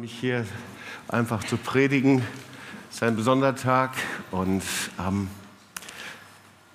mich 0.00 0.18
hier 0.18 0.46
einfach 1.08 1.44
zu 1.44 1.58
predigen. 1.58 2.22
Es 2.88 2.96
ist 2.96 3.02
ein 3.02 3.16
besonderer 3.16 3.54
Tag 3.54 3.90
und 4.30 4.62
ähm, 4.98 5.28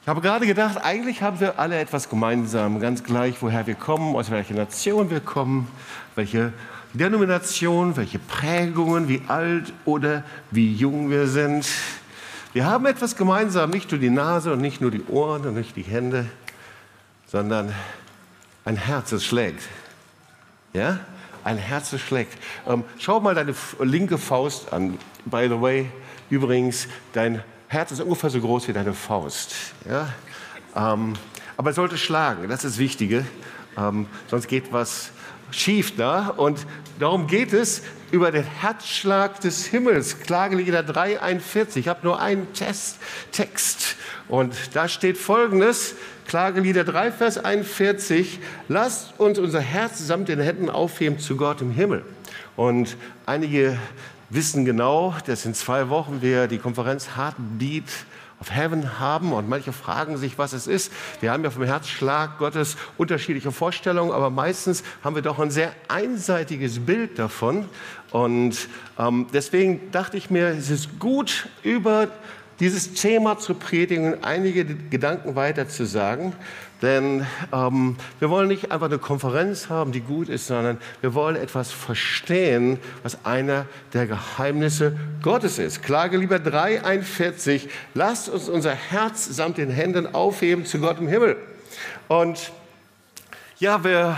ich 0.03 0.07
habe 0.07 0.21
gerade 0.21 0.45
gedacht, 0.45 0.77
eigentlich 0.83 1.23
haben 1.23 1.39
wir 1.39 1.57
alle 1.57 1.79
etwas 1.79 2.07
gemeinsam, 2.07 2.79
ganz 2.79 3.03
gleich, 3.03 3.41
woher 3.41 3.65
wir 3.65 3.73
kommen, 3.73 4.15
aus 4.15 4.29
welcher 4.29 4.53
Nation 4.53 5.09
wir 5.09 5.21
kommen, 5.21 5.67
welche 6.13 6.53
Denomination, 6.93 7.97
welche 7.97 8.19
Prägungen, 8.19 9.07
wie 9.07 9.23
alt 9.27 9.73
oder 9.85 10.23
wie 10.51 10.71
jung 10.71 11.09
wir 11.09 11.25
sind. 11.25 11.67
Wir 12.53 12.67
haben 12.67 12.85
etwas 12.85 13.15
gemeinsam, 13.15 13.71
nicht 13.71 13.89
nur 13.89 13.99
die 13.99 14.11
Nase 14.11 14.53
und 14.53 14.61
nicht 14.61 14.81
nur 14.81 14.91
die 14.91 15.03
Ohren 15.05 15.47
und 15.47 15.55
nicht 15.55 15.75
die 15.75 15.81
Hände, 15.81 16.27
sondern 17.25 17.73
ein 18.65 18.77
Herz, 18.77 19.09
das 19.09 19.25
schlägt. 19.25 19.63
Ja? 20.73 20.99
Ein 21.45 21.59
Herz, 21.59 21.95
schlägt. 21.99 22.39
Ähm, 22.67 22.83
schau 22.97 23.19
mal 23.19 23.35
deine 23.35 23.53
linke 23.79 24.17
Faust 24.17 24.73
an. 24.73 24.97
By 25.25 25.47
the 25.47 25.61
way, 25.61 25.91
übrigens, 26.31 26.87
dein 27.13 27.43
Herz 27.67 27.91
ist 27.91 28.01
ungefähr 28.01 28.31
so 28.31 28.41
groß 28.41 28.67
wie 28.67 28.73
deine 28.73 28.93
Faust. 28.93 29.53
Ja? 29.87 30.09
Ähm, 30.75 31.13
aber 31.55 31.69
es 31.69 31.75
sollte 31.75 31.99
schlagen, 31.99 32.49
das 32.49 32.63
ist 32.63 32.73
das 32.73 32.77
Wichtige. 32.79 33.27
Ähm, 33.77 34.07
sonst 34.27 34.47
geht 34.47 34.73
was 34.73 35.11
schief 35.51 35.95
da. 35.95 36.29
Und 36.29 36.65
darum 36.97 37.27
geht 37.27 37.53
es 37.53 37.83
über 38.11 38.31
den 38.31 38.43
Herzschlag 38.43 39.39
des 39.41 39.65
Himmels. 39.65 40.19
Klagelieder 40.19 40.81
3,41. 40.81 41.77
Ich 41.77 41.87
habe 41.87 42.01
nur 42.03 42.19
einen 42.19 42.51
Test, 42.53 42.97
Text. 43.31 43.95
Und 44.27 44.55
da 44.73 44.87
steht 44.87 45.17
folgendes. 45.17 45.95
Klagelieder 46.27 46.83
3, 46.83 47.11
Vers 47.11 47.37
41. 47.37 48.39
Lasst 48.67 49.19
uns 49.19 49.37
unser 49.37 49.61
Herz 49.61 49.99
samt 49.99 50.29
den 50.29 50.39
Händen 50.39 50.69
aufheben 50.69 51.19
zu 51.19 51.37
Gott 51.37 51.61
im 51.61 51.71
Himmel. 51.71 52.03
Und 52.55 52.97
einige 53.25 53.77
wissen 54.29 54.65
genau, 54.65 55.15
dass 55.27 55.45
in 55.45 55.53
zwei 55.53 55.89
Wochen 55.89 56.21
wir 56.21 56.47
die 56.47 56.57
Konferenz 56.57 57.15
Heartbeat 57.15 57.83
of 58.41 58.53
Heaven 58.53 58.99
haben 58.99 59.33
und 59.33 59.47
manche 59.47 59.71
fragen 59.71 60.17
sich, 60.17 60.37
was 60.37 60.53
es 60.53 60.67
ist. 60.67 60.91
Wir 61.21 61.31
haben 61.31 61.43
ja 61.43 61.51
vom 61.51 61.63
Herzschlag 61.63 62.37
Gottes 62.37 62.75
unterschiedliche 62.97 63.51
Vorstellungen, 63.51 64.11
aber 64.11 64.29
meistens 64.29 64.83
haben 65.03 65.15
wir 65.15 65.21
doch 65.21 65.39
ein 65.39 65.51
sehr 65.51 65.71
einseitiges 65.87 66.85
Bild 66.85 67.17
davon. 67.17 67.65
Und 68.15 68.69
ähm, 68.97 69.27
deswegen 69.33 69.91
dachte 69.91 70.15
ich 70.15 70.29
mir, 70.29 70.47
es 70.47 70.69
ist 70.69 70.99
gut, 70.99 71.49
über 71.63 72.07
dieses 72.61 72.93
Thema 72.93 73.37
zu 73.37 73.55
predigen 73.55 74.13
und 74.13 74.23
einige 74.23 74.63
Gedanken 74.63 75.35
weiter 75.35 75.67
zu 75.67 75.85
sagen. 75.85 76.31
Denn 76.81 77.25
ähm, 77.51 77.97
wir 78.19 78.29
wollen 78.29 78.47
nicht 78.47 78.71
einfach 78.71 78.85
eine 78.85 78.99
Konferenz 78.99 79.67
haben, 79.67 79.91
die 79.91 79.99
gut 79.99 80.29
ist, 80.29 80.47
sondern 80.47 80.77
wir 81.01 81.13
wollen 81.13 81.35
etwas 81.35 81.73
verstehen, 81.73 82.79
was 83.03 83.25
einer 83.25 83.65
der 83.91 84.07
Geheimnisse 84.07 84.97
Gottes 85.21 85.59
ist. 85.59 85.83
Klage 85.83 86.15
lieber 86.15 86.37
3,41. 86.37 87.67
Lasst 87.95 88.29
uns 88.29 88.47
unser 88.47 88.71
Herz 88.71 89.25
samt 89.25 89.57
den 89.57 89.69
Händen 89.69 90.15
aufheben 90.15 90.65
zu 90.65 90.79
Gott 90.79 90.99
im 90.99 91.09
Himmel. 91.09 91.35
Und 92.07 92.53
ja, 93.59 93.83
wir 93.83 94.15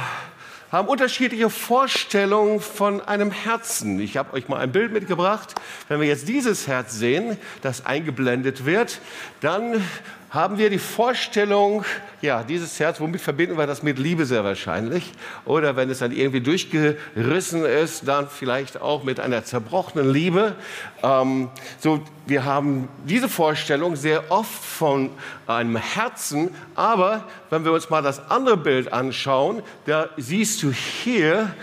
haben 0.71 0.87
unterschiedliche 0.87 1.49
Vorstellungen 1.49 2.59
von 2.59 3.01
einem 3.01 3.31
Herzen. 3.31 3.99
Ich 3.99 4.17
habe 4.17 4.33
euch 4.33 4.49
mal 4.49 4.59
ein 4.59 4.71
Bild 4.71 4.91
mitgebracht. 4.91 5.55
Wenn 5.87 6.01
wir 6.01 6.07
jetzt 6.07 6.27
dieses 6.27 6.67
Herz 6.67 6.93
sehen, 6.93 7.37
das 7.61 7.85
eingeblendet 7.85 8.65
wird, 8.65 8.99
dann 9.39 9.81
haben 10.29 10.57
wir 10.57 10.69
die 10.69 10.77
Vorstellung, 10.77 11.85
ja, 12.21 12.43
dieses 12.43 12.79
Herz, 12.79 12.99
womit 12.99 13.21
verbinden 13.21 13.57
wir 13.57 13.65
das 13.65 13.81
mit 13.81 13.97
Liebe 13.97 14.25
sehr 14.25 14.43
wahrscheinlich? 14.43 15.13
Oder 15.45 15.75
wenn 15.77 15.89
es 15.89 15.99
dann 15.99 16.11
irgendwie 16.11 16.41
durchgerissen 16.41 17.63
ist, 17.63 18.07
dann 18.07 18.27
vielleicht 18.27 18.81
auch 18.81 19.03
mit 19.03 19.21
einer 19.21 19.45
zerbrochenen 19.45 20.11
Liebe. 20.11 20.55
Ähm, 21.01 21.49
so, 21.79 22.01
wir 22.25 22.43
haben 22.43 22.89
diese 23.05 23.29
Vorstellung 23.29 23.95
sehr 23.95 24.29
oft 24.29 24.63
von 24.63 25.11
einem 25.47 25.77
Herzen, 25.77 26.53
aber 26.75 27.23
wenn 27.49 27.63
wir 27.63 27.71
uns 27.71 27.89
mal 27.89 28.01
das 28.01 28.29
andere 28.29 28.57
Bild 28.57 28.91
anschauen, 28.91 29.63
da 29.85 30.09
siehst 30.17 30.61
du 30.61 30.71
hier 30.71 31.53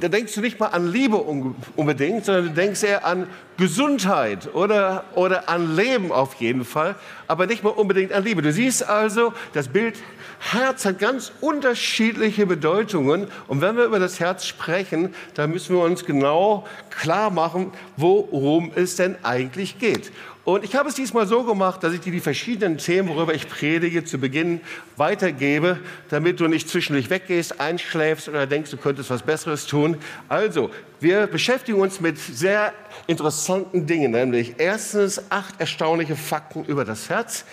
da 0.00 0.08
denkst 0.08 0.34
du 0.34 0.40
nicht 0.40 0.58
mal 0.58 0.68
an 0.68 0.90
Liebe 0.90 1.16
unbedingt, 1.16 2.24
sondern 2.24 2.46
du 2.46 2.50
denkst 2.50 2.82
eher 2.82 3.04
an 3.04 3.26
Gesundheit 3.56 4.54
oder, 4.54 5.04
oder 5.14 5.48
an 5.48 5.76
Leben 5.76 6.12
auf 6.12 6.34
jeden 6.34 6.64
Fall, 6.64 6.94
aber 7.26 7.46
nicht 7.46 7.62
mal 7.62 7.70
unbedingt 7.70 8.12
an 8.12 8.24
Liebe. 8.24 8.42
Du 8.42 8.52
siehst 8.52 8.88
also, 8.88 9.32
das 9.52 9.68
Bild 9.68 9.96
Herz 10.38 10.84
hat 10.84 10.98
ganz 10.98 11.32
unterschiedliche 11.40 12.46
Bedeutungen. 12.46 13.28
Und 13.48 13.60
wenn 13.60 13.76
wir 13.76 13.84
über 13.84 13.98
das 13.98 14.20
Herz 14.20 14.44
sprechen, 14.44 15.14
dann 15.34 15.50
müssen 15.50 15.74
wir 15.74 15.82
uns 15.82 16.04
genau 16.04 16.66
klar 16.90 17.30
machen, 17.30 17.72
worum 17.96 18.70
es 18.74 18.96
denn 18.96 19.16
eigentlich 19.22 19.78
geht. 19.78 20.12
Und 20.46 20.62
ich 20.62 20.76
habe 20.76 20.88
es 20.88 20.94
diesmal 20.94 21.26
so 21.26 21.42
gemacht, 21.42 21.82
dass 21.82 21.92
ich 21.92 21.98
dir 21.98 22.12
die 22.12 22.20
verschiedenen 22.20 22.78
Themen, 22.78 23.08
worüber 23.08 23.34
ich 23.34 23.48
predige, 23.48 24.04
zu 24.04 24.18
Beginn 24.18 24.60
weitergebe, 24.96 25.80
damit 26.08 26.38
du 26.38 26.46
nicht 26.46 26.68
zwischendurch 26.68 27.10
weggehst, 27.10 27.58
einschläfst 27.58 28.28
oder 28.28 28.46
denkst, 28.46 28.70
du 28.70 28.76
könntest 28.76 29.10
was 29.10 29.24
Besseres 29.24 29.66
tun. 29.66 29.96
Also, 30.28 30.70
wir 31.00 31.26
beschäftigen 31.26 31.80
uns 31.80 32.00
mit 32.00 32.16
sehr 32.16 32.72
interessanten 33.08 33.86
Dingen, 33.86 34.12
nämlich 34.12 34.54
erstens 34.58 35.20
acht 35.32 35.60
erstaunliche 35.60 36.14
Fakten 36.14 36.64
über 36.64 36.84
das 36.84 37.08
Herz. 37.08 37.44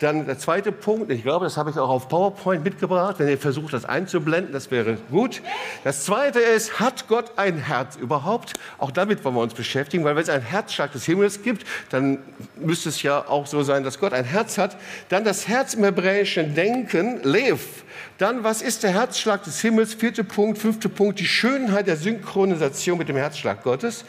Dann 0.00 0.26
der 0.26 0.38
zweite 0.38 0.70
Punkt, 0.70 1.10
ich 1.10 1.22
glaube, 1.22 1.44
das 1.44 1.56
habe 1.56 1.70
ich 1.70 1.78
auch 1.78 1.88
auf 1.88 2.08
PowerPoint 2.08 2.62
mitgebracht, 2.62 3.16
wenn 3.18 3.28
ihr 3.28 3.38
versucht, 3.38 3.72
das 3.72 3.84
einzublenden, 3.84 4.52
das 4.52 4.70
wäre 4.70 4.96
gut. 5.10 5.42
Das 5.82 6.04
zweite 6.04 6.38
ist, 6.38 6.78
hat 6.78 7.08
Gott 7.08 7.32
ein 7.36 7.58
Herz 7.58 7.96
überhaupt? 7.96 8.52
Auch 8.78 8.92
damit 8.92 9.24
wollen 9.24 9.34
wir 9.34 9.42
uns 9.42 9.54
beschäftigen, 9.54 10.04
weil 10.04 10.14
wenn 10.14 10.22
es 10.22 10.28
einen 10.28 10.44
Herzschlag 10.44 10.92
des 10.92 11.04
Himmels 11.04 11.42
gibt, 11.42 11.66
dann 11.90 12.18
müsste 12.56 12.90
es 12.90 13.02
ja 13.02 13.26
auch 13.26 13.46
so 13.46 13.62
sein, 13.62 13.82
dass 13.82 13.98
Gott 13.98 14.12
ein 14.12 14.24
Herz 14.24 14.56
hat. 14.56 14.76
Dann 15.08 15.24
das 15.24 15.48
Herz 15.48 15.74
im 15.74 15.82
hebräischen 15.82 16.54
Denken, 16.54 17.20
Lev. 17.24 17.82
Dann, 18.18 18.44
was 18.44 18.62
ist 18.62 18.84
der 18.84 18.90
Herzschlag 18.90 19.42
des 19.44 19.60
Himmels? 19.60 19.94
Vierter 19.94 20.22
Punkt, 20.22 20.58
fünfter 20.58 20.88
Punkt, 20.88 21.18
die 21.18 21.26
Schönheit 21.26 21.86
der 21.86 21.96
Synchronisation 21.96 22.98
mit 22.98 23.08
dem 23.08 23.16
Herzschlag 23.16 23.62
Gottes. 23.62 24.04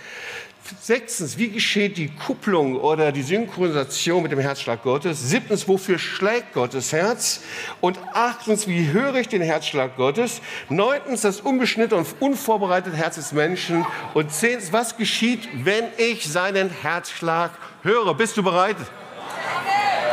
Sechstens, 0.81 1.37
wie 1.37 1.49
geschieht 1.49 1.97
die 1.97 2.09
Kupplung 2.09 2.75
oder 2.75 3.11
die 3.11 3.23
Synchronisation 3.23 4.21
mit 4.21 4.31
dem 4.31 4.39
Herzschlag 4.39 4.83
Gottes? 4.83 5.29
Siebtens, 5.29 5.67
wofür 5.67 5.97
schlägt 5.97 6.53
Gottes 6.53 6.93
Herz? 6.93 7.41
Und 7.81 7.99
achtens, 8.13 8.67
wie 8.67 8.91
höre 8.91 9.15
ich 9.15 9.27
den 9.27 9.41
Herzschlag 9.41 9.95
Gottes? 9.95 10.41
Neuntens, 10.69 11.21
das 11.21 11.41
unbeschnittene 11.41 11.99
und 11.99 12.07
unvorbereitete 12.19 12.95
Herz 12.95 13.15
des 13.15 13.31
Menschen. 13.31 13.85
Und 14.13 14.31
zehntens, 14.31 14.71
was 14.71 14.95
geschieht, 14.97 15.47
wenn 15.63 15.85
ich 15.97 16.27
seinen 16.27 16.69
Herzschlag 16.69 17.51
höre? 17.83 18.13
Bist 18.13 18.37
du 18.37 18.43
bereit? 18.43 18.77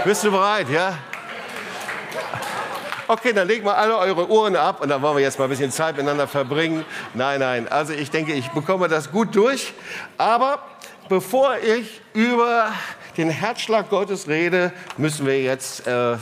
Bist 0.04 0.24
du 0.24 0.30
bereit, 0.30 0.68
ja? 0.70 0.98
Okay, 3.08 3.32
dann 3.32 3.46
legt 3.46 3.64
mal 3.64 3.74
alle 3.74 3.96
eure 3.98 4.28
Uhren 4.28 4.56
ab 4.56 4.80
und 4.80 4.88
dann 4.88 5.00
wollen 5.00 5.16
wir 5.16 5.22
jetzt 5.22 5.38
mal 5.38 5.44
ein 5.44 5.50
bisschen 5.50 5.70
Zeit 5.70 5.96
miteinander 5.96 6.26
verbringen. 6.26 6.84
Nein, 7.14 7.38
nein, 7.38 7.68
also 7.68 7.92
ich 7.92 8.10
denke, 8.10 8.32
ich 8.32 8.48
bekomme 8.50 8.88
das 8.88 9.12
gut 9.12 9.36
durch. 9.36 9.72
Aber 10.18 10.58
bevor 11.08 11.56
ich 11.58 12.00
über 12.14 12.72
den 13.16 13.30
Herzschlag 13.30 13.90
Gottes 13.90 14.26
rede, 14.26 14.72
müssen 14.96 15.24
wir 15.24 15.40
jetzt 15.40 15.86
äh, 15.86 16.16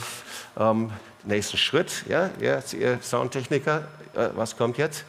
ähm, 0.59 0.91
nächsten 1.23 1.57
Schritt. 1.57 2.05
Ja, 2.07 2.29
jetzt 2.39 2.73
ihr 2.73 2.99
Soundtechniker, 3.01 3.87
äh, 4.13 4.29
was 4.35 4.55
kommt 4.55 4.77
jetzt? 4.77 5.05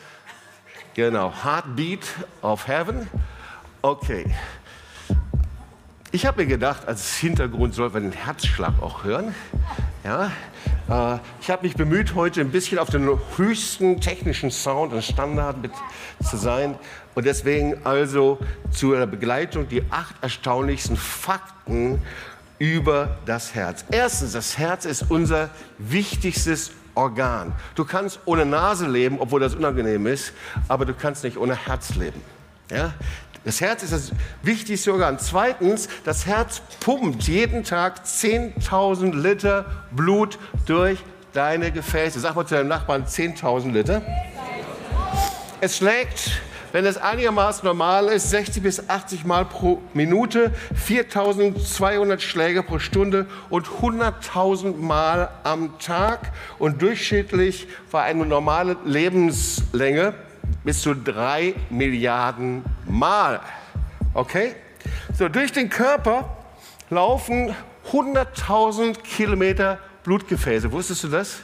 Genau, 0.95 1.31
Heartbeat 1.45 2.07
of 2.41 2.67
Heaven. 2.67 3.07
Okay. 3.83 4.35
Ich 6.17 6.25
habe 6.25 6.41
mir 6.41 6.47
gedacht, 6.47 6.89
als 6.89 7.15
Hintergrund 7.17 7.75
soll 7.75 7.91
man 7.91 8.05
den 8.05 8.13
Herzschlag 8.13 8.81
auch 8.81 9.05
hören. 9.05 9.35
Ja, 10.03 10.33
äh, 10.89 11.19
ich 11.43 11.51
habe 11.51 11.67
mich 11.67 11.77
bemüht, 11.77 12.15
heute 12.15 12.41
ein 12.41 12.51
bisschen 12.51 12.79
auf 12.79 12.89
den 12.89 13.07
höchsten 13.37 14.01
technischen 14.01 14.51
Sound 14.51 14.95
und 14.95 15.05
Standard 15.05 15.61
mit 15.61 15.73
zu 16.25 16.39
sein. 16.39 16.79
Und 17.15 17.27
deswegen 17.27 17.85
also 17.85 18.39
zur 18.71 19.05
Begleitung 19.07 19.69
die 19.69 19.83
acht 19.91 20.15
erstaunlichsten 20.23 20.97
Fakten 20.97 22.01
über 22.59 23.19
das 23.27 23.55
Herz. 23.55 23.85
Erstens, 23.91 24.33
das 24.33 24.57
Herz 24.57 24.87
ist 24.87 25.11
unser 25.11 25.51
wichtigstes 25.77 26.71
Organ. 26.95 27.53
Du 27.75 27.85
kannst 27.85 28.21
ohne 28.25 28.47
Nase 28.47 28.89
leben, 28.89 29.21
obwohl 29.21 29.41
das 29.41 29.55
unangenehm 29.55 30.07
ist, 30.07 30.33
aber 30.67 30.87
du 30.87 30.95
kannst 30.95 31.25
nicht 31.25 31.37
ohne 31.37 31.55
Herz 31.67 31.95
leben. 31.95 32.23
Ja? 32.71 32.95
Das 33.47 33.61
Herz 33.61 33.85
ist 33.85 33.93
das 33.93 34.11
wichtigste 34.43 34.93
Organ. 34.93 35.21
Zweitens, 35.21 35.89
das 36.03 36.27
Herz 36.27 36.61
pumpt 36.81 37.29
jeden 37.29 37.63
Tag 37.63 38.05
10.000 38.05 39.15
Liter 39.15 39.67
Blut 39.93 40.37
durch 40.67 40.99
deine 41.33 41.71
Gefäße. 41.71 42.19
Sag 42.19 42.35
mal 42.35 42.45
zu 42.45 42.57
deinem 42.57 42.67
Nachbarn 42.67 43.07
10.000 43.07 43.71
Liter. 43.71 44.03
Es 45.61 45.77
schlägt, 45.77 46.41
wenn 46.73 46.85
es 46.87 46.99
einigermaßen 46.99 47.65
normal 47.65 48.09
ist, 48.09 48.31
60 48.31 48.65
bis 48.65 48.89
80 48.91 49.25
Mal 49.25 49.45
pro 49.45 49.81
Minute, 49.95 50.51
4.200 50.85 52.19
Schläge 52.19 52.65
pro 52.65 52.81
Stunde 52.81 53.27
und 53.49 53.69
100.000 53.69 54.77
Mal 54.77 55.31
am 55.45 55.79
Tag. 55.79 56.33
Und 56.59 56.83
durchschnittlich 56.83 57.69
für 57.89 58.01
eine 58.01 58.27
normale 58.27 58.77
Lebenslänge 58.85 60.15
bis 60.67 60.83
zu 60.83 60.95
drei 60.95 61.55
Milliarden 61.71 62.65
Mal. 62.87 63.41
Okay? 64.15 64.57
So, 65.17 65.29
durch 65.29 65.53
den 65.53 65.71
Körper 65.71 66.37
laufen 66.91 67.55
100.000 67.93 69.01
Kilometer 69.03 69.79
Blutgefäße. 70.03 70.73
Wusstest 70.73 71.05
du 71.05 71.09
das? 71.09 71.39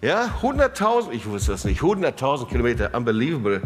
Ja, 0.00 0.36
100.000, 0.40 1.10
ich 1.10 1.26
wusste 1.26 1.50
das 1.50 1.64
nicht, 1.64 1.80
100.000 1.80 2.48
Kilometer, 2.48 2.94
unbelievable, 2.94 3.60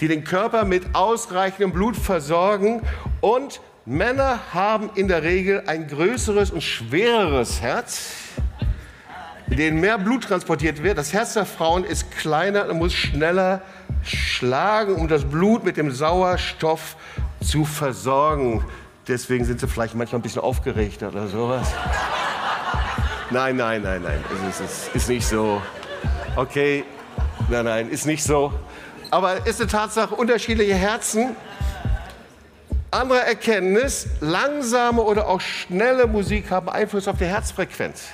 die 0.00 0.08
den 0.08 0.24
Körper 0.24 0.64
mit 0.64 0.96
ausreichendem 0.96 1.72
Blut 1.72 1.96
versorgen. 1.96 2.82
Und 3.20 3.60
Männer 3.84 4.40
haben 4.52 4.90
in 4.96 5.06
der 5.06 5.22
Regel 5.22 5.62
ein 5.68 5.86
größeres 5.86 6.50
und 6.50 6.64
schwereres 6.64 7.60
Herz, 7.62 8.10
in 9.48 9.56
dem 9.56 9.80
mehr 9.80 9.98
Blut 9.98 10.24
transportiert 10.24 10.82
wird. 10.82 10.98
Das 10.98 11.12
Herz 11.12 11.34
der 11.34 11.46
Frauen 11.46 11.84
ist 11.84 12.10
kleiner 12.10 12.68
und 12.68 12.78
muss 12.78 12.92
schneller 12.92 13.62
schlagen, 14.08 14.94
um 14.94 15.08
das 15.08 15.24
Blut 15.24 15.64
mit 15.64 15.76
dem 15.76 15.90
Sauerstoff 15.90 16.96
zu 17.42 17.64
versorgen. 17.64 18.64
Deswegen 19.08 19.44
sind 19.44 19.60
sie 19.60 19.68
vielleicht 19.68 19.94
manchmal 19.94 20.20
ein 20.20 20.22
bisschen 20.22 20.42
aufgeregt 20.42 21.02
oder 21.02 21.28
sowas. 21.28 21.68
Nein, 23.30 23.56
nein, 23.56 23.82
nein, 23.82 24.02
nein, 24.02 24.22
es 24.48 24.60
ist, 24.60 24.94
ist 24.94 25.08
nicht 25.08 25.26
so. 25.26 25.60
Okay, 26.36 26.84
nein, 27.48 27.64
nein, 27.64 27.88
ist 27.88 28.06
nicht 28.06 28.22
so. 28.22 28.52
Aber 29.10 29.38
es 29.38 29.46
ist 29.46 29.60
eine 29.60 29.70
Tatsache, 29.70 30.14
unterschiedliche 30.14 30.74
Herzen. 30.74 31.36
Andere 32.90 33.26
Erkenntnis, 33.26 34.06
langsame 34.20 35.02
oder 35.02 35.28
auch 35.28 35.40
schnelle 35.40 36.06
Musik 36.06 36.50
haben 36.50 36.68
Einfluss 36.68 37.08
auf 37.08 37.18
die 37.18 37.26
Herzfrequenz. 37.26 38.04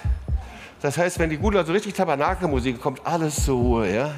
Das 0.80 0.98
heißt, 0.98 1.18
wenn 1.18 1.30
die 1.30 1.36
gute, 1.36 1.58
also 1.58 1.72
richtig 1.72 1.94
Tabernakelmusik 1.94 2.80
kommt, 2.80 3.06
alles 3.06 3.44
zur 3.44 3.56
Ruhe, 3.56 3.94
ja. 3.94 4.10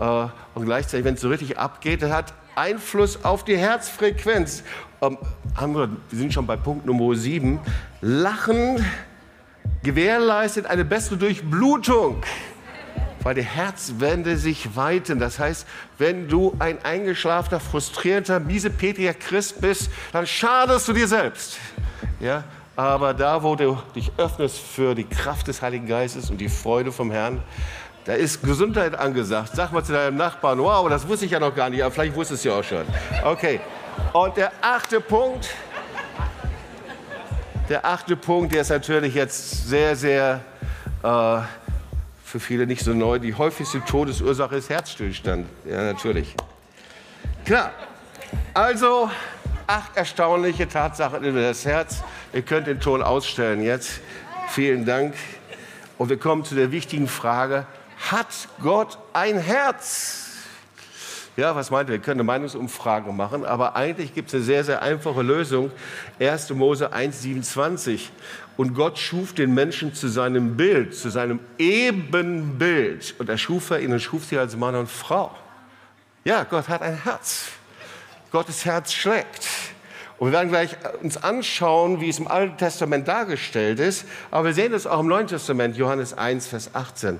Äh, 0.00 0.26
und 0.54 0.64
gleichzeitig, 0.64 1.04
wenn 1.04 1.14
es 1.14 1.20
so 1.20 1.28
richtig 1.28 1.58
abgeht, 1.58 2.02
das 2.02 2.10
hat 2.10 2.34
Einfluss 2.54 3.24
auf 3.24 3.44
die 3.44 3.56
Herzfrequenz. 3.56 4.62
Ähm, 5.02 5.18
wir, 5.58 5.88
sind 6.10 6.32
schon 6.32 6.46
bei 6.46 6.56
Punkt 6.56 6.86
Nummer 6.86 7.14
7. 7.14 7.58
Lachen 8.00 8.84
gewährleistet 9.82 10.66
eine 10.66 10.84
bessere 10.84 11.16
Durchblutung, 11.16 12.22
weil 13.22 13.34
die 13.34 13.42
Herzwände 13.42 14.36
sich 14.36 14.76
weiten. 14.76 15.18
Das 15.18 15.38
heißt, 15.38 15.66
wenn 15.98 16.28
du 16.28 16.54
ein 16.58 16.84
eingeschlafener, 16.84 17.60
frustrierter, 17.60 18.40
miesepetriger 18.40 19.14
Christ 19.14 19.60
bist, 19.60 19.90
dann 20.12 20.26
schadest 20.26 20.88
du 20.88 20.92
dir 20.92 21.08
selbst. 21.08 21.58
Ja? 22.18 22.44
Aber 22.76 23.14
da, 23.14 23.42
wo 23.42 23.56
du 23.56 23.78
dich 23.94 24.10
öffnest 24.16 24.58
für 24.58 24.94
die 24.94 25.04
Kraft 25.04 25.48
des 25.48 25.60
Heiligen 25.60 25.86
Geistes 25.86 26.30
und 26.30 26.38
die 26.38 26.48
Freude 26.48 26.92
vom 26.92 27.10
Herrn, 27.10 27.42
da 28.04 28.14
ist 28.14 28.42
Gesundheit 28.42 28.94
angesagt. 28.98 29.50
Sag 29.54 29.72
mal 29.72 29.84
zu 29.84 29.92
deinem 29.92 30.16
Nachbarn, 30.16 30.58
wow, 30.58 30.88
das 30.88 31.06
wusste 31.06 31.26
ich 31.26 31.32
ja 31.32 31.40
noch 31.40 31.54
gar 31.54 31.70
nicht, 31.70 31.82
aber 31.82 31.92
vielleicht 31.92 32.14
wusstest 32.14 32.44
du 32.44 32.48
es 32.48 32.54
ja 32.54 32.60
auch 32.60 32.64
schon. 32.64 32.86
Okay. 33.24 33.60
Und 34.12 34.36
der 34.36 34.52
achte 34.60 35.00
Punkt, 35.00 35.50
der 37.68 37.84
achte 37.84 38.16
Punkt, 38.16 38.54
der 38.54 38.62
ist 38.62 38.70
natürlich 38.70 39.14
jetzt 39.14 39.68
sehr, 39.68 39.94
sehr 39.94 40.40
äh, 41.02 41.40
für 42.24 42.40
viele 42.40 42.66
nicht 42.66 42.82
so 42.82 42.92
neu. 42.92 43.18
Die 43.18 43.34
häufigste 43.34 43.84
Todesursache 43.84 44.56
ist 44.56 44.70
Herzstillstand. 44.70 45.46
Ja, 45.64 45.82
natürlich. 45.82 46.34
Klar. 47.44 47.72
Also, 48.54 49.10
acht 49.66 49.96
erstaunliche 49.96 50.68
Tatsachen 50.68 51.24
über 51.24 51.42
das 51.42 51.64
Herz. 51.64 52.02
Ihr 52.32 52.42
könnt 52.42 52.66
den 52.66 52.80
Ton 52.80 53.02
ausstellen 53.02 53.62
jetzt. 53.62 54.00
Vielen 54.48 54.84
Dank. 54.84 55.14
Und 55.98 56.08
wir 56.08 56.18
kommen 56.18 56.44
zu 56.44 56.54
der 56.54 56.72
wichtigen 56.72 57.08
Frage, 57.08 57.66
hat 58.10 58.48
Gott 58.62 58.98
ein 59.12 59.38
Herz? 59.38 60.26
Ja, 61.36 61.54
was 61.54 61.70
meint 61.70 61.88
ihr? 61.88 61.92
Wir 61.92 62.00
können 62.00 62.20
eine 62.20 62.26
Meinungsumfrage 62.26 63.12
machen, 63.12 63.44
aber 63.44 63.76
eigentlich 63.76 64.14
gibt 64.14 64.28
es 64.28 64.34
eine 64.34 64.42
sehr, 64.42 64.64
sehr 64.64 64.82
einfache 64.82 65.22
Lösung. 65.22 65.70
1. 66.18 66.50
Mose 66.50 66.92
1,27. 66.92 68.08
Und 68.56 68.74
Gott 68.74 68.98
schuf 68.98 69.32
den 69.32 69.54
Menschen 69.54 69.94
zu 69.94 70.08
seinem 70.08 70.56
Bild, 70.56 70.94
zu 70.94 71.08
seinem 71.08 71.40
Ebenbild. 71.56 73.14
Und 73.18 73.28
er 73.28 73.38
schuf 73.38 73.70
er 73.70 73.80
ihn 73.80 73.92
und 73.92 74.00
schuf 74.00 74.24
sie 74.26 74.38
als 74.38 74.56
Mann 74.56 74.74
und 74.74 74.90
Frau. 74.90 75.34
Ja, 76.24 76.44
Gott 76.44 76.68
hat 76.68 76.82
ein 76.82 77.02
Herz. 77.04 77.46
Gottes 78.32 78.64
Herz 78.64 78.92
schlägt. 78.92 79.48
Und 80.18 80.28
wir 80.28 80.32
werden 80.32 80.50
gleich 80.50 80.76
uns 81.00 81.16
anschauen, 81.16 82.02
wie 82.02 82.10
es 82.10 82.18
im 82.18 82.28
Alten 82.28 82.58
Testament 82.58 83.08
dargestellt 83.08 83.80
ist. 83.80 84.04
Aber 84.30 84.44
wir 84.44 84.52
sehen 84.52 84.74
es 84.74 84.86
auch 84.86 85.00
im 85.00 85.06
Neuen 85.06 85.26
Testament, 85.26 85.76
Johannes 85.78 86.12
1, 86.12 86.48
Vers 86.48 86.74
18. 86.74 87.18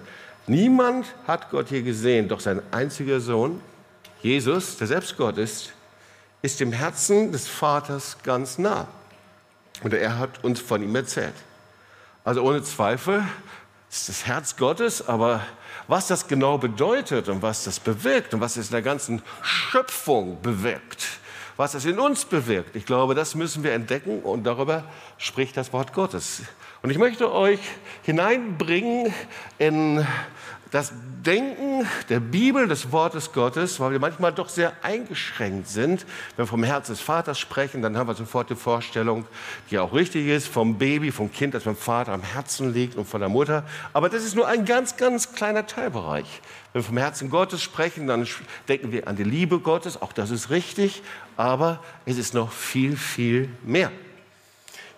Niemand 0.50 1.06
hat 1.28 1.48
Gott 1.50 1.68
hier 1.68 1.82
gesehen, 1.82 2.26
doch 2.26 2.40
sein 2.40 2.60
einziger 2.72 3.20
Sohn, 3.20 3.60
Jesus, 4.20 4.76
der 4.78 4.88
selbst 4.88 5.16
Gott 5.16 5.38
ist, 5.38 5.72
ist 6.42 6.58
dem 6.58 6.72
Herzen 6.72 7.30
des 7.30 7.46
Vaters 7.46 8.16
ganz 8.24 8.58
nah. 8.58 8.88
Und 9.84 9.94
er 9.94 10.18
hat 10.18 10.42
uns 10.42 10.58
von 10.58 10.82
ihm 10.82 10.96
erzählt. 10.96 11.36
Also 12.24 12.42
ohne 12.42 12.64
Zweifel 12.64 13.22
ist 13.92 14.08
das 14.08 14.26
Herz 14.26 14.56
Gottes, 14.56 15.06
aber 15.06 15.40
was 15.86 16.08
das 16.08 16.26
genau 16.26 16.58
bedeutet 16.58 17.28
und 17.28 17.42
was 17.42 17.62
das 17.62 17.78
bewirkt 17.78 18.34
und 18.34 18.40
was 18.40 18.56
es 18.56 18.66
in 18.66 18.72
der 18.72 18.82
ganzen 18.82 19.22
Schöpfung 19.42 20.42
bewirkt, 20.42 21.06
was 21.58 21.74
es 21.74 21.84
in 21.84 22.00
uns 22.00 22.24
bewirkt, 22.24 22.74
ich 22.74 22.86
glaube, 22.86 23.14
das 23.14 23.36
müssen 23.36 23.62
wir 23.62 23.72
entdecken 23.72 24.20
und 24.22 24.42
darüber 24.42 24.82
spricht 25.16 25.56
das 25.56 25.72
Wort 25.72 25.92
Gottes. 25.92 26.42
Und 26.82 26.90
ich 26.90 26.98
möchte 26.98 27.30
euch 27.32 27.60
hineinbringen 28.02 29.14
in 29.58 30.04
das 30.70 30.92
Denken 31.26 31.86
der 32.08 32.20
Bibel, 32.20 32.66
des 32.66 32.92
Wortes 32.92 33.32
Gottes, 33.32 33.78
weil 33.80 33.92
wir 33.92 33.98
manchmal 33.98 34.32
doch 34.32 34.48
sehr 34.48 34.72
eingeschränkt 34.82 35.68
sind. 35.68 36.06
Wenn 36.36 36.44
wir 36.44 36.48
vom 36.48 36.62
Herz 36.62 36.86
des 36.86 37.00
Vaters 37.00 37.38
sprechen, 37.38 37.82
dann 37.82 37.96
haben 37.96 38.06
wir 38.06 38.14
sofort 38.14 38.48
die 38.48 38.54
Vorstellung, 38.54 39.26
die 39.70 39.78
auch 39.78 39.92
richtig 39.92 40.28
ist, 40.28 40.48
vom 40.48 40.78
Baby, 40.78 41.10
vom 41.10 41.30
Kind, 41.30 41.54
das 41.54 41.64
beim 41.64 41.76
Vater 41.76 42.12
am 42.12 42.22
Herzen 42.22 42.72
liegt 42.72 42.96
und 42.96 43.06
von 43.06 43.20
der 43.20 43.28
Mutter. 43.28 43.64
Aber 43.92 44.08
das 44.08 44.24
ist 44.24 44.34
nur 44.34 44.46
ein 44.46 44.64
ganz, 44.64 44.96
ganz 44.96 45.32
kleiner 45.32 45.66
Teilbereich. 45.66 46.40
Wenn 46.72 46.82
wir 46.82 46.86
vom 46.86 46.98
Herzen 46.98 47.30
Gottes 47.30 47.62
sprechen, 47.62 48.06
dann 48.06 48.26
denken 48.68 48.92
wir 48.92 49.08
an 49.08 49.16
die 49.16 49.24
Liebe 49.24 49.58
Gottes, 49.58 50.00
auch 50.00 50.12
das 50.12 50.30
ist 50.30 50.50
richtig, 50.50 51.02
aber 51.36 51.82
es 52.06 52.16
ist 52.16 52.32
noch 52.32 52.52
viel, 52.52 52.96
viel 52.96 53.50
mehr. 53.62 53.90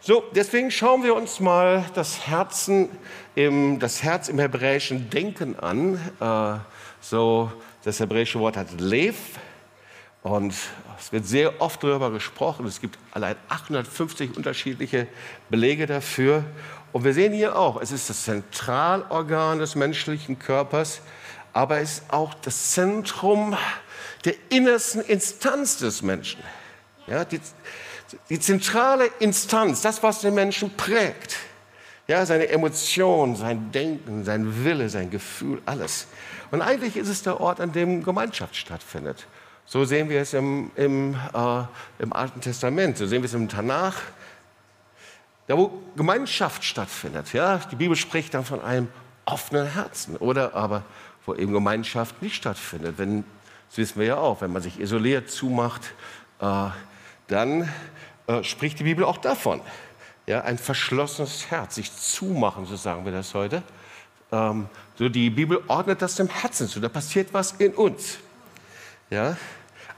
So, 0.04 0.24
deswegen 0.34 0.72
schauen 0.72 1.04
wir 1.04 1.14
uns 1.14 1.38
mal 1.38 1.84
das, 1.94 2.26
Herzen 2.26 2.88
im, 3.36 3.78
das 3.78 4.02
Herz 4.02 4.28
im 4.28 4.40
hebräischen 4.40 5.10
Denken 5.10 5.56
an. 5.56 5.94
Äh, 6.18 6.58
so, 7.00 7.52
das 7.84 8.00
hebräische 8.00 8.40
Wort 8.40 8.56
hat 8.56 8.80
Lev 8.80 9.14
und 10.24 10.54
es 10.98 11.12
wird 11.12 11.24
sehr 11.24 11.62
oft 11.62 11.84
darüber 11.84 12.10
gesprochen. 12.10 12.66
Es 12.66 12.80
gibt 12.80 12.98
allein 13.12 13.36
850 13.48 14.36
unterschiedliche 14.36 15.06
Belege 15.50 15.86
dafür. 15.86 16.42
Und 16.90 17.04
wir 17.04 17.14
sehen 17.14 17.32
hier 17.32 17.56
auch, 17.56 17.80
es 17.80 17.92
ist 17.92 18.10
das 18.10 18.24
Zentralorgan 18.24 19.60
des 19.60 19.76
menschlichen 19.76 20.36
Körpers, 20.36 21.00
aber 21.52 21.78
es 21.78 21.98
ist 21.98 22.12
auch 22.12 22.34
das 22.34 22.72
Zentrum 22.72 23.56
der 24.24 24.34
innersten 24.48 25.00
Instanz 25.02 25.76
des 25.76 26.02
Menschen. 26.02 26.42
Ja, 27.06 27.24
die, 27.24 27.40
die 28.30 28.40
zentrale 28.40 29.06
Instanz, 29.18 29.82
das, 29.82 30.02
was 30.02 30.20
den 30.20 30.34
Menschen 30.34 30.76
prägt. 30.76 31.36
Ja, 32.08 32.26
seine 32.26 32.48
Emotionen, 32.48 33.36
sein 33.36 33.70
Denken, 33.72 34.24
sein 34.24 34.64
Wille, 34.64 34.88
sein 34.88 35.10
Gefühl, 35.10 35.62
alles. 35.66 36.08
Und 36.50 36.60
eigentlich 36.60 36.96
ist 36.96 37.08
es 37.08 37.22
der 37.22 37.40
Ort, 37.40 37.60
an 37.60 37.72
dem 37.72 38.02
Gemeinschaft 38.02 38.56
stattfindet. 38.56 39.26
So 39.64 39.84
sehen 39.84 40.08
wir 40.08 40.20
es 40.20 40.34
im, 40.34 40.70
im, 40.74 41.14
äh, 41.32 41.62
im 41.98 42.12
Alten 42.12 42.40
Testament, 42.40 42.98
so 42.98 43.06
sehen 43.06 43.22
wir 43.22 43.26
es 43.26 43.34
im 43.34 43.48
Tanach. 43.48 43.96
Da, 45.46 45.56
wo 45.56 45.82
Gemeinschaft 45.96 46.64
stattfindet. 46.64 47.32
Ja? 47.32 47.58
Die 47.70 47.76
Bibel 47.76 47.96
spricht 47.96 48.34
dann 48.34 48.44
von 48.44 48.60
einem 48.60 48.88
offenen 49.24 49.66
Herzen. 49.66 50.16
Oder 50.16 50.54
aber, 50.54 50.82
wo 51.24 51.34
eben 51.34 51.52
Gemeinschaft 51.52 52.20
nicht 52.22 52.36
stattfindet. 52.36 52.98
Wenn, 52.98 53.24
das 53.68 53.78
wissen 53.78 53.98
wir 54.00 54.06
ja 54.06 54.16
auch, 54.16 54.40
wenn 54.40 54.52
man 54.52 54.62
sich 54.62 54.80
isoliert, 54.80 55.30
zumacht, 55.30 55.94
äh, 56.40 56.68
dann 57.28 57.68
äh, 58.26 58.42
spricht 58.42 58.78
die 58.78 58.84
Bibel 58.84 59.04
auch 59.04 59.18
davon. 59.18 59.60
Ja, 60.26 60.42
ein 60.42 60.58
verschlossenes 60.58 61.50
Herz, 61.50 61.74
sich 61.74 61.94
zumachen, 61.94 62.66
so 62.66 62.76
sagen 62.76 63.04
wir 63.04 63.12
das 63.12 63.34
heute. 63.34 63.62
Ähm, 64.30 64.68
so 64.96 65.08
die 65.08 65.30
Bibel 65.30 65.62
ordnet 65.68 66.00
das 66.00 66.14
dem 66.14 66.28
Herzen 66.28 66.68
zu, 66.68 66.80
da 66.80 66.88
passiert 66.88 67.34
was 67.34 67.52
in 67.52 67.74
uns. 67.74 68.18
Ja? 69.10 69.36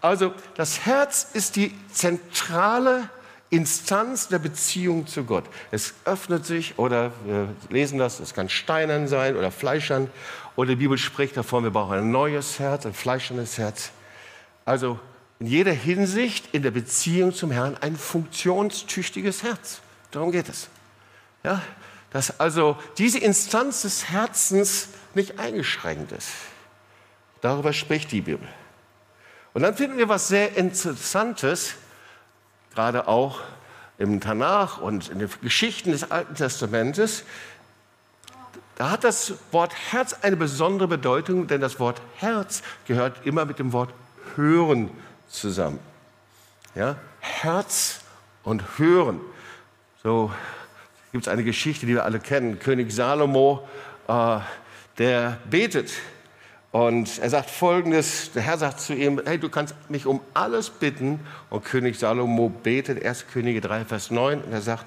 Also 0.00 0.32
das 0.56 0.86
Herz 0.86 1.28
ist 1.32 1.56
die 1.56 1.74
zentrale 1.90 3.08
Instanz 3.50 4.28
der 4.28 4.38
Beziehung 4.38 5.06
zu 5.06 5.24
Gott. 5.24 5.44
Es 5.70 5.94
öffnet 6.04 6.44
sich, 6.44 6.78
oder 6.78 7.12
wir 7.24 7.48
lesen 7.70 7.98
das, 7.98 8.18
es 8.18 8.34
kann 8.34 8.48
steinern 8.48 9.06
sein 9.06 9.36
oder 9.36 9.50
fleischern, 9.50 10.10
oder 10.56 10.70
die 10.70 10.76
Bibel 10.76 10.98
spricht 10.98 11.36
davon, 11.36 11.64
wir 11.64 11.70
brauchen 11.70 11.98
ein 11.98 12.10
neues 12.10 12.58
Herz, 12.58 12.86
ein 12.86 12.94
fleischernes 12.94 13.58
Herz. 13.58 13.92
Also 14.64 14.98
in 15.40 15.46
jeder 15.46 15.72
Hinsicht 15.72 16.54
in 16.54 16.62
der 16.62 16.70
Beziehung 16.70 17.34
zum 17.34 17.50
Herrn 17.50 17.76
ein 17.80 17.96
funktionstüchtiges 17.96 19.42
Herz. 19.42 19.80
Darum 20.10 20.30
geht 20.30 20.48
es. 20.48 20.68
Ja, 21.42 21.60
dass 22.10 22.38
also 22.38 22.78
diese 22.96 23.18
Instanz 23.18 23.82
des 23.82 24.08
Herzens 24.08 24.88
nicht 25.14 25.38
eingeschränkt 25.38 26.12
ist. 26.12 26.30
Darüber 27.40 27.72
spricht 27.72 28.12
die 28.12 28.20
Bibel. 28.20 28.48
Und 29.52 29.62
dann 29.62 29.76
finden 29.76 29.98
wir 29.98 30.08
was 30.08 30.28
sehr 30.28 30.56
Interessantes, 30.56 31.74
gerade 32.74 33.06
auch 33.08 33.40
im 33.98 34.20
Tanach 34.20 34.80
und 34.80 35.08
in 35.08 35.18
den 35.18 35.30
Geschichten 35.42 35.90
des 35.92 36.10
Alten 36.10 36.34
Testamentes. 36.34 37.24
Da 38.76 38.90
hat 38.90 39.04
das 39.04 39.34
Wort 39.52 39.72
Herz 39.92 40.14
eine 40.22 40.36
besondere 40.36 40.88
Bedeutung, 40.88 41.46
denn 41.46 41.60
das 41.60 41.78
Wort 41.78 42.00
Herz 42.16 42.62
gehört 42.86 43.24
immer 43.24 43.44
mit 43.44 43.58
dem 43.58 43.72
Wort 43.72 43.92
Hören 44.36 44.90
zusammen. 45.34 45.78
Ja? 46.74 46.96
Herz 47.20 48.00
und 48.42 48.78
Hören. 48.78 49.20
So 50.02 50.32
gibt 51.12 51.26
es 51.26 51.32
eine 51.32 51.44
Geschichte, 51.44 51.86
die 51.86 51.94
wir 51.94 52.04
alle 52.04 52.20
kennen. 52.20 52.58
König 52.58 52.92
Salomo, 52.92 53.66
äh, 54.08 54.38
der 54.98 55.38
betet 55.48 55.90
und 56.74 57.20
er 57.20 57.30
sagt 57.30 57.50
folgendes, 57.50 58.32
der 58.32 58.42
Herr 58.42 58.58
sagt 58.58 58.80
zu 58.80 58.94
ihm, 58.94 59.22
hey, 59.24 59.38
du 59.38 59.48
kannst 59.48 59.76
mich 59.88 60.06
um 60.06 60.20
alles 60.34 60.70
bitten. 60.70 61.20
Und 61.48 61.64
König 61.64 61.96
Salomo 61.96 62.48
betet, 62.48 63.00
1. 63.00 63.26
Könige 63.32 63.60
3, 63.60 63.84
Vers 63.84 64.10
9, 64.10 64.40
und 64.40 64.52
er 64.52 64.60
sagt, 64.60 64.86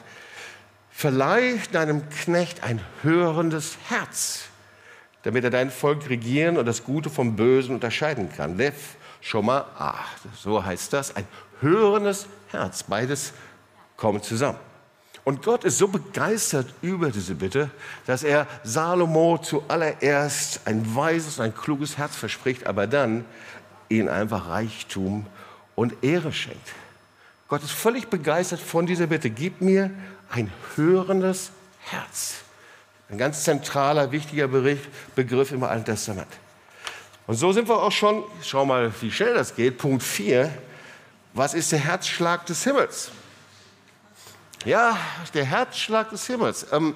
verleih 0.91 1.61
deinem 1.71 2.09
Knecht 2.09 2.61
ein 2.61 2.81
hörendes 3.03 3.77
Herz, 3.87 4.49
damit 5.23 5.45
er 5.45 5.49
dein 5.49 5.71
Volk 5.71 6.09
regieren 6.09 6.57
und 6.57 6.65
das 6.65 6.83
Gute 6.83 7.09
vom 7.09 7.37
Bösen 7.37 7.75
unterscheiden 7.75 8.29
kann. 8.35 8.57
Lev, 9.27 9.31
Shoma, 9.31 9.65
ah, 9.77 10.05
so 10.35 10.63
heißt 10.63 10.93
das, 10.93 11.15
ein 11.15 11.27
hörendes 11.59 12.27
Herz. 12.49 12.83
Beides 12.83 13.33
kommt 13.97 14.23
zusammen. 14.23 14.57
Und 15.23 15.43
Gott 15.43 15.65
ist 15.65 15.77
so 15.77 15.89
begeistert 15.89 16.73
über 16.81 17.11
diese 17.11 17.35
Bitte, 17.35 17.69
dass 18.05 18.23
er 18.23 18.47
Salomo 18.63 19.37
zuallererst 19.37 20.61
ein 20.65 20.95
weises, 20.95 21.41
ein 21.41 21.53
kluges 21.53 21.97
Herz 21.97 22.15
verspricht, 22.15 22.65
aber 22.65 22.87
dann 22.87 23.25
ihn 23.89 24.07
einfach 24.07 24.47
Reichtum 24.47 25.25
und 25.75 26.01
Ehre 26.01 26.31
schenkt. 26.31 26.73
Gott 27.49 27.63
ist 27.63 27.71
völlig 27.71 28.07
begeistert 28.07 28.61
von 28.61 28.85
dieser 28.85 29.07
Bitte. 29.07 29.29
Gib 29.29 29.59
mir 29.61 29.91
ein 30.29 30.51
hörendes 30.75 31.51
Herz. 31.79 32.35
Ein 33.09 33.17
ganz 33.17 33.43
zentraler, 33.43 34.11
wichtiger 34.11 34.47
Begriff 34.47 35.51
im 35.51 35.63
Alten 35.63 35.85
Testament. 35.85 36.27
Und 37.27 37.35
so 37.35 37.51
sind 37.51 37.67
wir 37.67 37.83
auch 37.83 37.91
schon, 37.91 38.23
schau 38.41 38.65
mal, 38.65 38.91
wie 39.01 39.11
schnell 39.11 39.33
das 39.33 39.53
geht. 39.53 39.77
Punkt 39.77 40.01
4. 40.01 40.51
Was 41.33 41.53
ist 41.53 41.73
der 41.73 41.79
Herzschlag 41.79 42.45
des 42.45 42.63
Himmels? 42.63 43.11
Ja, 44.63 44.97
der 45.33 45.45
Herzschlag 45.45 46.09
des 46.09 46.25
Himmels. 46.25 46.65
Ähm, 46.71 46.95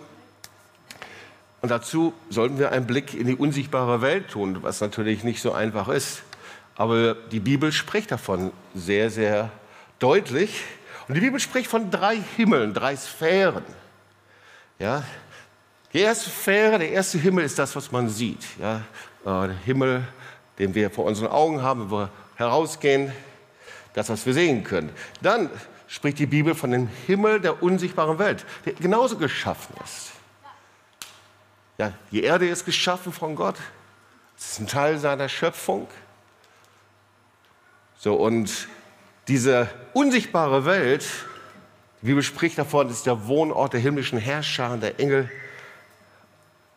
und 1.62 1.70
dazu 1.70 2.14
sollten 2.30 2.58
wir 2.58 2.72
einen 2.72 2.88
Blick 2.88 3.14
in 3.14 3.28
die 3.28 3.36
unsichtbare 3.36 4.02
Welt 4.02 4.30
tun, 4.30 4.64
was 4.64 4.80
natürlich 4.82 5.24
nicht 5.24 5.42
so 5.42 5.52
einfach 5.52 5.90
ist. 5.90 6.24
Aber 6.76 7.14
die 7.14 7.42
Bibel 7.42 7.72
spricht 7.74 8.12
davon 8.12 8.52
sehr, 8.74 9.10
sehr 9.12 9.52
deutlich. 10.00 10.64
Und 11.08 11.16
die 11.16 11.22
Bibel 11.22 11.40
spricht 11.40 11.70
von 11.70 11.92
drei 11.92 12.18
Himmeln, 12.38 12.74
drei 12.74 12.96
Sphären. 12.96 13.66
Ja, 14.80 15.04
die 15.94 16.00
erste 16.00 16.30
Sphäre, 16.30 16.80
der 16.80 16.90
erste 16.90 17.18
Himmel 17.18 17.44
ist 17.44 17.60
das, 17.60 17.76
was 17.76 17.92
man 17.92 18.08
sieht. 18.10 18.44
Ja, 18.60 18.78
äh, 19.26 19.48
der 19.48 19.58
Himmel, 19.66 20.08
den 20.62 20.75
wir 20.75 20.91
vor 20.91 21.06
unseren 21.06 21.30
Augen 21.30 21.63
haben, 21.63 21.89
wenn 21.89 21.98
wir 21.98 22.10
herausgehen, 22.36 23.12
das, 23.94 24.10
was 24.10 24.27
wir 24.27 24.34
sehen 24.36 24.63
können. 24.63 24.91
Dann 25.20 25.50
spricht 25.88 26.20
die 26.20 26.27
Bibel 26.27 26.53
von 26.53 26.70
dem 26.70 26.88
Himmel 27.08 27.41
der 27.41 27.63
unsichtbaren 27.63 28.20
Welt, 28.20 28.46
der 28.63 28.74
genauso 28.74 29.18
geschaffen 29.18 29.75
ist. 29.84 30.12
Ja, 31.80 31.94
die 32.12 32.22
Erde 32.22 32.48
ist 32.48 32.63
geschaffen 32.63 33.12
von 33.12 33.36
Gott. 33.36 33.56
Es 34.38 34.51
ist 34.51 34.60
ein 34.60 34.68
Teil 34.68 35.00
seiner 35.00 35.27
Schöpfung. 35.30 35.88
So, 37.98 38.13
und 38.13 38.68
diese 39.27 39.68
unsichtbare 39.94 40.63
Welt, 40.65 41.06
die 42.01 42.06
Bibel 42.06 42.22
spricht 42.22 42.60
davon, 42.60 42.88
ist 42.89 43.08
der 43.08 43.25
Wohnort 43.25 43.74
der 43.74 43.80
himmlischen 43.80 44.20
Herrscher 44.20 44.72
und 44.74 44.84
der 44.84 45.00
Engel. 45.00 45.32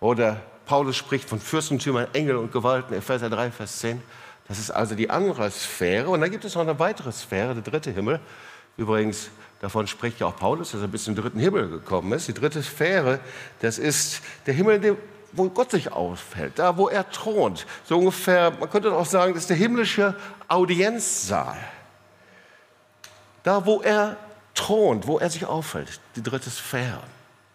Oder 0.00 0.40
Paulus 0.66 0.96
spricht 0.96 1.28
von 1.28 1.40
Fürstentümern, 1.40 2.08
Engel 2.12 2.36
und 2.36 2.52
Gewalten, 2.52 2.94
Epheser 2.94 3.28
3, 3.28 3.50
Vers 3.50 3.78
10. 3.80 4.02
Das 4.48 4.58
ist 4.58 4.70
also 4.70 4.94
die 4.94 5.10
andere 5.10 5.50
Sphäre. 5.50 6.08
Und 6.08 6.20
dann 6.20 6.30
gibt 6.30 6.44
es 6.44 6.54
noch 6.54 6.62
eine 6.62 6.78
weitere 6.78 7.12
Sphäre, 7.12 7.54
der 7.54 7.62
dritte 7.62 7.90
Himmel. 7.90 8.20
Übrigens, 8.76 9.28
davon 9.60 9.86
spricht 9.86 10.20
ja 10.20 10.26
auch 10.26 10.36
Paulus, 10.36 10.72
dass 10.72 10.80
er 10.80 10.88
bis 10.88 11.04
zum 11.04 11.14
dritten 11.14 11.38
Himmel 11.38 11.68
gekommen 11.68 12.12
ist. 12.12 12.28
Die 12.28 12.34
dritte 12.34 12.62
Sphäre, 12.62 13.20
das 13.60 13.78
ist 13.78 14.22
der 14.46 14.54
Himmel, 14.54 14.96
wo 15.32 15.48
Gott 15.48 15.70
sich 15.70 15.92
aufhält, 15.92 16.58
da 16.58 16.76
wo 16.76 16.88
er 16.88 17.10
thront. 17.10 17.66
So 17.84 17.98
ungefähr, 17.98 18.50
man 18.52 18.70
könnte 18.70 18.92
auch 18.92 19.06
sagen, 19.06 19.34
das 19.34 19.44
ist 19.44 19.50
der 19.50 19.56
himmlische 19.56 20.14
Audienzsaal. 20.48 21.58
Da 23.42 23.64
wo 23.66 23.80
er 23.80 24.16
thront, 24.54 25.06
wo 25.06 25.18
er 25.18 25.30
sich 25.30 25.44
aufhält, 25.44 26.00
die 26.16 26.22
dritte 26.22 26.50
Sphäre 26.50 27.02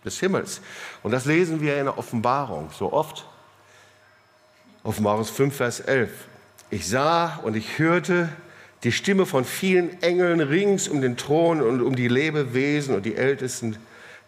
des 0.06 0.20
Himmels. 0.20 0.62
Und 1.04 1.12
das 1.12 1.26
lesen 1.26 1.62
wir 1.62 1.78
in 1.78 1.86
der 1.86 1.98
Offenbarung 1.98 2.70
so 2.78 2.94
oft. 2.94 3.26
Offenbarung 4.84 5.26
5, 5.26 5.56
Vers 5.56 5.80
11. 5.82 6.12
Ich 6.70 6.88
sah 6.88 7.38
und 7.44 7.56
ich 7.56 7.80
hörte 7.80 8.30
die 8.84 8.92
Stimme 8.92 9.26
von 9.26 9.44
vielen 9.44 10.02
Engeln 10.02 10.40
rings 10.40 10.88
um 10.88 11.02
den 11.02 11.18
Thron 11.18 11.62
und 11.62 11.82
um 11.82 11.96
die 11.96 12.08
Lebewesen 12.08 12.96
und 12.96 13.06
die 13.06 13.16
Ältesten. 13.16 13.78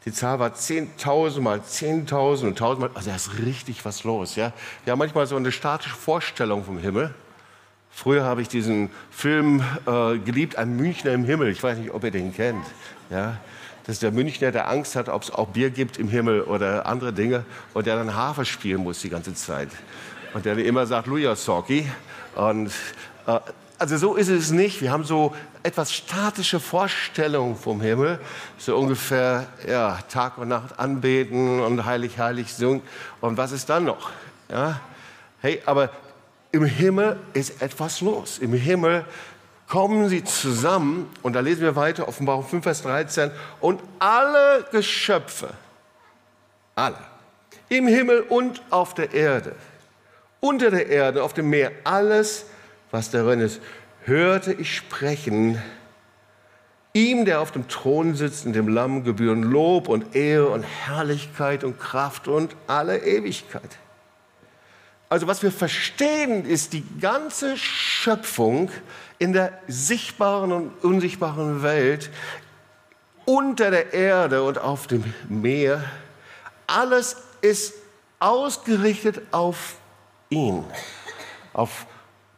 Die 0.05 0.11
Zahl 0.11 0.39
war 0.39 0.49
10.000 0.49 1.41
mal 1.41 1.59
10.000 1.59 2.47
und 2.47 2.59
1.000 2.59 2.79
mal. 2.79 2.89
Also 2.93 3.09
da 3.11 3.15
ist 3.15 3.37
richtig 3.39 3.85
was 3.85 4.03
los. 4.03 4.35
Ja? 4.35 4.51
Wir 4.83 4.91
haben 4.91 4.99
manchmal 4.99 5.27
so 5.27 5.35
eine 5.35 5.51
statische 5.51 5.95
Vorstellung 5.95 6.65
vom 6.65 6.79
Himmel. 6.79 7.13
Früher 7.91 8.23
habe 8.23 8.41
ich 8.41 8.47
diesen 8.47 8.89
Film 9.11 9.63
äh, 9.85 10.17
geliebt, 10.17 10.55
ein 10.55 10.75
Münchner 10.75 11.11
im 11.11 11.25
Himmel. 11.25 11.49
Ich 11.49 11.61
weiß 11.61 11.77
nicht, 11.77 11.91
ob 11.91 12.03
ihr 12.03 12.11
den 12.11 12.33
kennt. 12.33 12.65
Ja? 13.09 13.37
Das 13.85 13.95
ist 13.95 14.03
der 14.03 14.11
Münchner, 14.11 14.51
der 14.51 14.69
Angst 14.69 14.95
hat, 14.95 15.09
ob 15.09 15.23
es 15.23 15.31
auch 15.31 15.49
Bier 15.49 15.69
gibt 15.69 15.97
im 15.97 16.07
Himmel 16.07 16.41
oder 16.41 16.85
andere 16.85 17.13
Dinge 17.13 17.45
und 17.73 17.87
der 17.87 17.95
dann 17.95 18.15
Harfe 18.15 18.45
spielen 18.45 18.83
muss 18.83 19.01
die 19.01 19.09
ganze 19.09 19.33
Zeit. 19.33 19.69
Und 20.33 20.45
der 20.45 20.57
immer 20.57 20.85
sagt, 20.85 21.07
Luja 21.07 21.35
Sorki. 21.35 21.89
Und 22.35 22.71
äh, 23.27 23.39
also 23.77 23.97
so 23.97 24.15
ist 24.15 24.29
es 24.29 24.51
nicht. 24.51 24.81
Wir 24.81 24.91
haben 24.91 25.03
so 25.03 25.35
etwas 25.63 25.91
statische 25.91 26.59
Vorstellungen 26.59 27.55
vom 27.55 27.81
Himmel, 27.81 28.19
so 28.57 28.77
ungefähr 28.77 29.47
ja, 29.67 29.97
Tag 30.07 30.37
und 30.37 30.49
Nacht 30.49 30.79
anbeten 30.79 31.59
und 31.59 31.83
heilig, 31.85 32.19
heilig 32.19 32.53
singen. 32.53 32.81
Und 33.19 33.37
was 33.37 33.51
ist 33.51 33.69
dann 33.69 33.85
noch? 33.85 34.11
Ja? 34.49 34.79
Hey, 35.41 35.61
aber 35.65 35.89
im 36.51 36.65
Himmel 36.65 37.19
ist 37.33 37.61
etwas 37.61 38.01
los. 38.01 38.39
Im 38.39 38.53
Himmel 38.53 39.05
kommen 39.67 40.09
sie 40.09 40.23
zusammen 40.23 41.09
und 41.21 41.33
da 41.33 41.39
lesen 41.39 41.61
wir 41.61 41.75
weiter, 41.75 42.07
Offenbarung 42.07 42.45
5, 42.45 42.63
Vers 42.63 42.81
13, 42.81 43.31
und 43.61 43.81
alle 43.99 44.65
Geschöpfe, 44.71 45.49
alle, 46.75 46.97
im 47.69 47.87
Himmel 47.87 48.21
und 48.21 48.61
auf 48.69 48.93
der 48.93 49.13
Erde, 49.13 49.55
unter 50.41 50.71
der 50.71 50.87
Erde, 50.87 51.23
auf 51.23 51.33
dem 51.33 51.49
Meer, 51.49 51.71
alles 51.85 52.47
was 52.91 53.11
darin 53.11 53.39
ist, 53.39 53.61
hörte 54.03 54.51
ich 54.51 54.75
sprechen. 54.75 55.61
Ihm, 56.93 57.23
der 57.23 57.39
auf 57.39 57.51
dem 57.51 57.69
Thron 57.69 58.15
sitzt, 58.15 58.45
und 58.45 58.51
dem 58.51 58.67
Lamm 58.67 59.05
gebühren 59.05 59.43
Lob 59.43 59.87
und 59.87 60.13
Ehre 60.13 60.49
und 60.49 60.63
Herrlichkeit 60.63 61.63
und 61.63 61.79
Kraft 61.79 62.27
und 62.27 62.57
alle 62.67 62.97
Ewigkeit. 62.97 63.77
Also 65.11 65.27
was 65.27 65.43
wir 65.43 65.51
verstehen, 65.51 66.45
ist 66.45 66.71
die 66.71 66.85
ganze 67.01 67.57
Schöpfung 67.57 68.71
in 69.19 69.33
der 69.33 69.51
sichtbaren 69.67 70.53
und 70.53 70.85
unsichtbaren 70.85 71.61
Welt, 71.63 72.09
unter 73.25 73.71
der 73.71 73.91
Erde 73.91 74.41
und 74.41 74.57
auf 74.57 74.87
dem 74.87 75.03
Meer, 75.27 75.83
alles 76.65 77.17
ist 77.41 77.73
ausgerichtet 78.19 79.21
auf 79.31 79.75
ihn, 80.29 80.63
auf 81.51 81.87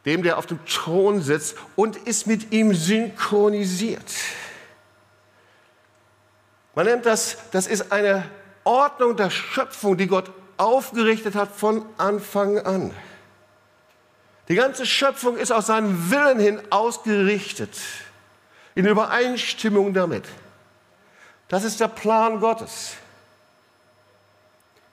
dem, 0.04 0.24
der 0.24 0.36
auf 0.36 0.46
dem 0.46 0.58
Thron 0.66 1.22
sitzt 1.22 1.56
und 1.76 1.94
ist 1.94 2.26
mit 2.26 2.50
ihm 2.50 2.74
synchronisiert. 2.74 4.12
Man 6.74 6.86
nennt 6.86 7.06
das, 7.06 7.36
das 7.52 7.68
ist 7.68 7.92
eine 7.92 8.28
Ordnung 8.64 9.16
der 9.16 9.30
Schöpfung, 9.30 9.96
die 9.96 10.08
Gott 10.08 10.32
aufgerichtet 10.64 11.34
hat 11.34 11.54
von 11.54 11.84
Anfang 11.98 12.58
an. 12.58 12.90
Die 14.48 14.54
ganze 14.54 14.86
Schöpfung 14.86 15.36
ist 15.36 15.52
aus 15.52 15.66
seinem 15.66 16.10
Willen 16.10 16.38
hin 16.38 16.60
ausgerichtet, 16.70 17.78
in 18.74 18.86
Übereinstimmung 18.86 19.94
damit. 19.94 20.24
Das 21.48 21.64
ist 21.64 21.80
der 21.80 21.88
Plan 21.88 22.40
Gottes. 22.40 22.96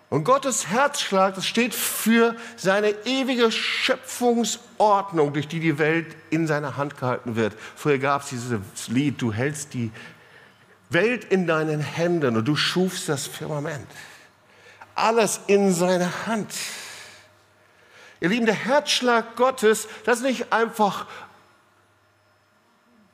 Und 0.10 0.25
Gottes 0.25 0.68
Herzschlag, 0.68 1.36
das 1.36 1.48
steht 1.48 1.74
für 1.74 2.36
seine 2.58 2.90
ewige 3.06 3.50
Schöpfungsordnung, 3.50 5.32
durch 5.32 5.48
die 5.48 5.62
die 5.62 5.80
Welt 5.80 6.18
in 6.30 6.48
seiner 6.48 6.75
Hand 6.75 6.98
gehalten 6.98 7.38
wird. 7.38 7.54
Früher 7.78 7.98
gab 7.98 8.24
es 8.24 8.30
dieses 8.30 8.60
Lied, 8.90 9.22
du 9.22 9.32
hältst 9.32 9.74
die 9.74 9.90
Welt 10.90 11.24
in 11.24 11.48
deinen 11.48 11.80
Händen 11.80 12.36
und 12.36 12.46
du 12.46 12.58
schufst 12.58 13.08
das 13.08 13.25
Firmament. 13.25 13.88
Alles 14.96 15.42
in 15.48 15.74
seiner 15.74 16.28
Hand. 16.28 16.54
Ihr 18.20 18.30
Lieben, 18.30 18.46
der 18.46 18.56
Herzschlag 18.56 19.36
Gottes, 19.36 19.88
das 20.06 20.18
ist 20.20 20.24
nicht 20.24 20.54
einfach 20.54 21.08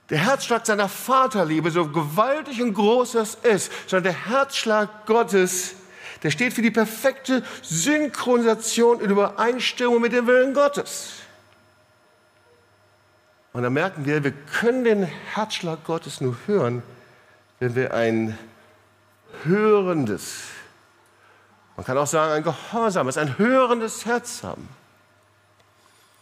der 0.09 0.19
Herzschlag 0.19 0.65
seiner 0.65 0.87
Vaterliebe, 0.87 1.69
so 1.69 1.87
gewaltig 1.87 2.61
und 2.61 2.73
groß 2.73 3.13
das 3.13 3.35
ist, 3.35 3.71
sondern 3.87 4.13
der 4.13 4.25
Herzschlag 4.29 5.05
Gottes, 5.05 5.75
der 6.23 6.31
steht 6.31 6.53
für 6.53 6.61
die 6.61 6.71
perfekte 6.71 7.43
Synchronisation 7.61 9.01
in 9.01 9.09
Übereinstimmung 9.09 10.01
mit 10.01 10.13
dem 10.13 10.25
Willen 10.27 10.53
Gottes. 10.53 11.13
Und 13.53 13.63
dann 13.63 13.73
merken 13.73 14.05
wir, 14.05 14.23
wir 14.23 14.31
können 14.31 14.83
den 14.83 15.03
Herzschlag 15.03 15.83
Gottes 15.83 16.21
nur 16.21 16.37
hören, 16.45 16.83
wenn 17.59 17.75
wir 17.75 17.93
ein 17.93 18.37
hörendes, 19.43 20.43
man 21.77 21.85
kann 21.85 21.97
auch 21.97 22.07
sagen 22.07 22.33
ein 22.33 22.43
gehorsames, 22.43 23.17
ein 23.17 23.37
hörendes 23.37 24.05
Herz 24.05 24.43
haben. 24.43 24.67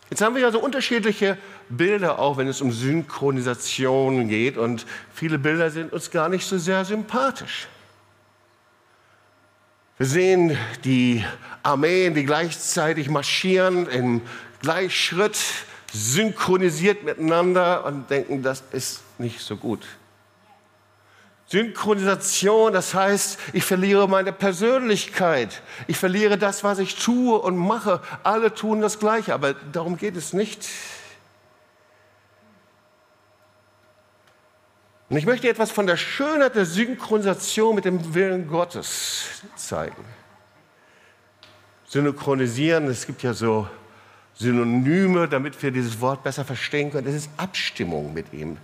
Jetzt 0.09 0.21
haben 0.21 0.35
wir 0.35 0.41
ja 0.41 0.51
so 0.51 0.59
unterschiedliche 0.59 1.37
Bilder, 1.69 2.19
auch 2.19 2.37
wenn 2.37 2.47
es 2.47 2.61
um 2.61 2.71
Synchronisation 2.71 4.27
geht. 4.27 4.57
Und 4.57 4.85
viele 5.13 5.39
Bilder 5.39 5.71
sind 5.71 5.93
uns 5.93 6.11
gar 6.11 6.29
nicht 6.29 6.45
so 6.45 6.57
sehr 6.57 6.85
sympathisch. 6.85 7.67
Wir 9.97 10.07
sehen 10.07 10.57
die 10.83 11.23
Armeen, 11.63 12.13
die 12.13 12.25
gleichzeitig 12.25 13.09
marschieren 13.09 13.87
im 13.87 14.21
Gleichschritt, 14.61 15.39
synchronisiert 15.93 17.03
miteinander 17.03 17.85
und 17.85 18.09
denken, 18.09 18.43
das 18.43 18.61
ist 18.73 19.01
nicht 19.17 19.39
so 19.39 19.55
gut. 19.55 19.85
Synchronisation, 21.47 22.73
das 22.73 22.93
heißt, 22.95 23.39
ich 23.53 23.63
verliere 23.63 24.07
meine 24.07 24.33
Persönlichkeit. 24.33 25.61
Ich 25.87 25.97
verliere 25.97 26.37
das, 26.37 26.63
was 26.63 26.79
ich 26.79 26.95
tue 26.95 27.37
und 27.37 27.55
mache. 27.55 28.01
Alle 28.23 28.53
tun 28.53 28.81
das 28.81 28.99
Gleiche, 28.99 29.33
aber 29.33 29.53
darum 29.53 29.97
geht 29.97 30.15
es 30.15 30.33
nicht. 30.33 30.67
Und 35.09 35.17
ich 35.17 35.27
möchte 35.27 35.47
etwas 35.47 35.69
von 35.69 35.85
der 35.85 35.97
Schönheit 35.97 36.55
der 36.55 36.65
Synchronisation 36.65 37.75
mit 37.75 37.85
dem 37.85 38.15
Willen 38.15 38.47
Gottes 38.47 39.25
zeigen. 39.55 40.03
Synchronisieren, 41.85 42.87
es 42.87 43.05
gibt 43.05 43.21
ja 43.21 43.33
so 43.33 43.67
Synonyme, 44.33 45.27
damit 45.27 45.61
wir 45.61 45.69
dieses 45.69 46.01
Wort 46.01 46.23
besser 46.23 46.43
verstehen 46.43 46.91
können. 46.91 47.05
Das 47.05 47.13
ist 47.13 47.29
Abstimmung 47.37 48.13
mit 48.13 48.33
ihm. 48.33 48.57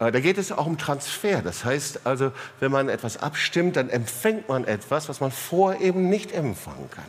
Äh, 0.00 0.10
da 0.10 0.18
geht 0.18 0.38
es 0.38 0.50
auch 0.50 0.66
um 0.66 0.78
Transfer. 0.78 1.42
Das 1.42 1.64
heißt 1.64 2.00
also, 2.04 2.32
wenn 2.58 2.72
man 2.72 2.88
etwas 2.88 3.18
abstimmt, 3.18 3.76
dann 3.76 3.88
empfängt 3.88 4.48
man 4.48 4.64
etwas, 4.64 5.08
was 5.08 5.20
man 5.20 5.30
vorher 5.30 5.80
eben 5.80 6.08
nicht 6.08 6.32
empfangen 6.32 6.90
kann. 6.90 7.04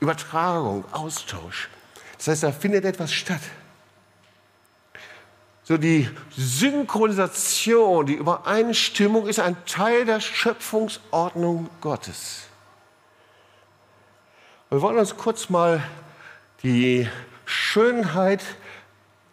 Übertragung, 0.00 0.84
Austausch. 0.92 1.70
Das 2.18 2.28
heißt, 2.28 2.42
da 2.42 2.52
findet 2.52 2.84
etwas 2.84 3.12
statt. 3.12 3.40
So 5.62 5.78
die 5.78 6.08
Synchronisation, 6.36 8.06
die 8.06 8.14
Übereinstimmung 8.14 9.26
ist 9.26 9.40
ein 9.40 9.56
Teil 9.66 10.04
der 10.04 10.20
Schöpfungsordnung 10.20 11.68
Gottes. 11.80 12.42
Wir 14.70 14.80
wollen 14.80 14.98
uns 14.98 15.16
kurz 15.16 15.48
mal 15.48 15.82
die 16.62 17.08
Schönheit 17.44 18.42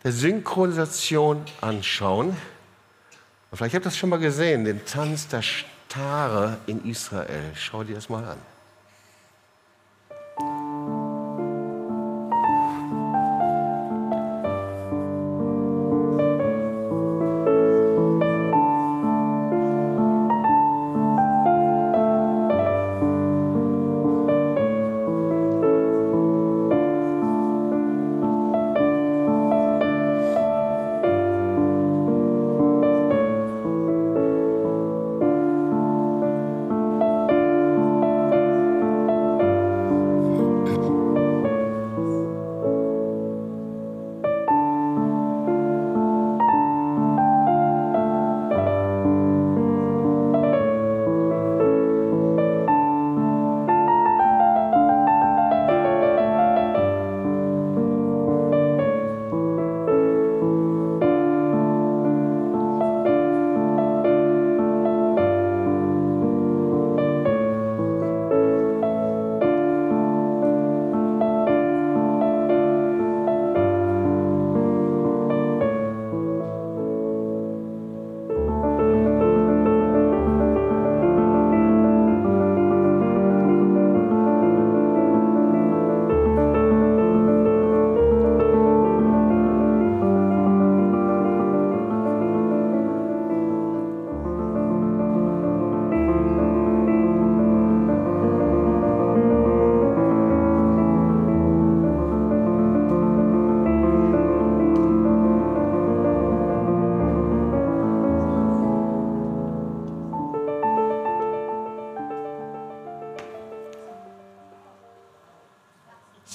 der 0.04 0.12
Synchronisation 0.12 1.44
anschauen. 1.62 2.30
Und 2.30 3.58
vielleicht 3.58 3.76
habt 3.76 3.86
ihr 3.86 3.90
das 3.90 3.98
schon 3.98 4.10
mal 4.10 4.20
gesehen, 4.20 4.66
den 4.66 4.86
Tanz 4.86 5.28
der 5.28 5.42
Stare 5.42 6.58
in 6.66 6.84
Israel. 6.90 7.52
Schau 7.56 7.84
dir 7.84 7.96
das 7.96 8.10
mal 8.10 8.24
an. 8.24 8.53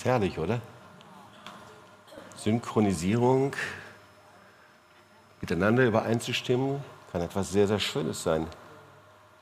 Herrlich, 0.08 0.38
oder? 0.38 0.58
Synchronisierung, 2.36 3.54
miteinander 5.42 5.84
übereinzustimmen, 5.84 6.82
kann 7.12 7.20
etwas 7.20 7.52
sehr, 7.52 7.66
sehr 7.66 7.78
Schönes 7.78 8.22
sein, 8.22 8.46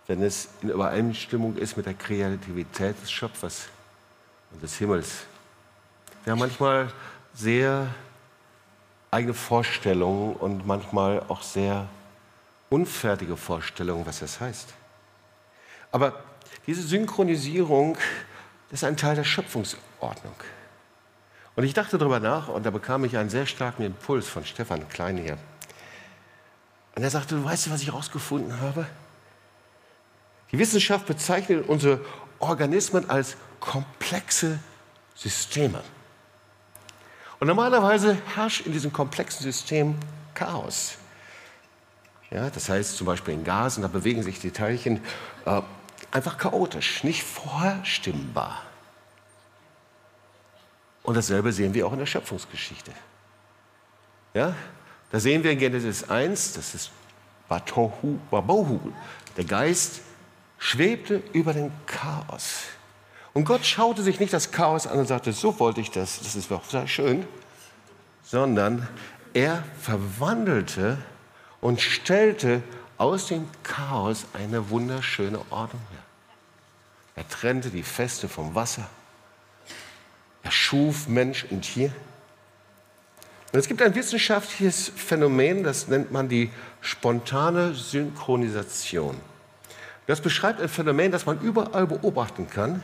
wenn 0.08 0.22
es 0.22 0.48
in 0.62 0.70
Übereinstimmung 0.70 1.56
ist 1.56 1.76
mit 1.76 1.86
der 1.86 1.94
Kreativität 1.94 3.00
des 3.00 3.12
Schöpfers 3.12 3.68
und 4.52 4.60
des 4.60 4.76
Himmels. 4.76 5.26
Wir 6.24 6.32
haben 6.32 6.40
manchmal 6.40 6.92
sehr 7.32 7.86
eigene 9.12 9.34
Vorstellungen 9.34 10.34
und 10.34 10.66
manchmal 10.66 11.22
auch 11.28 11.42
sehr 11.42 11.86
unfertige 12.70 13.36
Vorstellungen, 13.36 14.04
was 14.04 14.18
das 14.18 14.40
heißt. 14.40 14.74
Aber 15.92 16.24
diese 16.66 16.82
Synchronisierung 16.82 17.96
ist 18.70 18.84
ein 18.84 18.96
Teil 18.96 19.16
der 19.16 19.24
Schöpfungsordnung. 19.24 20.34
Und 21.54 21.64
ich 21.64 21.74
dachte 21.74 21.96
darüber 21.98 22.20
nach 22.20 22.48
und 22.48 22.66
da 22.66 22.70
bekam 22.70 23.04
ich 23.04 23.16
einen 23.16 23.30
sehr 23.30 23.46
starken 23.46 23.82
Impuls 23.82 24.28
von 24.28 24.44
Stefan 24.44 24.88
Klein 24.88 25.16
hier. 25.16 25.38
Und 26.94 27.02
er 27.02 27.10
sagte, 27.10 27.42
weißt 27.42 27.66
du, 27.66 27.70
was 27.70 27.80
ich 27.80 27.88
herausgefunden 27.88 28.60
habe? 28.60 28.86
Die 30.52 30.58
Wissenschaft 30.58 31.06
bezeichnet 31.06 31.68
unsere 31.68 32.00
Organismen 32.38 33.08
als 33.08 33.36
komplexe 33.60 34.58
Systeme. 35.14 35.82
Und 37.38 37.48
normalerweise 37.48 38.16
herrscht 38.34 38.66
in 38.66 38.72
diesem 38.72 38.92
komplexen 38.92 39.42
System 39.42 39.96
Chaos. 40.34 40.98
Ja, 42.30 42.50
das 42.50 42.68
heißt 42.68 42.96
zum 42.96 43.06
Beispiel 43.06 43.34
in 43.34 43.44
Gasen, 43.44 43.82
da 43.82 43.88
bewegen 43.88 44.22
sich 44.22 44.40
die 44.40 44.50
Teilchen 44.50 45.00
äh, 45.44 45.62
einfach 46.10 46.38
chaotisch, 46.38 47.04
nicht 47.04 47.22
vorherstimbar. 47.22 48.62
Und 51.02 51.16
dasselbe 51.16 51.52
sehen 51.52 51.72
wir 51.74 51.86
auch 51.86 51.92
in 51.92 52.00
der 52.00 52.06
Schöpfungsgeschichte. 52.06 52.92
Ja? 54.34 54.54
Da 55.10 55.20
sehen 55.20 55.44
wir 55.44 55.52
in 55.52 55.58
Genesis 55.58 56.08
1, 56.10 56.54
das 56.54 56.74
ist 56.74 56.90
Batohu, 57.48 58.18
Babohu. 58.30 58.92
Der 59.36 59.44
Geist 59.44 60.00
schwebte 60.58 61.22
über 61.32 61.52
dem 61.52 61.70
Chaos. 61.86 62.64
Und 63.34 63.44
Gott 63.44 63.64
schaute 63.64 64.02
sich 64.02 64.18
nicht 64.18 64.32
das 64.32 64.50
Chaos 64.50 64.86
an 64.86 64.98
und 64.98 65.06
sagte, 65.06 65.32
so 65.32 65.58
wollte 65.60 65.80
ich 65.80 65.90
das, 65.90 66.18
das 66.18 66.34
ist 66.34 66.50
doch 66.50 66.64
sehr 66.64 66.88
schön, 66.88 67.26
sondern 68.22 68.88
er 69.34 69.62
verwandelte 69.80 70.98
und 71.60 71.80
stellte 71.80 72.62
aus 72.98 73.26
dem 73.26 73.48
Chaos 73.62 74.26
eine 74.32 74.70
wunderschöne 74.70 75.38
Ordnung 75.50 75.82
her. 75.90 76.02
Er 77.16 77.28
trennte 77.28 77.70
die 77.70 77.82
Feste 77.82 78.28
vom 78.28 78.54
Wasser. 78.54 78.88
Er 80.42 80.50
schuf 80.50 81.08
Mensch 81.08 81.46
und 81.50 81.62
Tier. 81.62 81.92
Und 83.52 83.58
es 83.58 83.68
gibt 83.68 83.80
ein 83.82 83.94
wissenschaftliches 83.94 84.92
Phänomen, 84.94 85.62
das 85.62 85.88
nennt 85.88 86.12
man 86.12 86.28
die 86.28 86.50
spontane 86.80 87.74
Synchronisation. 87.74 89.18
Das 90.06 90.20
beschreibt 90.20 90.60
ein 90.60 90.68
Phänomen, 90.68 91.10
das 91.10 91.26
man 91.26 91.40
überall 91.40 91.86
beobachten 91.86 92.48
kann 92.48 92.82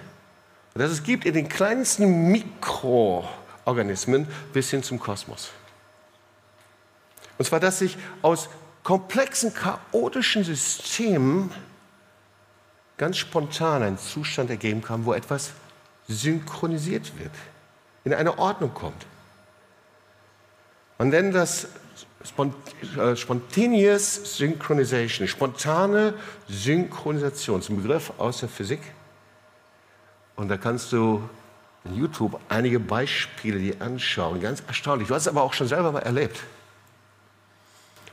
und 0.75 0.81
das 0.81 0.91
es 0.91 1.03
gibt 1.03 1.25
in 1.27 1.35
den 1.35 1.49
kleinsten 1.49 2.31
Mikroorganismen 2.33 4.27
bis 4.53 4.71
hin 4.71 4.83
zum 4.83 4.99
Kosmos. 4.99 5.51
Und 7.39 7.45
zwar, 7.45 7.61
dass 7.61 7.79
sich 7.79 7.99
aus 8.23 8.49
komplexen, 8.83 9.55
chaotischen 9.55 10.45
Systemen 10.45 11.51
ganz 12.99 13.17
spontan 13.17 13.83
ein 13.83 13.99
Zustand 13.99 14.51
ergeben 14.51 14.83
kann, 14.83 15.05
wo 15.05 15.13
etwas 15.13 15.53
synchronisiert 16.09 17.19
wird, 17.19 17.33
in 18.05 18.15
eine 18.15 18.39
Ordnung 18.39 18.75
kommt. 18.75 19.07
Man 20.99 21.09
nennt 21.09 21.35
das 21.35 21.67
äh, 21.67 23.17
Spontaneous 23.17 24.37
Synchronization, 24.37 25.27
spontane 25.27 26.15
Synchronisation, 26.49 27.59
das 27.59 27.65
ist 27.65 27.71
ein 27.71 27.83
Begriff 27.83 28.13
aus 28.19 28.41
der 28.41 28.49
Physik. 28.49 28.81
Und 30.37 30.49
da 30.49 30.57
kannst 30.57 30.93
du 30.93 31.29
in 31.85 31.97
YouTube 31.97 32.39
einige 32.49 32.79
Beispiele 32.79 33.59
dir 33.59 33.83
anschauen, 33.83 34.41
ganz 34.41 34.63
erstaunlich. 34.67 35.09
Du 35.09 35.15
hast 35.15 35.23
es 35.23 35.29
aber 35.29 35.43
auch 35.43 35.53
schon 35.53 35.67
selber 35.67 35.91
mal 35.93 36.01
erlebt. 36.01 36.41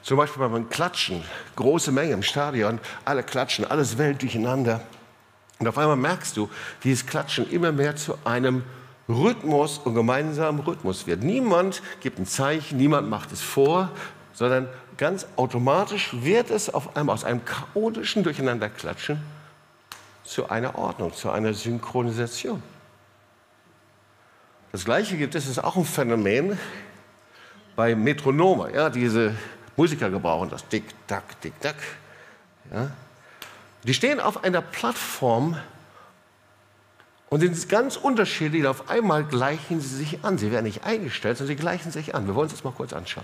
Zum 0.02 0.18
Beispiel 0.18 0.48
beim 0.48 0.70
Klatschen, 0.70 1.24
große 1.56 1.92
Menge 1.92 2.14
im 2.14 2.24
Stadion, 2.24 2.80
alle 3.06 3.24
klatschen, 3.24 3.66
alles 3.66 3.98
Welt 3.98 4.22
durcheinander. 4.22 4.82
Und 5.60 5.68
auf 5.68 5.78
einmal 5.78 5.98
merkst 5.98 6.38
du, 6.38 6.50
dieses 6.84 7.06
Klatschen 7.06 7.50
immer 7.52 7.72
mehr 7.72 7.96
zu 7.96 8.18
einem 8.24 8.64
Rhythmus 9.10 9.80
und 9.80 9.96
gemeinsamen 9.96 10.62
Rhythmus 10.62 11.06
wird. 11.08 11.24
Niemand 11.24 11.82
gibt 12.00 12.20
ein 12.20 12.26
Zeichen, 12.26 12.78
niemand 12.78 13.10
macht 13.10 13.32
es 13.32 13.42
vor, 13.42 13.90
sondern 14.34 14.70
ganz 14.98 15.26
automatisch 15.36 16.12
wird 16.22 16.50
es 16.50 16.74
auf 16.74 16.96
einmal 16.96 17.16
aus 17.16 17.26
einem 17.26 17.44
chaotischen 17.44 18.24
Durcheinanderklatschen 18.24 19.22
zu 20.24 20.50
einer 20.50 20.78
Ordnung, 20.78 21.14
zu 21.14 21.32
einer 21.32 21.54
Synchronisation. 21.54 22.62
Das 24.72 24.86
Gleiche 24.86 25.18
gibt 25.18 25.34
es, 25.34 25.48
ist 25.48 25.62
auch 25.64 25.76
ein 25.76 25.86
Phänomen 25.86 26.58
bei 27.76 27.96
Metronomen, 27.96 28.74
ja, 28.74 28.90
diese 28.90 29.34
Musiker 29.80 30.10
gebrauchen 30.10 30.50
das 30.50 30.68
Dick, 30.68 30.84
Dack, 31.08 31.40
Dick, 31.40 31.58
Dack. 31.62 31.78
Ja. 32.70 32.92
Die 33.86 33.94
stehen 33.94 34.20
auf 34.20 34.44
einer 34.44 34.60
Plattform 34.60 35.58
und 37.30 37.40
sind 37.40 37.70
ganz 37.70 37.96
unterschiedlich. 37.96 38.68
Auf 38.68 38.90
einmal 38.90 39.24
gleichen 39.24 39.80
sie 39.80 39.96
sich 39.96 40.26
an. 40.26 40.38
Sie 40.38 40.52
werden 40.52 40.66
nicht 40.66 40.84
eingestellt, 40.84 41.38
sondern 41.38 41.56
sie 41.56 41.62
gleichen 41.62 41.94
sich 41.94 42.14
an. 42.14 42.28
Wir 42.28 42.36
wollen 42.36 42.50
uns 42.50 42.52
das 42.52 42.66
mal 42.66 42.74
kurz 42.74 42.92
anschauen. 42.92 43.24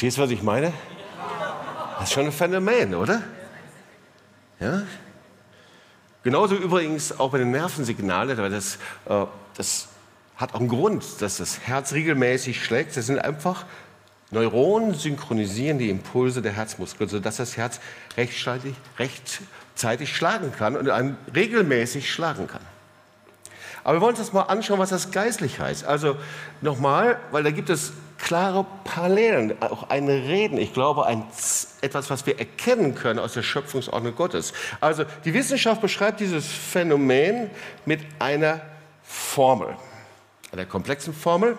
Verstehst 0.00 0.16
du, 0.16 0.22
was 0.22 0.30
ich 0.30 0.42
meine? 0.42 0.72
Das 1.98 2.08
ist 2.08 2.14
schon 2.14 2.24
ein 2.24 2.32
Phänomen, 2.32 2.94
oder? 2.94 3.22
Ja? 4.58 4.80
Genauso 6.22 6.54
übrigens 6.54 7.20
auch 7.20 7.32
bei 7.32 7.36
den 7.36 7.50
Nervensignalen, 7.50 8.38
weil 8.38 8.48
das, 8.48 8.76
äh, 9.04 9.26
das 9.58 9.88
hat 10.36 10.54
auch 10.54 10.60
einen 10.60 10.70
Grund, 10.70 11.04
dass 11.20 11.36
das 11.36 11.60
Herz 11.66 11.92
regelmäßig 11.92 12.64
schlägt. 12.64 12.96
Das 12.96 13.04
sind 13.04 13.18
einfach 13.18 13.66
Neuronen 14.30 14.94
synchronisieren 14.94 15.76
die 15.76 15.90
Impulse 15.90 16.40
der 16.40 16.52
Herzmuskeln, 16.52 17.10
sodass 17.10 17.36
das 17.36 17.58
Herz 17.58 17.78
rechtzeitig, 18.16 18.76
rechtzeitig 18.98 20.16
schlagen 20.16 20.50
kann 20.56 20.78
und 20.78 20.88
regelmäßig 21.34 22.10
schlagen 22.10 22.46
kann. 22.46 22.62
Aber 23.84 23.98
wir 23.98 24.00
wollen 24.00 24.16
uns 24.16 24.20
das 24.20 24.32
mal 24.32 24.44
anschauen, 24.44 24.78
was 24.78 24.88
das 24.88 25.10
geistlich 25.10 25.60
heißt. 25.60 25.84
Also 25.84 26.16
nochmal, 26.62 27.20
weil 27.32 27.42
da 27.42 27.50
gibt 27.50 27.68
es 27.68 27.92
klare 28.22 28.66
Parallelen, 28.84 29.60
auch 29.62 29.88
ein 29.90 30.08
Reden, 30.08 30.58
ich 30.58 30.72
glaube, 30.72 31.06
ein, 31.06 31.24
etwas, 31.80 32.10
was 32.10 32.26
wir 32.26 32.38
erkennen 32.38 32.94
können 32.94 33.18
aus 33.18 33.34
der 33.34 33.42
Schöpfungsordnung 33.42 34.14
Gottes. 34.14 34.52
Also 34.80 35.04
die 35.24 35.34
Wissenschaft 35.34 35.80
beschreibt 35.80 36.20
dieses 36.20 36.46
Phänomen 36.46 37.50
mit 37.86 38.00
einer 38.18 38.60
Formel, 39.02 39.74
einer 40.52 40.66
komplexen 40.66 41.14
Formel. 41.14 41.56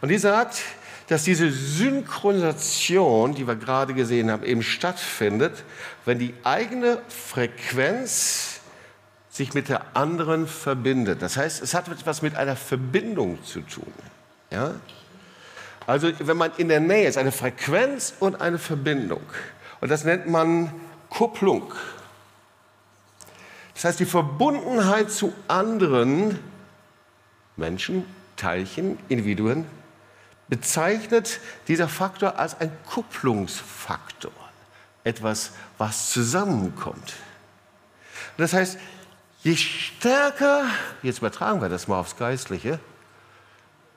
Und 0.00 0.08
die 0.08 0.18
sagt, 0.18 0.62
dass 1.08 1.24
diese 1.24 1.50
Synchronisation, 1.50 3.34
die 3.34 3.46
wir 3.46 3.56
gerade 3.56 3.94
gesehen 3.94 4.30
haben, 4.30 4.44
eben 4.44 4.62
stattfindet, 4.62 5.64
wenn 6.04 6.18
die 6.18 6.34
eigene 6.44 6.98
Frequenz 7.08 8.60
sich 9.28 9.54
mit 9.54 9.68
der 9.68 9.96
anderen 9.96 10.46
verbindet. 10.46 11.22
Das 11.22 11.36
heißt, 11.36 11.62
es 11.62 11.74
hat 11.74 11.88
etwas 11.88 12.22
mit 12.22 12.36
einer 12.36 12.56
Verbindung 12.56 13.42
zu 13.44 13.60
tun. 13.60 13.92
Ja? 14.50 14.74
Also 15.86 16.12
wenn 16.18 16.36
man 16.36 16.52
in 16.56 16.68
der 16.68 16.80
Nähe 16.80 17.08
ist, 17.08 17.18
eine 17.18 17.32
Frequenz 17.32 18.14
und 18.20 18.40
eine 18.40 18.58
Verbindung. 18.58 19.22
Und 19.80 19.90
das 19.90 20.04
nennt 20.04 20.28
man 20.28 20.72
Kupplung. 21.08 21.72
Das 23.74 23.84
heißt, 23.84 24.00
die 24.00 24.06
Verbundenheit 24.06 25.10
zu 25.10 25.32
anderen 25.48 26.38
Menschen, 27.56 28.04
Teilchen, 28.36 28.98
Individuen, 29.08 29.66
bezeichnet 30.48 31.40
dieser 31.68 31.88
Faktor 31.88 32.38
als 32.38 32.60
ein 32.60 32.70
Kupplungsfaktor. 32.86 34.32
Etwas, 35.04 35.52
was 35.78 36.10
zusammenkommt. 36.10 37.14
das 38.36 38.52
heißt, 38.52 38.78
je 39.42 39.56
stärker, 39.56 40.64
jetzt 41.02 41.18
übertragen 41.18 41.62
wir 41.62 41.70
das 41.70 41.88
mal 41.88 42.00
aufs 42.00 42.16
Geistliche, 42.16 42.78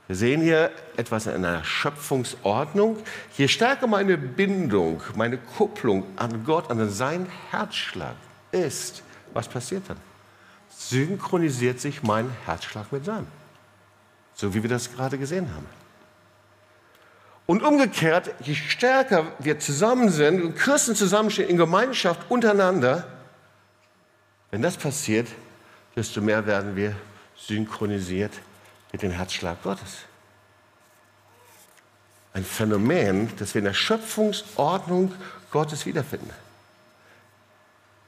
wir 0.08 0.16
sehen 0.18 0.42
hier 0.42 0.72
etwas 0.98 1.28
in 1.28 1.34
einer 1.34 1.64
Schöpfungsordnung. 1.64 2.98
Je 3.38 3.48
stärker 3.48 3.88
meine 3.88 4.18
Bindung, 4.18 5.02
meine 5.16 5.38
Kupplung 5.38 6.06
an 6.18 6.44
Gott, 6.44 6.70
an 6.70 6.90
seinen 6.90 7.28
Herzschlag 7.52 8.16
ist, 8.52 9.02
was 9.34 9.48
passiert 9.48 9.84
dann? 9.88 9.98
Synchronisiert 10.70 11.80
sich 11.80 12.04
mein 12.04 12.30
Herzschlag 12.46 12.92
mit 12.92 13.06
seinem. 13.06 13.28
So 14.36 14.54
wie 14.54 14.62
wir 14.62 14.70
das 14.70 14.94
gerade 14.94 15.18
gesehen 15.18 15.48
haben. 15.54 15.68
Und 17.46 17.64
umgekehrt, 17.64 18.34
je 18.42 18.56
stärker 18.56 19.32
wir 19.40 19.60
zusammen 19.60 20.10
sind 20.10 20.42
und 20.42 20.56
Christen 20.56 20.96
zusammenstehen 20.96 21.50
in 21.50 21.58
Gemeinschaft 21.58 22.30
untereinander, 22.30 23.06
wenn 24.52 24.62
das 24.62 24.78
passiert, 24.78 25.28
desto 25.96 26.22
mehr 26.22 26.46
werden 26.46 26.76
wir 26.76 26.96
synchronisiert 27.36 28.32
mit 28.94 29.02
dem 29.02 29.12
Herzschlag 29.12 29.62
Gottes. 29.64 30.04
Ein 32.32 32.46
Phänomen, 32.46 33.36
das 33.38 33.54
wir 33.54 33.60
in 33.60 33.66
der 33.66 33.74
Schöpfungsordnung 33.74 35.14
Gottes 35.52 35.86
wiederfinden. 35.86 36.30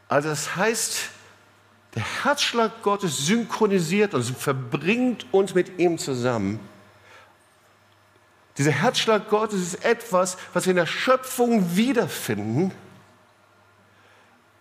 Also 0.07 0.29
das 0.29 0.55
heißt, 0.55 1.09
der 1.95 2.03
Herzschlag 2.23 2.81
Gottes 2.83 3.25
synchronisiert 3.25 4.13
uns, 4.13 4.29
verbringt 4.29 5.25
uns 5.33 5.53
mit 5.53 5.79
ihm 5.79 5.97
zusammen. 5.97 6.59
Dieser 8.57 8.71
Herzschlag 8.71 9.29
Gottes 9.29 9.61
ist 9.61 9.85
etwas, 9.85 10.37
was 10.53 10.65
wir 10.65 10.71
in 10.71 10.77
der 10.77 10.85
Schöpfung 10.85 11.75
wiederfinden. 11.75 12.71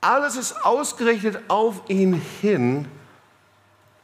Alles 0.00 0.37
ist 0.37 0.64
ausgerichtet 0.64 1.38
auf 1.48 1.82
ihn 1.88 2.20
hin. 2.40 2.88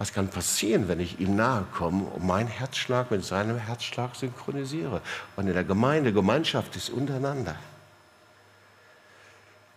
Was 0.01 0.15
kann 0.15 0.29
passieren, 0.29 0.89
wenn 0.89 0.99
ich 0.99 1.21
ihm 1.21 1.37
nahe 1.37 1.67
komme 1.75 2.05
und 2.05 2.25
meinen 2.25 2.49
Herzschlag 2.49 3.11
mit 3.11 3.23
seinem 3.23 3.59
Herzschlag 3.59 4.17
synchronisiere? 4.17 5.03
Und 5.37 5.47
in 5.47 5.53
der 5.53 5.63
Gemeinde, 5.63 6.15
Gemeinschaft 6.15 6.75
ist 6.75 6.89
untereinander. 6.89 7.55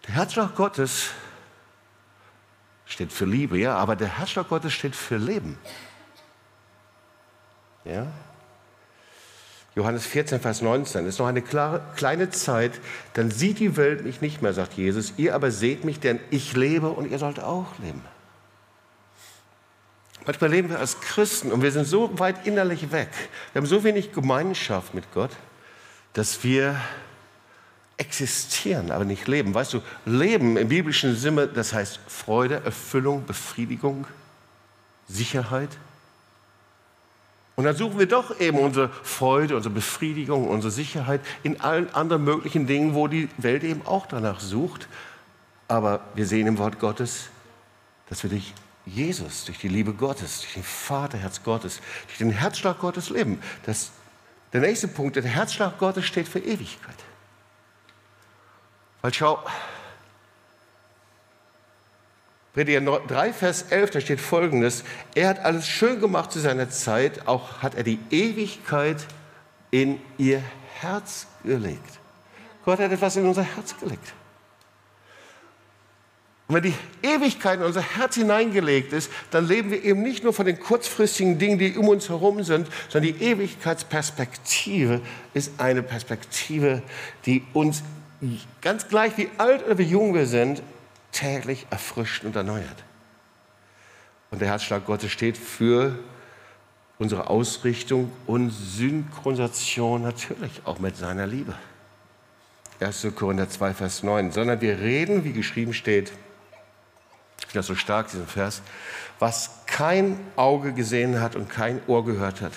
Der 0.07 0.15
Herzschlag 0.15 0.55
Gottes 0.55 1.09
steht 2.85 3.11
für 3.11 3.25
Liebe, 3.25 3.57
ja, 3.57 3.75
aber 3.75 3.97
der 3.97 4.17
Herzschlag 4.17 4.47
Gottes 4.47 4.71
steht 4.71 4.95
für 4.95 5.17
Leben. 5.17 5.57
Ja? 7.83 8.07
Johannes 9.75 10.05
14, 10.05 10.39
Vers 10.39 10.61
19. 10.61 11.05
ist 11.05 11.19
noch 11.19 11.27
eine 11.27 11.41
klare, 11.41 11.81
kleine 11.97 12.29
Zeit, 12.29 12.79
dann 13.15 13.29
sieht 13.29 13.59
die 13.59 13.75
Welt 13.75 14.05
mich 14.05 14.21
nicht 14.21 14.41
mehr, 14.41 14.53
sagt 14.53 14.75
Jesus. 14.75 15.15
Ihr 15.17 15.35
aber 15.35 15.51
seht 15.51 15.83
mich, 15.83 15.99
denn 15.99 16.21
ich 16.29 16.55
lebe 16.55 16.91
und 16.91 17.11
ihr 17.11 17.19
sollt 17.19 17.41
auch 17.41 17.77
leben. 17.79 18.01
Manchmal 20.25 20.51
leben 20.51 20.69
wir 20.69 20.79
als 20.79 21.01
Christen 21.01 21.51
und 21.51 21.61
wir 21.61 21.71
sind 21.71 21.85
so 21.85 22.17
weit 22.19 22.47
innerlich 22.47 22.91
weg. 22.91 23.09
Wir 23.51 23.61
haben 23.61 23.67
so 23.67 23.83
wenig 23.83 24.13
Gemeinschaft 24.13 24.93
mit 24.93 25.11
Gott, 25.13 25.31
dass 26.13 26.43
wir 26.43 26.79
existieren, 27.97 28.91
aber 28.91 29.05
nicht 29.05 29.27
leben. 29.27 29.53
Weißt 29.53 29.73
du, 29.73 29.81
Leben 30.05 30.57
im 30.57 30.69
biblischen 30.69 31.15
Sinne, 31.15 31.47
das 31.47 31.73
heißt 31.73 31.99
Freude, 32.07 32.61
Erfüllung, 32.63 33.25
Befriedigung, 33.25 34.07
Sicherheit. 35.07 35.69
Und 37.55 37.65
dann 37.65 37.75
suchen 37.75 37.99
wir 37.99 38.07
doch 38.07 38.39
eben 38.39 38.57
unsere 38.57 38.89
Freude, 39.03 39.55
unsere 39.55 39.73
Befriedigung, 39.73 40.47
unsere 40.47 40.71
Sicherheit 40.71 41.21
in 41.43 41.61
allen 41.61 41.93
anderen 41.93 42.23
möglichen 42.23 42.65
Dingen, 42.65 42.95
wo 42.95 43.07
die 43.07 43.29
Welt 43.37 43.63
eben 43.63 43.85
auch 43.85 44.07
danach 44.07 44.39
sucht. 44.39 44.87
Aber 45.67 45.99
wir 46.15 46.25
sehen 46.25 46.47
im 46.47 46.57
Wort 46.57 46.79
Gottes, 46.79 47.29
dass 48.09 48.23
wir 48.23 48.31
durch 48.31 48.53
Jesus, 48.85 49.45
durch 49.45 49.59
die 49.59 49.69
Liebe 49.69 49.93
Gottes, 49.93 50.41
durch 50.41 50.53
den 50.53 50.63
Vaterherz 50.63 51.43
Gottes, 51.43 51.79
durch 52.07 52.17
den 52.17 52.31
Herzschlag 52.31 52.79
Gottes 52.79 53.09
leben. 53.09 53.41
Das, 53.65 53.91
der 54.51 54.61
nächste 54.61 54.87
Punkt, 54.87 55.15
der 55.15 55.23
Herzschlag 55.23 55.77
Gottes 55.79 56.05
steht 56.05 56.27
für 56.27 56.39
Ewigkeit. 56.39 56.95
Weil 59.01 59.13
schau, 59.13 59.43
Prediger 62.53 62.81
3, 62.81 63.33
Vers 63.33 63.63
11, 63.63 63.91
da 63.91 64.01
steht 64.01 64.21
folgendes: 64.21 64.83
Er 65.15 65.29
hat 65.29 65.39
alles 65.39 65.67
schön 65.67 65.99
gemacht 65.99 66.31
zu 66.31 66.39
seiner 66.39 66.69
Zeit, 66.69 67.27
auch 67.27 67.63
hat 67.63 67.75
er 67.75 67.83
die 67.83 67.99
Ewigkeit 68.11 69.07
in 69.71 69.99
ihr 70.17 70.43
Herz 70.79 71.25
gelegt. 71.43 71.99
Gott 72.63 72.79
hat 72.79 72.91
etwas 72.91 73.15
in 73.15 73.25
unser 73.25 73.43
Herz 73.43 73.77
gelegt. 73.79 74.13
Und 76.53 76.63
wenn 76.63 76.71
die 76.71 77.07
Ewigkeit 77.07 77.59
in 77.59 77.65
unser 77.65 77.81
Herz 77.81 78.13
hineingelegt 78.13 78.93
ist, 78.93 79.09
dann 79.31 79.47
leben 79.47 79.71
wir 79.71 79.83
eben 79.83 80.03
nicht 80.03 80.23
nur 80.23 80.33
von 80.33 80.45
den 80.45 80.59
kurzfristigen 80.59 81.39
Dingen, 81.39 81.57
die 81.57 81.75
um 81.75 81.87
uns 81.87 82.09
herum 82.09 82.43
sind, 82.43 82.67
sondern 82.89 83.11
die 83.11 83.25
Ewigkeitsperspektive 83.25 85.01
ist 85.33 85.53
eine 85.57 85.81
Perspektive, 85.81 86.83
die 87.25 87.41
uns 87.53 87.81
ganz 88.61 88.87
gleich 88.87 89.17
wie 89.17 89.29
alt 89.39 89.65
oder 89.65 89.79
wie 89.79 89.83
jung 89.83 90.13
wir 90.13 90.27
sind, 90.27 90.61
täglich 91.11 91.65
erfrischt 91.71 92.23
und 92.23 92.35
erneuert. 92.35 92.83
Und 94.29 94.39
der 94.39 94.49
Herzschlag 94.49 94.85
Gottes 94.85 95.11
steht 95.11 95.39
für 95.39 95.97
unsere 96.99 97.31
Ausrichtung 97.31 98.11
und 98.27 98.51
Synchronisation 98.51 100.03
natürlich 100.03 100.61
auch 100.65 100.77
mit 100.77 100.97
seiner 100.97 101.25
Liebe. 101.25 101.55
1. 102.79 103.07
Korinther 103.15 103.49
2, 103.49 103.73
Vers 103.73 104.03
9. 104.03 104.31
Sondern 104.31 104.61
wir 104.61 104.77
reden, 104.77 105.23
wie 105.23 105.33
geschrieben 105.33 105.73
steht, 105.73 106.11
finde 107.53 107.59
das 107.59 107.67
so 107.67 107.75
stark, 107.75 108.09
diesen 108.09 108.25
Vers, 108.25 108.63
was 109.19 109.51
kein 109.67 110.19
Auge 110.35 110.73
gesehen 110.73 111.21
hat 111.21 111.35
und 111.35 111.49
kein 111.49 111.79
Ohr 111.85 112.03
gehört 112.03 112.41
hat. 112.41 112.53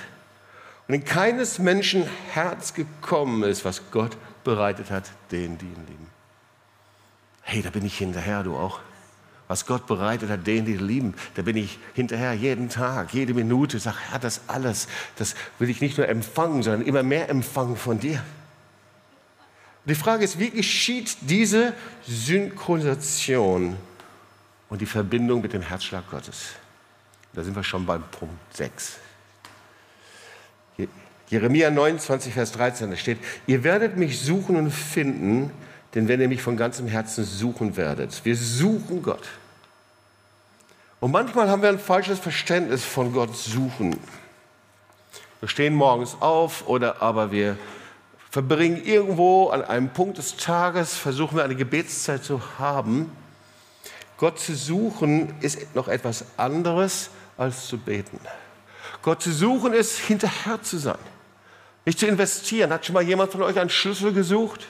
Und 0.89 0.95
in 0.95 1.05
keines 1.05 1.59
Menschen 1.59 2.09
Herz 2.33 2.73
gekommen 2.73 3.43
ist, 3.43 3.67
was 3.67 3.91
Gott 3.91 4.17
bereitet 4.43 4.91
hat, 4.91 5.05
denen, 5.31 5.59
die 5.59 5.67
ihn 5.67 5.87
lieben. 5.87 6.07
Hey, 7.43 7.61
da 7.61 7.69
bin 7.69 7.85
ich 7.85 7.99
hinterher, 7.99 8.43
du 8.43 8.57
auch. 8.57 8.81
Was 9.49 9.67
Gott 9.67 9.87
bereitet 9.87 10.31
hat, 10.31 10.47
denen, 10.47 10.65
die 10.65 10.73
ihn 10.73 10.87
lieben, 10.87 11.15
da 11.35 11.43
bin 11.43 11.57
ich 11.57 11.79
hinterher 11.93 12.33
jeden 12.33 12.71
Tag, 12.71 13.13
jede 13.13 13.35
Minute. 13.35 13.79
Sag, 13.79 13.97
Herr, 14.11 14.19
das 14.19 14.41
alles, 14.47 14.89
das 15.17 15.35
will 15.59 15.69
ich 15.69 15.83
nicht 15.83 15.99
nur 15.99 16.09
empfangen, 16.09 16.63
sondern 16.63 16.83
immer 16.83 17.03
mehr 17.03 17.29
empfangen 17.29 17.77
von 17.77 18.01
dir. 18.01 18.23
Die 19.85 19.95
Frage 19.95 20.25
ist, 20.25 20.39
wie 20.39 20.51
geschieht 20.51 21.19
diese 21.21 21.75
Synchronisation 22.07 23.77
und 24.69 24.81
die 24.81 24.87
Verbindung 24.87 25.43
mit 25.43 25.53
dem 25.53 25.63
Herzschlag 25.63 26.11
Gottes? 26.11 26.51
Da 27.33 27.43
sind 27.43 27.55
wir 27.55 27.65
schon 27.65 27.85
beim 27.87 28.03
Punkt 28.03 28.35
6. 28.57 28.99
Jeremia 31.29 31.71
29, 31.71 32.33
Vers 32.33 32.53
13, 32.53 32.91
da 32.91 32.97
steht, 32.97 33.19
ihr 33.47 33.65
werdet 33.65 33.97
mich 33.97 34.21
suchen 34.21 34.57
und 34.57 34.71
finden, 34.71 35.51
denn 35.95 36.09
wenn 36.09 36.21
ihr 36.21 36.29
mich 36.29 36.41
von 36.41 36.57
ganzem 36.57 36.87
Herzen 36.87 37.25
suchen 37.25 37.77
werdet. 37.77 38.25
Wir 38.25 38.37
suchen 38.37 39.03
Gott. 39.03 39.27
Und 41.01 41.11
manchmal 41.11 41.49
haben 41.51 41.63
wir 41.63 41.69
ein 41.69 41.79
falsches 41.79 42.19
Verständnis 42.19 42.85
von 42.85 43.13
Gott 43.13 43.37
suchen. 43.37 43.99
Wir 45.41 45.49
stehen 45.49 45.75
morgens 45.75 46.17
auf 46.21 46.69
oder 46.69 47.03
aber 47.03 47.33
wir 47.33 47.57
verbringen 48.31 48.83
irgendwo 48.85 49.49
an 49.49 49.63
einem 49.63 49.89
Punkt 49.89 50.19
des 50.19 50.37
Tages, 50.37 50.95
versuchen 50.95 51.37
wir 51.37 51.45
eine 51.45 51.57
Gebetszeit 51.57 52.23
zu 52.23 52.41
haben. 52.59 53.11
Gott 54.19 54.39
zu 54.39 54.55
suchen 54.55 55.35
ist 55.41 55.75
noch 55.75 55.89
etwas 55.89 56.25
anderes 56.37 57.11
als 57.37 57.67
zu 57.67 57.79
beten. 57.79 58.19
Gott 59.03 59.23
zu 59.23 59.33
suchen 59.33 59.73
ist 59.73 59.99
hinterher 59.99 60.63
zu 60.63 60.79
sein. 60.79 60.99
Nicht 61.85 61.99
zu 61.99 62.07
investieren. 62.07 62.73
Hat 62.73 62.85
schon 62.85 62.95
mal 62.95 63.03
jemand 63.03 63.31
von 63.33 63.43
euch 63.43 63.59
einen 63.59 63.71
Schlüssel 63.71 64.13
gesucht? 64.13 64.67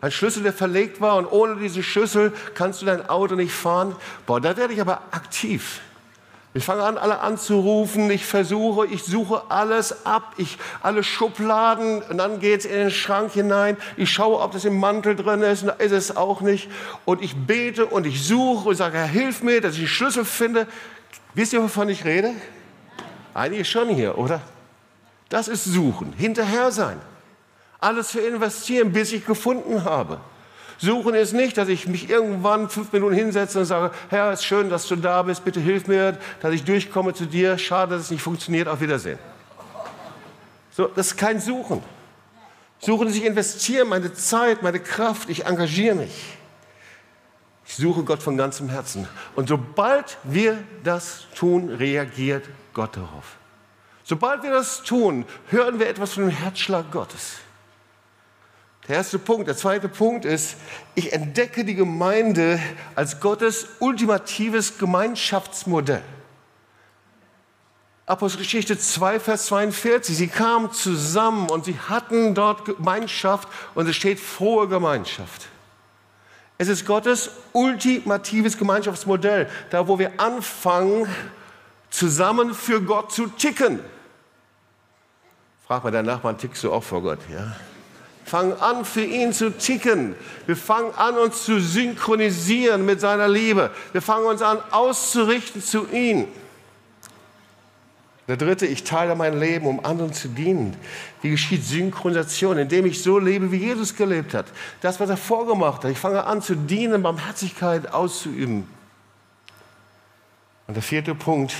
Ein 0.00 0.12
Schlüssel, 0.12 0.42
der 0.42 0.52
verlegt 0.52 1.00
war 1.00 1.16
und 1.16 1.26
ohne 1.26 1.56
diesen 1.56 1.82
Schlüssel 1.82 2.32
kannst 2.54 2.80
du 2.80 2.86
dein 2.86 3.08
Auto 3.08 3.34
nicht 3.34 3.52
fahren. 3.52 3.96
Boah, 4.26 4.40
da 4.40 4.56
werde 4.56 4.72
ich 4.72 4.80
aber 4.80 5.02
aktiv. 5.10 5.80
Ich 6.52 6.64
fange 6.64 6.82
an, 6.82 6.98
alle 6.98 7.20
anzurufen, 7.20 8.10
ich 8.10 8.26
versuche, 8.26 8.84
ich 8.86 9.04
suche 9.04 9.42
alles 9.50 10.04
ab, 10.04 10.34
ich 10.36 10.58
alle 10.82 11.04
Schubladen, 11.04 12.02
und 12.02 12.18
dann 12.18 12.40
geht 12.40 12.60
es 12.60 12.66
in 12.66 12.72
den 12.72 12.90
Schrank 12.90 13.32
hinein, 13.32 13.76
ich 13.96 14.10
schaue, 14.10 14.40
ob 14.40 14.50
das 14.50 14.64
im 14.64 14.80
Mantel 14.80 15.14
drin 15.14 15.42
ist, 15.42 15.62
und 15.62 15.80
ist 15.80 15.92
es 15.92 16.16
auch 16.16 16.40
nicht. 16.40 16.68
Und 17.04 17.22
ich 17.22 17.36
bete 17.36 17.86
und 17.86 18.04
ich 18.04 18.26
suche 18.26 18.70
und 18.70 18.74
sage, 18.74 18.98
Herr, 18.98 19.06
hilf 19.06 19.44
mir, 19.44 19.60
dass 19.60 19.74
ich 19.74 19.82
den 19.82 19.88
Schlüssel 19.88 20.24
finde. 20.24 20.66
Wisst 21.34 21.52
ihr, 21.52 21.62
wovon 21.62 21.88
ich 21.88 22.04
rede? 22.04 22.32
Einige 23.32 23.64
schon 23.64 23.88
hier, 23.88 24.18
oder? 24.18 24.40
Das 25.28 25.46
ist 25.46 25.64
Suchen, 25.64 26.12
hinterher 26.14 26.72
sein. 26.72 27.00
Alles 27.78 28.10
für 28.10 28.20
investieren, 28.20 28.92
bis 28.92 29.12
ich 29.12 29.24
gefunden 29.24 29.84
habe. 29.84 30.20
Suchen 30.80 31.14
ist 31.14 31.34
nicht, 31.34 31.58
dass 31.58 31.68
ich 31.68 31.86
mich 31.86 32.08
irgendwann 32.08 32.70
fünf 32.70 32.90
Minuten 32.92 33.14
hinsetze 33.14 33.58
und 33.58 33.66
sage, 33.66 33.94
Herr, 34.08 34.30
es 34.30 34.40
ist 34.40 34.46
schön, 34.46 34.70
dass 34.70 34.88
du 34.88 34.96
da 34.96 35.22
bist, 35.22 35.44
bitte 35.44 35.60
hilf 35.60 35.86
mir, 35.86 36.16
dass 36.40 36.54
ich 36.54 36.64
durchkomme 36.64 37.12
zu 37.12 37.26
dir. 37.26 37.58
Schade, 37.58 37.94
dass 37.94 38.04
es 38.04 38.10
nicht 38.10 38.22
funktioniert, 38.22 38.66
auf 38.66 38.80
Wiedersehen. 38.80 39.18
So, 40.70 40.86
das 40.86 41.08
ist 41.08 41.16
kein 41.18 41.38
Suchen. 41.38 41.82
Suchen 42.78 43.08
ist, 43.08 43.16
ich 43.16 43.26
investiere 43.26 43.84
meine 43.84 44.14
Zeit, 44.14 44.62
meine 44.62 44.80
Kraft, 44.80 45.28
ich 45.28 45.44
engagiere 45.44 45.96
mich. 45.96 46.38
Ich 47.66 47.76
suche 47.76 48.02
Gott 48.02 48.22
von 48.22 48.38
ganzem 48.38 48.70
Herzen. 48.70 49.06
Und 49.36 49.50
sobald 49.50 50.16
wir 50.24 50.64
das 50.82 51.26
tun, 51.34 51.68
reagiert 51.68 52.46
Gott 52.72 52.96
darauf. 52.96 53.36
Sobald 54.02 54.42
wir 54.42 54.50
das 54.50 54.82
tun, 54.82 55.26
hören 55.50 55.78
wir 55.78 55.88
etwas 55.88 56.14
von 56.14 56.24
dem 56.24 56.32
Herzschlag 56.32 56.90
Gottes. 56.90 57.36
Der 58.90 58.96
erste 58.96 59.20
Punkt. 59.20 59.46
Der 59.46 59.56
zweite 59.56 59.88
Punkt 59.88 60.24
ist, 60.24 60.56
ich 60.96 61.12
entdecke 61.12 61.64
die 61.64 61.76
Gemeinde 61.76 62.58
als 62.96 63.20
Gottes 63.20 63.68
ultimatives 63.78 64.78
Gemeinschaftsmodell. 64.78 66.02
Apostelgeschichte 68.06 68.76
2, 68.76 69.20
Vers 69.20 69.46
42. 69.46 70.16
Sie 70.16 70.26
kamen 70.26 70.72
zusammen 70.72 71.50
und 71.50 71.66
sie 71.66 71.78
hatten 71.78 72.34
dort 72.34 72.64
Gemeinschaft 72.64 73.46
und 73.76 73.88
es 73.88 73.94
steht 73.94 74.18
frohe 74.18 74.66
Gemeinschaft. 74.66 75.46
Es 76.58 76.66
ist 76.66 76.84
Gottes 76.84 77.30
ultimatives 77.52 78.58
Gemeinschaftsmodell, 78.58 79.48
da 79.70 79.86
wo 79.86 80.00
wir 80.00 80.18
anfangen, 80.18 81.06
zusammen 81.90 82.54
für 82.54 82.82
Gott 82.82 83.12
zu 83.12 83.28
ticken. 83.28 83.78
Frag 85.64 85.84
mal 85.84 85.92
deinen 85.92 86.06
Nachbarn, 86.06 86.36
tickst 86.36 86.64
du 86.64 86.72
auch 86.72 86.82
vor 86.82 87.00
Gott? 87.02 87.20
Ja? 87.32 87.54
Fangen 88.30 88.52
an, 88.60 88.84
für 88.84 89.02
ihn 89.02 89.32
zu 89.32 89.50
ticken. 89.50 90.14
Wir 90.46 90.56
fangen 90.56 90.94
an, 90.94 91.18
uns 91.18 91.44
zu 91.44 91.58
synchronisieren 91.58 92.86
mit 92.86 93.00
seiner 93.00 93.26
Liebe. 93.26 93.72
Wir 93.90 94.00
fangen 94.00 94.26
uns 94.26 94.40
an, 94.40 94.58
auszurichten 94.70 95.60
zu 95.60 95.88
ihm. 95.88 96.28
Der 98.28 98.36
dritte, 98.36 98.66
ich 98.66 98.84
teile 98.84 99.16
mein 99.16 99.40
Leben, 99.40 99.66
um 99.66 99.84
anderen 99.84 100.12
zu 100.12 100.28
dienen. 100.28 100.76
Wie 101.22 101.30
geschieht 101.30 101.64
Synchronisation? 101.64 102.56
Indem 102.58 102.86
ich 102.86 103.02
so 103.02 103.18
lebe, 103.18 103.50
wie 103.50 103.56
Jesus 103.56 103.96
gelebt 103.96 104.32
hat. 104.32 104.46
Das, 104.80 105.00
was 105.00 105.10
er 105.10 105.16
vorgemacht 105.16 105.82
hat. 105.82 105.90
Ich 105.90 105.98
fange 105.98 106.22
an 106.22 106.40
zu 106.40 106.54
dienen, 106.54 107.02
Barmherzigkeit 107.02 107.92
auszuüben. 107.92 108.68
Und 110.68 110.74
der 110.74 110.84
vierte 110.84 111.16
Punkt, 111.16 111.52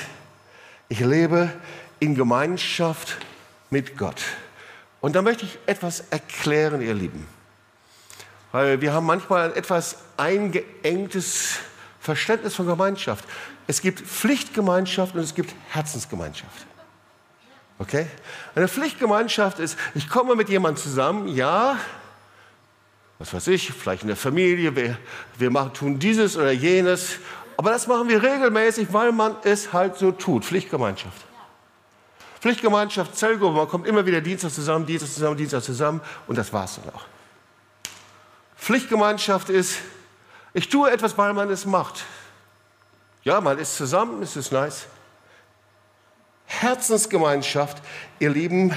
ich 0.89 1.01
lebe 1.01 1.51
in 1.99 2.15
Gemeinschaft 2.15 3.17
mit 3.71 3.99
Gott. 3.99 4.23
Und 5.01 5.17
da 5.17 5.23
möchte 5.23 5.45
ich 5.45 5.59
etwas 5.67 6.05
erklären, 6.11 6.83
ihr 6.83 6.95
Lieben. 6.95 7.27
Weil 8.53 8.81
wir 8.81 8.93
haben 8.93 9.07
manchmal 9.07 9.51
ein 9.51 9.57
etwas 9.57 9.99
eingeengtes 10.17 11.59
Verständnis 12.01 12.55
von 12.55 12.67
Gemeinschaft. 12.67 13.25
Es 13.67 13.81
gibt 13.81 14.01
Pflichtgemeinschaft 14.01 15.15
und 15.15 15.21
es 15.21 15.35
gibt 15.35 15.55
Herzensgemeinschaft. 15.69 16.67
Okay? 17.79 18.07
Eine 18.55 18.69
Pflichtgemeinschaft 18.69 19.59
ist, 19.59 19.79
ich 19.95 20.09
komme 20.09 20.35
mit 20.35 20.49
jemandem 20.49 20.83
zusammen, 20.83 21.29
ja, 21.29 21.79
was 23.19 23.33
weiß 23.33 23.49
ich, 23.49 23.73
vielleicht 23.73 24.03
in 24.03 24.09
der 24.09 24.17
Familie, 24.17 24.75
wir, 24.75 24.99
wir 25.39 25.51
machen, 25.51 25.73
tun 25.73 25.99
dieses 25.99 26.37
oder 26.37 26.51
jenes, 26.51 27.19
aber 27.57 27.71
das 27.71 27.87
machen 27.87 28.09
wir 28.09 28.23
regelmäßig, 28.23 28.93
weil 28.93 29.13
man 29.13 29.37
es 29.45 29.73
halt 29.73 29.97
so 29.97 30.13
tut. 30.13 30.45
Pflichtgemeinschaft. 30.45 31.30
Pflichtgemeinschaft, 32.41 33.17
Zellgruppe, 33.17 33.57
man 33.57 33.69
kommt 33.69 33.87
immer 33.87 34.05
wieder 34.07 34.21
Dienstag 34.21 34.51
zusammen, 34.51 34.87
Dienstag 34.87 35.11
zusammen, 35.11 35.37
Dienstag 35.37 35.63
zusammen 35.63 36.01
und 36.27 36.39
das 36.39 36.53
war 36.53 36.65
es 36.65 36.77
dann 36.77 36.95
auch. 36.95 37.05
Pflichtgemeinschaft 38.57 39.51
ist, 39.51 39.79
ich 40.55 40.69
tue 40.69 40.91
etwas, 40.91 41.17
weil 41.19 41.33
man 41.33 41.51
es 41.51 41.67
macht. 41.67 42.05
Ja, 43.23 43.41
man 43.41 43.59
ist 43.59 43.77
zusammen, 43.77 44.23
es 44.23 44.37
ist 44.37 44.53
nice. 44.53 44.87
Herzensgemeinschaft, 46.47 47.83
ihr 48.19 48.31
Lieben, 48.31 48.75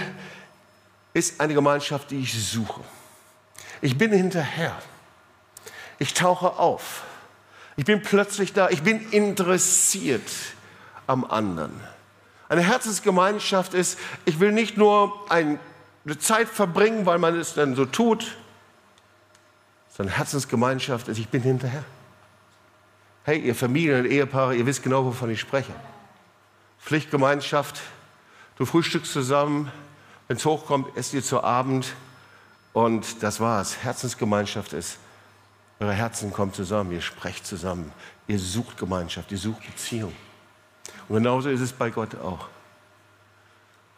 ist 1.13 1.39
eine 1.39 1.53
Gemeinschaft, 1.53 2.11
die 2.11 2.19
ich 2.19 2.33
suche. 2.51 2.81
Ich 3.81 3.97
bin 3.97 4.11
hinterher. 4.11 4.75
Ich 5.99 6.13
tauche 6.13 6.59
auf. 6.59 7.03
Ich 7.75 7.85
bin 7.85 8.01
plötzlich 8.01 8.53
da. 8.53 8.69
Ich 8.69 8.83
bin 8.83 9.11
interessiert 9.11 10.29
am 11.07 11.25
anderen. 11.25 11.79
Eine 12.53 12.61
Herzensgemeinschaft 12.61 13.73
ist, 13.73 13.97
ich 14.25 14.39
will 14.39 14.51
nicht 14.51 14.77
nur 14.77 15.25
eine 15.31 15.57
Zeit 16.19 16.47
verbringen, 16.47 17.07
weil 17.07 17.17
man 17.17 17.35
es 17.35 17.55
dann 17.55 17.75
so 17.75 17.83
tut, 17.83 18.37
sondern 19.89 20.15
Herzensgemeinschaft 20.15 21.07
ist, 21.07 21.17
ich 21.17 21.29
bin 21.29 21.41
hinterher. 21.41 21.83
Hey, 23.23 23.39
ihr 23.39 23.55
Familien 23.55 24.01
und 24.01 24.05
Ehepaare, 24.05 24.55
ihr 24.55 24.67
wisst 24.67 24.83
genau, 24.83 25.03
wovon 25.03 25.31
ich 25.31 25.39
spreche. 25.39 25.73
Pflichtgemeinschaft, 26.79 27.81
du 28.57 28.65
frühstückst 28.65 29.11
zusammen, 29.11 29.71
wenn 30.27 30.37
es 30.37 30.45
hochkommt, 30.45 30.95
esst 30.95 31.15
ihr 31.15 31.23
zu 31.23 31.43
Abend 31.43 31.95
und 32.73 33.23
das 33.23 33.39
war's. 33.39 33.77
Herzensgemeinschaft 33.81 34.73
ist, 34.73 34.99
eure 35.79 35.93
Herzen 35.93 36.31
kommen 36.31 36.53
zusammen, 36.53 36.91
ihr 36.91 37.01
sprecht 37.01 37.47
zusammen, 37.47 37.91
ihr 38.27 38.37
sucht 38.37 38.77
Gemeinschaft, 38.77 39.31
ihr 39.31 39.39
sucht 39.39 39.65
Beziehung. 39.65 40.13
Und 41.07 41.15
genauso 41.15 41.49
ist 41.49 41.61
es 41.61 41.73
bei 41.73 41.89
Gott 41.89 42.15
auch. 42.15 42.47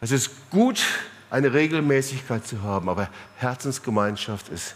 Es 0.00 0.10
ist 0.10 0.50
gut, 0.50 0.82
eine 1.30 1.52
Regelmäßigkeit 1.52 2.46
zu 2.46 2.62
haben, 2.62 2.88
aber 2.88 3.08
Herzensgemeinschaft 3.36 4.48
ist 4.48 4.74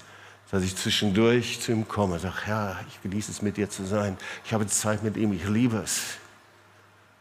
dass 0.51 0.65
ich 0.65 0.77
zwischendurch 0.77 1.61
zu 1.61 1.73
ihm 1.73 1.87
komme 1.87 2.15
und 2.15 2.21
sage, 2.21 2.35
Herr, 2.45 2.81
ich 2.89 3.01
genieße 3.03 3.31
es 3.31 3.41
mit 3.41 3.57
dir 3.57 3.71
zu 3.71 3.85
sein. 3.85 4.17
Ich 4.45 4.53
habe 4.53 4.67
Zeit 4.67 5.03
mit 5.03 5.17
ihm, 5.17 5.33
ich 5.33 5.47
liebe 5.47 5.77
es. 5.77 6.03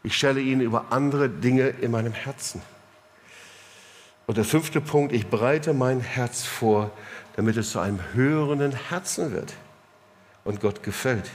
Ich 0.02 0.16
stelle 0.16 0.40
ihn 0.40 0.60
über 0.60 0.86
andere 0.90 1.28
Dinge 1.28 1.68
in 1.68 1.92
meinem 1.92 2.12
Herzen. 2.12 2.60
Und 4.26 4.36
der 4.36 4.44
fünfte 4.44 4.80
Punkt, 4.80 5.12
ich 5.12 5.28
bereite 5.28 5.74
mein 5.74 6.00
Herz 6.00 6.44
vor, 6.44 6.90
damit 7.36 7.56
es 7.56 7.70
zu 7.70 7.78
einem 7.78 8.00
hörenden 8.14 8.72
Herzen 8.72 9.32
wird 9.32 9.52
und 10.44 10.60
Gott 10.60 10.82
gefällt. 10.82 11.30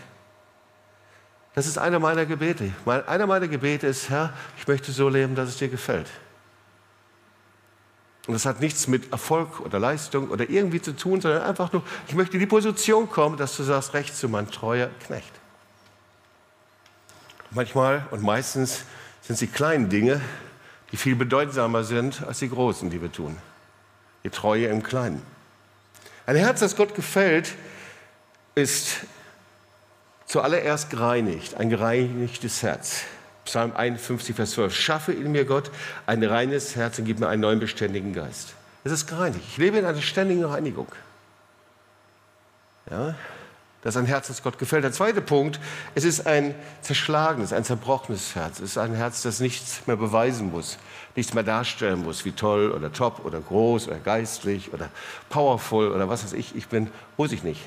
Das 1.56 1.68
ist 1.68 1.78
einer 1.78 2.00
meiner 2.00 2.26
Gebete. 2.26 2.72
Einer 2.86 3.28
meiner 3.28 3.48
Gebete 3.48 3.88
ist, 3.88 4.10
Herr, 4.10 4.34
ich 4.58 4.68
möchte 4.68 4.92
so 4.92 5.08
leben, 5.08 5.36
dass 5.36 5.50
es 5.50 5.58
dir 5.58 5.70
gefällt. 5.70 6.08
Und 8.28 8.34
das 8.34 8.46
hat 8.46 8.60
nichts 8.60 8.88
mit 8.88 9.12
Erfolg 9.12 9.62
oder 9.62 9.80
Leistung 9.80 10.30
oder 10.30 10.50
irgendwie 10.50 10.82
zu 10.82 10.96
tun, 10.96 11.22
sondern 11.22 11.44
einfach 11.44 11.72
nur, 11.72 11.84
ich 12.08 12.16
möchte 12.16 12.34
in 12.34 12.40
die 12.40 12.46
Position 12.48 13.10
kommen, 13.10 13.38
dass 13.38 13.56
du 13.56 13.64
sagst, 13.64 13.94
recht 13.94 14.16
zu 14.16 14.28
mein 14.28 14.50
treuer 14.52 14.90
Knecht. 15.06 15.32
Manchmal 17.52 18.06
und 18.12 18.22
meistens 18.22 18.84
sind 19.22 19.36
es 19.36 19.40
die 19.40 19.48
kleinen 19.48 19.90
Dinge, 19.90 20.20
die 20.92 20.98
viel 20.98 21.16
bedeutsamer 21.16 21.84
sind 21.84 22.24
als 22.24 22.40
die 22.40 22.50
großen, 22.50 22.90
die 22.90 23.02
wir 23.02 23.12
tun. 23.12 23.38
Die 24.24 24.30
Treue 24.30 24.68
im 24.68 24.84
Kleinen. 24.84 25.22
Ein 26.26 26.36
Herz, 26.36 26.60
das 26.60 26.76
Gott 26.76 26.96
gefällt, 26.96 27.54
ist 28.56 29.06
zuallererst 30.26 30.90
gereinigt, 30.90 31.56
ein 31.56 31.70
gereinigtes 31.70 32.64
Herz. 32.64 33.04
Psalm 33.46 33.74
51, 33.76 34.36
Vers 34.36 34.52
12. 34.52 34.76
Schaffe 34.76 35.14
in 35.14 35.32
mir, 35.32 35.46
Gott, 35.46 35.70
ein 36.08 36.24
reines 36.24 36.76
Herz 36.76 36.98
und 36.98 37.06
gib 37.06 37.20
mir 37.20 37.28
einen 37.28 37.42
neuen 37.42 37.60
beständigen 37.60 38.14
Geist. 38.14 38.56
Es 38.84 38.92
ist 38.92 39.08
gereinigt. 39.08 39.44
Ich 39.48 39.58
lebe 39.58 39.78
in 39.78 39.86
einer 39.86 40.02
ständigen 40.02 40.44
Reinigung. 40.44 40.88
Ja, 42.90 43.16
das 43.86 43.96
ist 43.96 44.02
ein 44.02 44.08
Herz, 44.08 44.28
das 44.28 44.42
Gott 44.42 44.58
gefällt. 44.58 44.84
Der 44.84 44.92
zweite 44.92 45.22
Punkt, 45.22 45.60
es 45.94 46.06
ist 46.06 46.26
ein 46.26 46.56
zerschlagenes, 46.82 47.54
ein 47.54 47.64
zerbrochenes 47.64 48.34
Herz. 48.34 48.60
Es 48.60 48.72
ist 48.72 48.78
ein 48.80 48.96
Herz, 48.96 49.22
das 49.22 49.40
nichts 49.40 49.86
mehr 49.86 49.96
beweisen 49.96 50.50
muss, 50.50 50.80
nichts 51.16 51.36
mehr 51.36 51.44
darstellen 51.44 52.04
muss, 52.04 52.26
wie 52.26 52.32
toll 52.32 52.72
oder 52.72 52.92
top 52.92 53.24
oder 53.26 53.40
groß 53.40 53.88
oder 53.88 53.98
geistlich 53.98 54.74
oder 54.74 54.90
powerful 55.30 55.92
oder 55.92 56.10
was 56.10 56.24
weiß 56.24 56.34
ich. 56.34 56.56
Ich 56.56 56.68
bin, 56.68 56.90
muss 57.16 57.32
ich 57.32 57.44
nicht. 57.44 57.62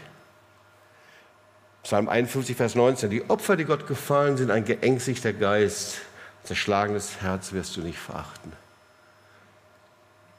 Psalm 1.89 2.07
51, 2.07 2.55
Vers 2.55 2.75
19. 2.75 3.09
Die 3.09 3.31
Opfer, 3.31 3.57
die 3.57 3.65
Gott 3.65 3.87
gefallen, 3.87 4.37
sind 4.37 4.51
ein 4.51 4.67
geängstigter 4.67 5.33
Geist. 5.33 6.03
Zerschlagenes 6.45 7.23
Herz 7.23 7.55
wirst 7.55 7.79
du 7.79 7.81
nicht 7.81 7.99
verachten. 7.99 8.53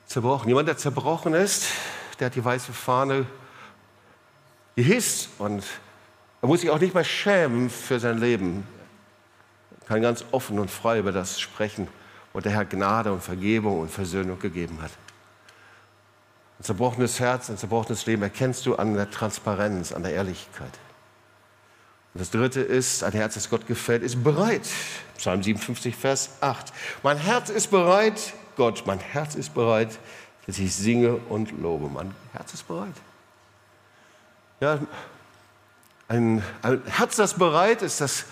Zerbrochen. 0.05 0.47
Jemand, 0.47 0.67
der 0.67 0.77
zerbrochen 0.77 1.33
ist, 1.33 1.65
der 2.19 2.27
hat 2.27 2.35
die 2.35 2.45
weiße 2.45 2.71
Fahne 2.71 3.25
gehisst 4.75 5.29
und 5.39 5.63
er 6.43 6.47
muss 6.47 6.61
sich 6.61 6.69
auch 6.69 6.77
nicht 6.77 6.93
mehr 6.93 7.03
schämen 7.03 7.71
für 7.71 7.99
sein 7.99 8.19
Leben. 8.19 8.67
Er 9.81 9.87
kann 9.87 10.03
ganz 10.03 10.25
offen 10.29 10.59
und 10.59 10.69
frei 10.69 10.99
über 10.99 11.11
das 11.11 11.39
sprechen, 11.39 11.87
wo 12.31 12.41
der 12.41 12.51
Herr 12.51 12.65
Gnade 12.65 13.11
und 13.11 13.23
Vergebung 13.23 13.79
und 13.79 13.89
Versöhnung 13.89 14.37
gegeben 14.37 14.83
hat. 14.83 14.91
Ein 16.59 16.65
zerbrochenes 16.65 17.19
Herz, 17.19 17.49
ein 17.49 17.57
zerbrochenes 17.57 18.05
Leben 18.05 18.21
erkennst 18.21 18.67
du 18.67 18.75
an 18.75 18.93
der 18.93 19.09
Transparenz, 19.09 19.91
an 19.91 20.03
der 20.03 20.11
Ehrlichkeit. 20.11 20.77
Und 22.13 22.21
das 22.21 22.31
dritte 22.31 22.61
ist, 22.61 23.03
ein 23.03 23.11
Herz, 23.11 23.35
das 23.35 23.49
Gott 23.49 23.67
gefällt, 23.67 24.01
ist 24.01 24.23
bereit. 24.23 24.67
Psalm 25.17 25.43
57, 25.43 25.95
Vers 25.95 26.31
8. 26.41 26.73
Mein 27.03 27.17
Herz 27.17 27.49
ist 27.49 27.69
bereit, 27.69 28.33
Gott, 28.55 28.83
mein 28.85 28.99
Herz 28.99 29.35
ist 29.35 29.53
bereit, 29.53 29.99
dass 30.47 30.57
ich 30.57 30.75
singe 30.75 31.15
und 31.15 31.51
lobe. 31.61 31.89
Mein 31.89 32.15
Herz 32.33 32.53
ist 32.53 32.67
bereit. 32.67 32.95
Ja, 34.59 34.79
ein, 36.07 36.43
ein 36.63 36.81
Herz, 36.85 37.15
das 37.15 37.35
bereit 37.35 37.83
ist, 37.83 38.01
das, 38.01 38.25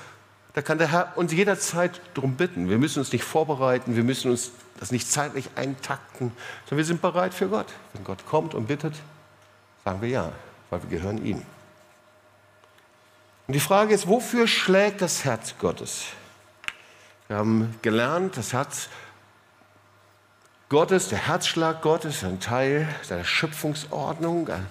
da 0.53 0.61
kann 0.61 0.79
der 0.79 0.91
Herr 0.91 1.13
uns 1.15 1.31
jederzeit 1.31 2.01
darum 2.15 2.35
bitten. 2.35 2.69
Wir 2.69 2.79
müssen 2.79 2.99
uns 2.99 3.11
nicht 3.11 3.23
vorbereiten, 3.23 3.95
wir 3.95 4.03
müssen 4.03 4.31
uns 4.31 4.51
das 4.79 4.91
nicht 4.91 5.09
zeitlich 5.09 5.49
eintakten, 5.55 6.31
sondern 6.65 6.77
wir 6.77 6.85
sind 6.85 7.01
bereit 7.01 7.33
für 7.33 7.47
Gott. 7.47 7.67
Wenn 7.93 8.03
Gott 8.03 8.25
kommt 8.25 8.55
und 8.55 8.67
bittet, 8.67 8.95
sagen 9.85 10.01
wir 10.01 10.09
ja, 10.09 10.31
weil 10.69 10.81
wir 10.83 10.89
gehören 10.89 11.23
ihm. 11.23 11.43
Und 13.47 13.53
die 13.53 13.61
Frage 13.61 13.93
ist, 13.93 14.07
wofür 14.07 14.45
schlägt 14.45 15.01
das 15.01 15.23
Herz 15.23 15.55
Gottes? 15.57 16.07
Wir 17.27 17.37
haben 17.37 17.75
gelernt, 17.81 18.35
das 18.35 18.51
Herz 18.51 18.89
Gottes, 20.69 21.07
der 21.07 21.17
Herzschlag 21.17 21.81
Gottes, 21.81 22.25
ein 22.25 22.41
Teil 22.41 22.93
seiner 23.03 23.23
Schöpfungsordnung, 23.23 24.47
der 24.47 24.65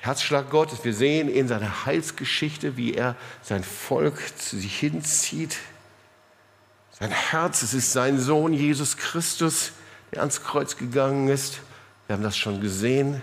Herzschlag 0.00 0.48
Gottes. 0.48 0.84
Wir 0.84 0.94
sehen 0.94 1.28
in 1.28 1.48
seiner 1.48 1.84
Heilsgeschichte, 1.84 2.78
wie 2.78 2.94
er 2.94 3.14
sein 3.42 3.62
Volk 3.62 4.38
zu 4.38 4.58
sich 4.58 4.78
hinzieht. 4.78 5.58
Sein 6.98 7.10
Herz, 7.10 7.60
es 7.60 7.74
ist 7.74 7.92
sein 7.92 8.18
Sohn 8.18 8.54
Jesus 8.54 8.96
Christus, 8.96 9.72
der 10.12 10.20
ans 10.20 10.42
Kreuz 10.42 10.78
gegangen 10.78 11.28
ist. 11.28 11.60
Wir 12.06 12.16
haben 12.16 12.22
das 12.22 12.38
schon 12.38 12.62
gesehen. 12.62 13.22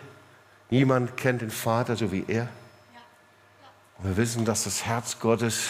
Niemand 0.70 1.18
kennt 1.18 1.42
den 1.42 1.52
Vater 1.52 1.96
so 1.96 2.12
wie 2.12 2.26
er. 2.28 2.50
Wir 4.00 4.16
wissen, 4.18 4.46
dass 4.46 4.66
das 4.66 4.86
Herz 4.86 5.20
Gottes, 5.20 5.70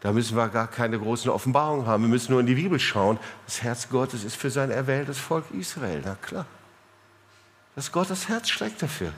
da 0.00 0.12
müssen 0.12 0.36
wir 0.36 0.48
gar 0.48 0.66
keine 0.66 0.98
großen 0.98 1.30
Offenbarungen 1.30 1.86
haben. 1.86 2.02
Wir 2.02 2.10
müssen 2.10 2.32
nur 2.32 2.40
in 2.40 2.46
die 2.46 2.56
Bibel 2.56 2.80
schauen. 2.80 3.18
Das 3.46 3.62
Herz 3.62 3.88
Gottes 3.88 4.24
ist 4.24 4.36
für 4.36 4.50
sein 4.50 4.70
erwähltes 4.70 5.18
Volk 5.18 5.44
Israel. 5.52 6.02
Na 6.04 6.16
klar. 6.16 6.46
Dass 7.76 7.92
Gottes 7.92 8.28
Herz 8.28 8.48
schlägt 8.48 8.82
dafür. 8.82 9.12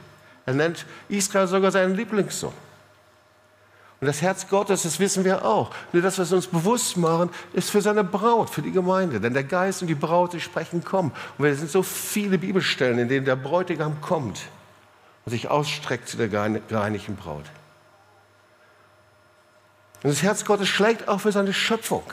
Er 0.45 0.53
nennt 0.53 0.85
Israel 1.09 1.47
sogar 1.47 1.71
seinen 1.71 1.95
Lieblingssohn. 1.95 2.53
Und 3.99 4.07
das 4.07 4.21
Herz 4.21 4.47
Gottes, 4.47 4.83
das 4.83 4.99
wissen 4.99 5.23
wir 5.23 5.43
auch. 5.43 5.71
Nur 5.91 6.03
das, 6.03 6.19
was 6.19 6.29
wir 6.29 6.35
uns 6.35 6.47
bewusst 6.47 6.97
machen, 6.97 7.31
ist 7.53 7.71
für 7.71 7.81
seine 7.81 8.03
Braut, 8.03 8.51
für 8.51 8.61
die 8.61 8.71
Gemeinde. 8.71 9.19
Denn 9.19 9.33
der 9.33 9.45
Geist 9.45 9.81
und 9.81 9.87
die 9.87 9.95
Braut, 9.95 10.33
die 10.33 10.41
sprechen, 10.41 10.83
kommen. 10.83 11.11
Und 11.37 11.45
es 11.45 11.59
sind 11.59 11.71
so 11.71 11.81
viele 11.81 12.37
Bibelstellen, 12.37 12.99
in 12.99 13.09
denen 13.09 13.25
der 13.25 13.37
Bräutigam 13.37 14.01
kommt 14.01 14.41
und 15.25 15.31
sich 15.31 15.49
ausstreckt 15.49 16.07
zu 16.07 16.17
der 16.17 16.27
gereinigten 16.27 17.15
Braut. 17.15 17.45
Und 20.05 20.11
das 20.11 20.21
Herz 20.21 20.45
Gottes 20.45 20.67
schlägt 20.67 21.07
auch 21.07 21.21
für 21.21 21.31
seine 21.31 21.51
Schöpfung. 21.51 22.03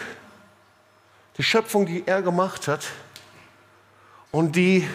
Die 1.36 1.42
Schöpfung, 1.42 1.84
die 1.84 2.06
er 2.06 2.22
gemacht 2.22 2.66
hat 2.66 2.86
und 4.30 4.56
die 4.56 4.88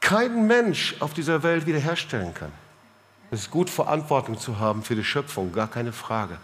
kein 0.00 0.46
Mensch 0.46 0.96
auf 1.00 1.14
dieser 1.14 1.42
Welt 1.42 1.64
wiederherstellen 1.64 2.34
kann. 2.34 2.52
Es 3.30 3.40
ist 3.40 3.50
gut, 3.50 3.70
Verantwortung 3.70 4.38
zu 4.38 4.58
haben 4.58 4.82
für 4.82 4.94
die 4.94 5.02
Schöpfung, 5.02 5.52
gar 5.52 5.68
keine 5.68 5.94
Frage. 5.94 6.36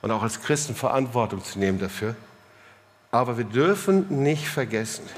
Und 0.00 0.12
auch 0.12 0.22
als 0.22 0.40
Christen 0.40 0.76
Verantwortung 0.76 1.42
zu 1.42 1.58
nehmen 1.58 1.80
dafür. 1.80 2.14
Aber 3.10 3.36
wir 3.36 3.46
dürfen 3.46 4.22
nicht 4.22 4.46
vergessen, 4.46 5.10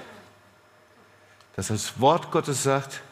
dass 1.55 1.67
das 1.69 2.01
Wort 2.01 2.31
Gottes 2.31 2.63
sagt, 2.63 3.03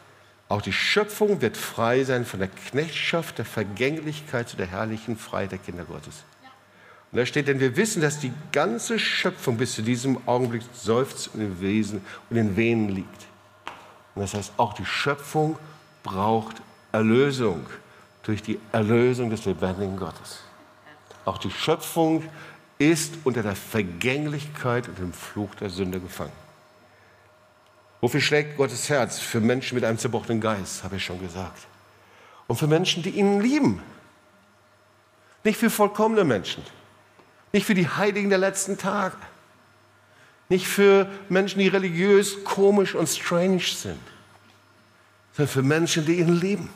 auch 0.53 0.61
die 0.61 0.71
Schöpfung 0.71 1.41
wird 1.41 1.57
frei 1.57 2.03
sein 2.03 2.25
von 2.25 2.39
der 2.39 2.47
Knechtschaft, 2.47 3.39
der 3.39 3.45
Vergänglichkeit 3.45 4.47
zu 4.47 4.55
der 4.55 4.67
herrlichen 4.67 5.17
Freiheit 5.17 5.53
der 5.53 5.57
Kinder 5.57 5.83
Gottes. 5.83 6.25
Und 7.11 7.17
da 7.17 7.25
steht, 7.25 7.47
denn 7.47 7.59
wir 7.59 7.75
wissen, 7.75 8.03
dass 8.03 8.19
die 8.19 8.31
ganze 8.51 8.99
Schöpfung 8.99 9.57
bis 9.57 9.73
zu 9.73 9.81
diesem 9.81 10.19
Augenblick 10.27 10.61
seufzt 10.71 11.31
und 11.33 11.41
in 11.41 11.59
Wesen 11.59 12.01
und 12.29 12.37
in 12.37 12.55
Venen 12.55 12.89
liegt. 12.89 13.25
Und 14.13 14.21
das 14.21 14.35
heißt, 14.35 14.53
auch 14.57 14.73
die 14.73 14.85
Schöpfung 14.85 15.57
braucht 16.03 16.61
Erlösung 16.91 17.65
durch 18.21 18.43
die 18.43 18.59
Erlösung 18.71 19.31
des 19.31 19.45
lebendigen 19.45 19.97
Gottes. 19.97 20.41
Auch 21.25 21.39
die 21.39 21.49
Schöpfung 21.49 22.29
ist 22.77 23.15
unter 23.23 23.41
der 23.41 23.55
Vergänglichkeit 23.55 24.87
und 24.87 24.99
dem 24.99 25.13
Fluch 25.13 25.55
der 25.55 25.71
Sünde 25.71 25.99
gefangen. 25.99 26.42
Wofür 28.03 28.19
schlägt 28.19 28.57
Gottes 28.57 28.89
Herz? 28.89 29.19
Für 29.19 29.39
Menschen 29.39 29.75
mit 29.75 29.85
einem 29.85 29.97
zerbrochenen 29.97 30.41
Geist, 30.41 30.83
habe 30.83 30.97
ich 30.97 31.05
schon 31.05 31.21
gesagt. 31.21 31.59
Und 32.47 32.57
für 32.57 32.67
Menschen, 32.67 33.01
die 33.01 33.11
ihn 33.11 33.39
lieben. 33.39 33.81
Nicht 35.45 35.57
für 35.57 35.69
vollkommene 35.69 36.25
Menschen. 36.25 36.63
Nicht 37.53 37.65
für 37.65 37.75
die 37.75 37.87
Heiligen 37.87 38.27
der 38.27 38.39
letzten 38.39 38.77
Tage. 38.77 39.15
Nicht 40.49 40.67
für 40.67 41.09
Menschen, 41.29 41.59
die 41.59 41.69
religiös, 41.69 42.43
komisch 42.43 42.93
und 42.93 43.07
strange 43.07 43.61
sind, 43.61 44.01
sondern 45.31 45.53
für 45.53 45.63
Menschen, 45.63 46.05
die 46.05 46.19
ihn 46.19 46.35
lieben. 46.35 46.67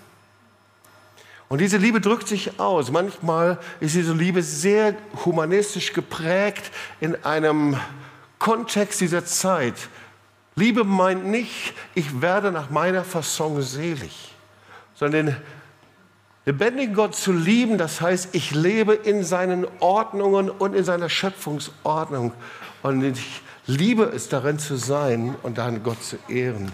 Und 1.49 1.59
diese 1.59 1.75
Liebe 1.75 1.99
drückt 1.99 2.29
sich 2.29 2.57
aus. 2.57 2.89
Manchmal 2.89 3.59
ist 3.81 3.95
diese 3.95 4.13
Liebe 4.13 4.41
sehr 4.41 4.95
humanistisch 5.25 5.91
geprägt 5.91 6.71
in 7.01 7.21
einem 7.25 7.77
Kontext 8.39 9.01
dieser 9.01 9.25
Zeit. 9.25 9.89
Liebe 10.57 10.83
meint 10.83 11.27
nicht, 11.27 11.75
ich 11.93 12.19
werde 12.19 12.51
nach 12.51 12.71
meiner 12.71 13.03
Fasson 13.03 13.61
selig, 13.61 14.33
sondern 14.95 15.27
den 15.27 15.35
lebendigen 16.45 16.95
Gott 16.95 17.15
zu 17.15 17.31
lieben, 17.31 17.77
das 17.77 18.01
heißt, 18.01 18.29
ich 18.31 18.55
lebe 18.55 18.95
in 18.95 19.23
seinen 19.23 19.67
Ordnungen 19.81 20.49
und 20.49 20.73
in 20.75 20.83
seiner 20.83 21.09
Schöpfungsordnung. 21.09 22.33
Und 22.81 23.03
ich 23.03 23.43
liebe 23.67 24.05
es 24.05 24.29
darin 24.29 24.57
zu 24.57 24.77
sein 24.77 25.35
und 25.43 25.59
dann 25.59 25.83
Gott 25.83 26.01
zu 26.03 26.17
ehren. 26.27 26.71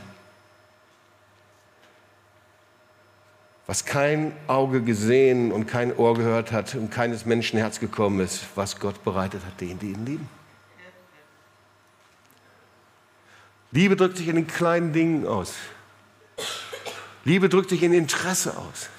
Was 3.67 3.83
kein 3.83 4.31
Auge 4.47 4.81
gesehen 4.81 5.51
und 5.51 5.65
kein 5.65 5.93
Ohr 5.93 6.13
gehört 6.13 6.53
hat 6.53 6.73
und 6.75 6.89
keines 6.89 7.25
Menschenherz 7.25 7.81
gekommen 7.81 8.21
ist, 8.21 8.45
was 8.55 8.79
Gott 8.79 9.03
bereitet 9.03 9.41
hat, 9.45 9.59
denen, 9.59 9.79
die 9.79 9.91
ihn 9.91 10.05
lieben. 10.05 10.42
Liebe 13.73 13.95
drückt 13.95 14.17
sich 14.17 14.27
in 14.27 14.35
den 14.35 14.47
kleinen 14.47 14.93
Dingen 14.93 15.27
aus. 15.27 15.53
Liebe 17.25 17.49
drückt 17.49 17.69
sich 17.69 17.81
in 17.81 17.91
Interesse 17.91 18.55
aus. 18.55 18.89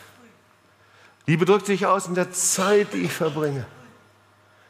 Liebe 1.26 1.44
drückt 1.44 1.66
sich 1.66 1.86
aus 1.86 2.08
in 2.08 2.14
der 2.14 2.32
Zeit, 2.32 2.92
die 2.92 2.98
ich 2.98 3.12
verbringe. 3.12 3.66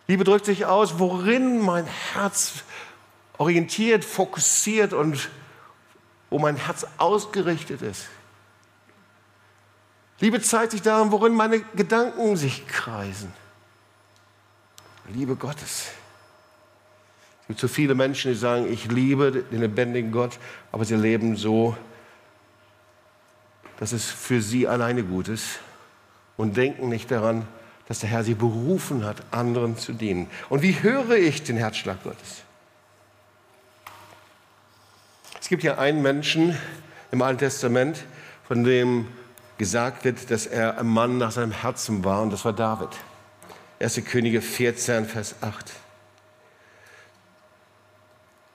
Liebe 0.07 0.25
drückt 0.25 0.45
sich 0.45 0.67
aus, 0.67 0.99
worin 0.99 1.61
mein 1.61 1.87
Herz 1.87 2.65
orientiert, 3.39 4.05
fokussiert 4.05 4.93
und 4.93 5.31
wo 6.29 6.39
mein 6.39 6.57
Herz 6.57 6.87
ausgerichtet 6.99 7.81
ist. 7.81 8.07
Liebe 10.21 10.41
zeigt 10.43 10.73
sich 10.73 10.83
darin, 10.83 11.13
worin 11.13 11.35
meine 11.35 11.61
Gedanken 11.61 12.37
sich 12.37 12.67
kreisen. 12.67 13.33
Liebe 15.09 15.35
Gottes. 15.35 15.89
Es 17.45 17.49
gibt 17.49 17.61
so 17.61 17.69
viele 17.69 17.95
Menschen, 17.95 18.33
die 18.33 18.39
sagen, 18.39 18.73
ich 18.73 18.87
liebe 18.87 19.31
den 19.31 19.61
lebendigen 19.61 20.13
Gott, 20.13 20.39
aber 20.73 20.87
sie 20.87 20.97
leben 20.97 21.37
so, 21.37 21.77
dass 23.79 23.93
es 23.93 24.07
für 24.07 24.41
sie 24.41 24.67
alleine 24.67 25.03
gut 25.03 25.29
ist 25.29 25.59
und 26.39 26.57
denken 26.57 26.89
nicht 26.89 27.11
daran, 27.11 27.47
dass 27.87 27.99
der 27.99 28.09
Herr 28.09 28.25
sie 28.25 28.33
berufen 28.33 29.05
hat, 29.05 29.23
anderen 29.31 29.77
zu 29.77 29.93
dienen. 29.93 30.31
Und 30.49 30.63
wie 30.63 30.83
höre 30.83 31.17
ich 31.17 31.43
den 31.43 31.59
Herzschlag 31.59 32.03
Gottes? 32.03 32.45
Es 35.39 35.51
gibt 35.51 35.63
ja 35.63 35.77
einen 35.77 36.01
Menschen 36.01 36.57
im 37.13 37.21
Alten 37.21 37.41
Testament, 37.41 38.05
von 38.49 38.65
dem 38.65 39.07
gesagt 39.59 40.07
wird, 40.07 40.31
dass 40.31 40.47
er 40.47 40.79
ein 40.79 40.87
Mann 40.87 41.19
nach 41.19 41.33
seinem 41.33 41.53
Herzen 41.53 42.05
war, 42.05 42.23
und 42.23 42.33
das 42.33 42.43
war 42.47 42.55
David. 42.55 42.89
1. 43.81 44.03
Könige 44.07 44.41
14, 44.41 45.05
Vers 45.05 45.35
8. 45.43 45.84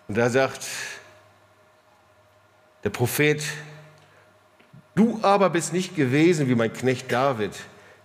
Und 0.10 0.18
da 0.18 0.30
sagt 0.30 0.68
der 2.84 2.90
Prophet, 2.90 3.44
du 4.96 5.20
aber 5.22 5.52
bist 5.52 5.72
nicht 5.72 5.96
gewesen 5.96 6.50
wie 6.50 6.56
mein 6.56 6.74
Knecht 6.74 7.12
David, 7.12 7.52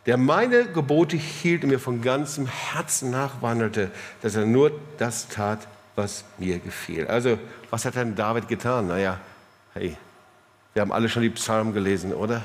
der 0.05 0.19
meine 0.19 0.67
Gebote 0.67 1.17
hielt 1.17 1.65
und 1.65 1.71
mir 1.71 1.79
von 1.79 2.03
ganzem 2.03 2.47
Herzen 2.47 3.11
nachwandelte, 3.11 3.91
dass 4.21 4.35
er 4.35 4.45
nur 4.45 4.79
das 4.99 5.29
tat, 5.29 5.67
was 5.97 6.25
mir 6.37 6.59
gefiel. 6.59 7.07
Also, 7.07 7.39
was 7.71 7.87
hat 7.87 7.95
denn 7.95 8.15
David 8.15 8.49
getan? 8.49 8.89
Naja, 8.89 9.19
hey, 9.73 9.97
wir 10.75 10.83
haben 10.83 10.93
alle 10.93 11.09
schon 11.09 11.23
die 11.23 11.31
Psalmen 11.31 11.73
gelesen, 11.73 12.13
oder? 12.13 12.43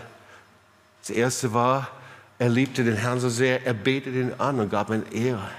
Das 1.01 1.09
erste 1.09 1.53
war, 1.53 1.89
er 2.37 2.47
liebte 2.47 2.85
den 2.85 2.95
Herrn 2.95 3.19
so 3.19 3.27
sehr, 3.27 3.65
er 3.65 3.73
betete 3.73 4.17
ihn 4.17 4.33
an 4.37 4.61
und 4.61 4.69
gab 4.69 4.89
ihm 4.89 5.03
Ehre. 5.11 5.49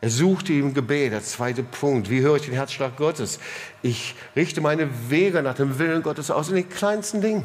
Er 0.00 0.10
suchte 0.10 0.52
ihm 0.52 0.72
Gebet, 0.72 1.12
der 1.12 1.22
zweite 1.22 1.62
Punkt. 1.62 2.08
Wie 2.08 2.20
höre 2.20 2.36
ich 2.36 2.46
den 2.46 2.54
Herzschlag 2.54 2.96
Gottes? 2.96 3.38
Ich 3.82 4.14
richte 4.34 4.60
meine 4.60 4.88
Wege 5.10 5.42
nach 5.42 5.54
dem 5.54 5.78
Willen 5.78 6.02
Gottes 6.02 6.30
aus 6.30 6.48
in 6.48 6.54
den 6.54 6.68
kleinsten 6.68 7.20
Dingen. 7.20 7.44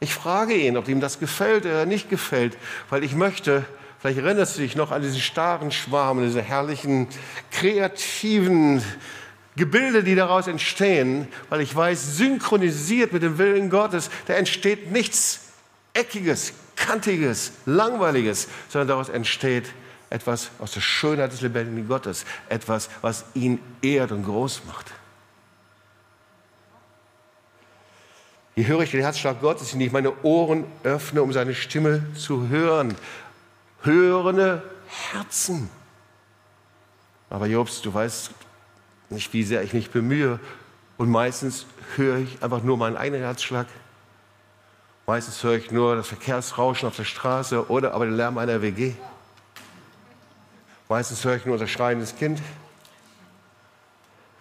Ich 0.00 0.14
frage 0.14 0.54
ihn, 0.54 0.76
ob 0.76 0.88
ihm 0.88 1.00
das 1.00 1.18
gefällt 1.18 1.64
oder 1.64 1.86
nicht 1.86 2.08
gefällt, 2.08 2.56
weil 2.90 3.04
ich 3.04 3.14
möchte, 3.14 3.64
Vielleicht 4.00 4.18
erinnerst 4.18 4.56
du 4.56 4.60
dich 4.62 4.76
noch 4.76 4.92
an 4.92 5.02
diesen 5.02 5.18
starren 5.18 5.72
Schwarm, 5.72 6.22
diese 6.22 6.40
herrlichen, 6.40 7.08
kreativen 7.50 8.80
Gebilde, 9.56 10.04
die 10.04 10.14
daraus 10.14 10.46
entstehen, 10.46 11.26
weil 11.48 11.60
ich 11.62 11.74
weiß, 11.74 12.16
synchronisiert 12.16 13.12
mit 13.12 13.24
dem 13.24 13.38
Willen 13.38 13.70
Gottes, 13.70 14.08
da 14.26 14.34
entsteht 14.34 14.92
nichts 14.92 15.48
Eckiges, 15.94 16.52
Kantiges, 16.78 17.52
Langweiliges, 17.66 18.48
sondern 18.68 18.88
daraus 18.88 19.08
entsteht 19.08 19.72
etwas 20.10 20.50
aus 20.58 20.72
der 20.72 20.80
Schönheit 20.80 21.32
des 21.32 21.40
lebendigen 21.40 21.88
Gottes, 21.88 22.24
etwas, 22.48 22.88
was 23.02 23.24
ihn 23.34 23.60
ehrt 23.82 24.12
und 24.12 24.24
groß 24.24 24.62
macht. 24.66 24.86
Hier 28.54 28.66
höre 28.66 28.80
ich 28.80 28.90
den 28.90 29.02
Herzschlag 29.02 29.40
Gottes, 29.40 29.72
indem 29.72 29.86
ich 29.86 29.92
meine 29.92 30.24
Ohren 30.24 30.64
öffne, 30.82 31.22
um 31.22 31.32
seine 31.32 31.54
Stimme 31.54 32.04
zu 32.14 32.48
hören, 32.48 32.96
hörende 33.82 34.62
Herzen. 34.88 35.70
Aber 37.30 37.46
Jobs, 37.46 37.82
du 37.82 37.92
weißt 37.92 38.30
nicht, 39.10 39.32
wie 39.32 39.44
sehr 39.44 39.62
ich 39.62 39.74
mich 39.74 39.90
bemühe. 39.90 40.40
Und 40.96 41.08
meistens 41.10 41.66
höre 41.96 42.18
ich 42.18 42.42
einfach 42.42 42.62
nur 42.62 42.76
meinen 42.76 42.96
eigenen 42.96 43.22
Herzschlag. 43.22 43.66
Meistens 45.08 45.42
höre 45.42 45.56
ich 45.56 45.72
nur 45.72 45.96
das 45.96 46.06
Verkehrsrauschen 46.06 46.86
auf 46.86 46.94
der 46.94 47.04
Straße 47.04 47.68
oder 47.68 47.94
aber 47.94 48.04
den 48.04 48.16
Lärm 48.16 48.38
einer 48.38 48.62
WG. 48.62 48.92
Meistens 50.88 51.24
höre 51.24 51.34
ich 51.34 51.46
nur 51.46 51.58
das 51.58 51.70
schreiendes 51.70 52.14
Kind. 52.14 52.40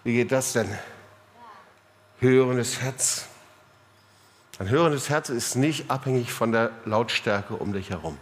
Wie 0.03 0.13
geht 0.13 0.31
das 0.31 0.53
denn? 0.53 0.69
Hörendes 2.19 2.79
Herz. 2.81 3.25
Ein 4.59 4.69
hörendes 4.69 5.09
Herz 5.09 5.29
ist 5.29 5.55
nicht 5.55 5.89
abhängig 5.89 6.31
von 6.31 6.51
der 6.51 6.69
Lautstärke 6.85 7.55
um 7.55 7.73
dich 7.73 7.89
herum 7.89 8.19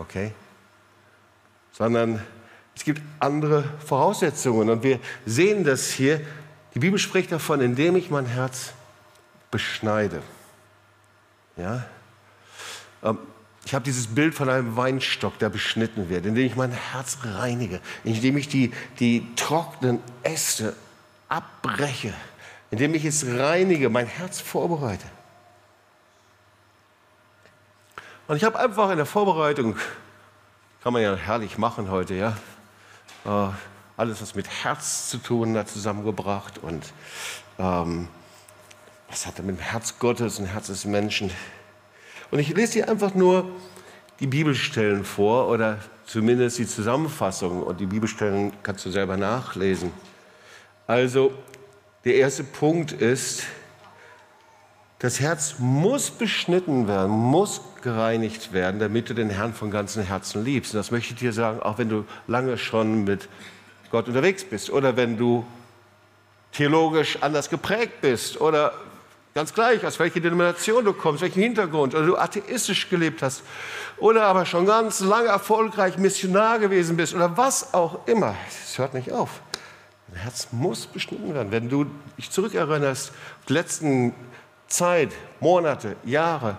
okay? 0.00 0.32
Sondern 1.72 2.24
es 2.74 2.84
gibt 2.84 3.00
andere 3.20 3.64
Voraussetzungen. 3.84 4.70
Und 4.70 4.82
wir 4.82 4.98
sehen 5.26 5.64
das 5.64 5.90
hier. 5.90 6.20
Die 6.74 6.78
Bibel 6.78 6.98
spricht 6.98 7.30
davon, 7.30 7.60
indem 7.60 7.96
ich 7.96 8.10
mein 8.10 8.26
Herz 8.26 8.72
beschneide. 9.50 10.22
Ja? 11.60 11.84
Ähm, 13.02 13.18
ich 13.64 13.74
habe 13.74 13.84
dieses 13.84 14.06
Bild 14.08 14.34
von 14.34 14.48
einem 14.48 14.76
Weinstock, 14.76 15.38
der 15.38 15.48
beschnitten 15.48 16.08
wird, 16.08 16.26
indem 16.26 16.46
ich 16.46 16.56
mein 16.56 16.72
Herz 16.72 17.18
reinige, 17.22 17.80
indem 18.04 18.36
ich 18.36 18.48
die, 18.48 18.72
die 18.98 19.26
trockenen 19.36 20.00
Äste 20.22 20.74
abbreche, 21.28 22.14
indem 22.70 22.94
ich 22.94 23.04
es 23.04 23.26
reinige, 23.26 23.90
mein 23.90 24.06
Herz 24.06 24.40
vorbereite. 24.40 25.06
Und 28.28 28.36
ich 28.36 28.44
habe 28.44 28.58
einfach 28.58 28.90
in 28.90 28.96
der 28.96 29.06
Vorbereitung, 29.06 29.76
kann 30.82 30.92
man 30.92 31.02
ja 31.02 31.14
herrlich 31.14 31.58
machen 31.58 31.90
heute, 31.90 32.14
ja, 32.14 32.36
äh, 33.24 33.50
alles, 33.96 34.22
was 34.22 34.34
mit 34.34 34.48
Herz 34.48 35.10
zu 35.10 35.18
tun 35.18 35.56
hat, 35.56 35.68
zusammengebracht 35.68 36.58
und 36.58 36.92
ähm, 37.58 38.08
was 39.10 39.26
hat 39.26 39.38
er 39.38 39.44
mit 39.44 39.58
dem 39.58 39.62
Herz 39.62 39.98
Gottes 39.98 40.38
und 40.38 40.46
Herz 40.46 40.68
des 40.68 40.84
Menschen. 40.84 41.30
Und 42.30 42.38
ich 42.38 42.54
lese 42.54 42.74
dir 42.74 42.88
einfach 42.88 43.14
nur 43.14 43.50
die 44.20 44.28
Bibelstellen 44.28 45.04
vor 45.04 45.48
oder 45.48 45.78
zumindest 46.06 46.58
die 46.58 46.66
Zusammenfassung 46.66 47.62
und 47.62 47.80
die 47.80 47.86
Bibelstellen 47.86 48.52
kannst 48.62 48.86
du 48.86 48.90
selber 48.90 49.16
nachlesen. 49.16 49.92
Also 50.86 51.32
der 52.04 52.14
erste 52.14 52.44
Punkt 52.44 52.92
ist, 52.92 53.44
das 55.00 55.18
Herz 55.18 55.56
muss 55.58 56.10
beschnitten 56.10 56.86
werden, 56.86 57.10
muss 57.10 57.62
gereinigt 57.82 58.52
werden, 58.52 58.78
damit 58.78 59.08
du 59.08 59.14
den 59.14 59.30
Herrn 59.30 59.54
von 59.54 59.70
ganzem 59.70 60.04
Herzen 60.04 60.44
liebst. 60.44 60.74
Und 60.74 60.78
das 60.78 60.90
möchte 60.90 61.14
ich 61.14 61.20
dir 61.20 61.32
sagen, 61.32 61.60
auch 61.60 61.78
wenn 61.78 61.88
du 61.88 62.04
lange 62.26 62.58
schon 62.58 63.04
mit 63.04 63.28
Gott 63.90 64.06
unterwegs 64.06 64.44
bist 64.44 64.70
oder 64.70 64.96
wenn 64.96 65.16
du 65.16 65.44
theologisch 66.52 67.22
anders 67.22 67.48
geprägt 67.48 68.02
bist 68.02 68.40
oder 68.40 68.72
ganz 69.34 69.54
gleich, 69.54 69.84
aus 69.84 69.98
welcher 69.98 70.20
Denomination 70.20 70.84
du 70.84 70.92
kommst, 70.92 71.22
welchen 71.22 71.42
Hintergrund 71.42 71.94
oder 71.94 72.06
du 72.06 72.16
atheistisch 72.16 72.88
gelebt 72.88 73.22
hast 73.22 73.42
oder 73.98 74.24
aber 74.24 74.46
schon 74.46 74.66
ganz 74.66 75.00
lange 75.00 75.28
erfolgreich 75.28 75.98
Missionar 75.98 76.58
gewesen 76.58 76.96
bist 76.96 77.14
oder 77.14 77.36
was 77.36 77.74
auch 77.74 78.06
immer. 78.06 78.34
Es 78.64 78.78
hört 78.78 78.94
nicht 78.94 79.12
auf. 79.12 79.40
Dein 80.08 80.22
Herz 80.22 80.48
muss 80.50 80.86
beschnitten 80.86 81.34
werden. 81.34 81.52
Wenn 81.52 81.68
du 81.68 81.86
dich 82.18 82.30
zurückerinnerst, 82.30 83.12
die 83.48 83.52
letzten 83.52 84.14
Zeit, 84.66 85.12
Monate, 85.38 85.96
Jahre, 86.04 86.56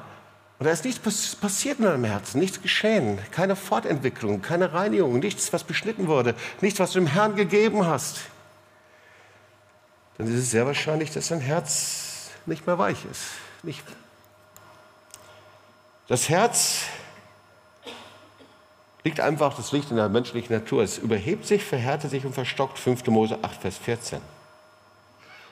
und 0.60 0.66
da 0.66 0.72
ist 0.74 0.86
nichts 0.86 1.00
passiert 1.00 1.80
in 1.80 1.86
deinem 1.86 2.04
Herzen, 2.04 2.40
nichts 2.40 2.62
geschehen, 2.62 3.18
keine 3.32 3.56
Fortentwicklung, 3.56 4.44
keine 4.44 4.74
Reinigung, 4.74 5.18
nichts, 5.18 5.52
was 5.52 5.64
beschnitten 5.64 6.08
wurde, 6.08 6.36
nichts, 6.62 6.80
was 6.80 6.92
du 6.92 7.00
dem 7.00 7.08
Herrn 7.08 7.36
gegeben 7.36 7.88
hast, 7.88 8.20
dann 10.20 10.28
ist 10.28 10.36
es 10.36 10.52
sehr 10.52 10.68
wahrscheinlich, 10.68 11.10
dass 11.10 11.30
dein 11.30 11.40
Herz 11.40 12.11
nicht 12.46 12.66
mehr 12.68 12.78
weich 12.78 13.06
ist. 13.10 13.22
Nicht. 13.64 13.84
Das 16.08 16.30
Herz 16.30 16.84
liegt 19.04 19.20
einfach, 19.20 19.56
das 19.56 19.72
liegt 19.72 19.90
in 19.92 19.98
der 19.98 20.10
menschlichen 20.10 20.56
Natur. 20.56 20.84
Es 20.84 20.98
überhebt 20.98 21.46
sich, 21.46 21.64
verhärtet 21.64 22.12
sich 22.12 22.26
und 22.26 22.34
verstockt. 22.34 22.80
5. 22.80 23.08
Mose 23.08 23.40
8, 23.42 23.62
Vers 23.62 23.78
14. 23.78 24.22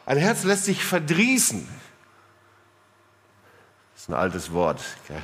Ein 0.05 0.17
Herz 0.17 0.43
lässt 0.43 0.65
sich 0.65 0.83
verdrießen. 0.83 1.67
Das 3.93 4.03
ist 4.03 4.09
ein 4.09 4.15
altes 4.15 4.51
Wort. 4.53 4.81
Gell? 5.07 5.21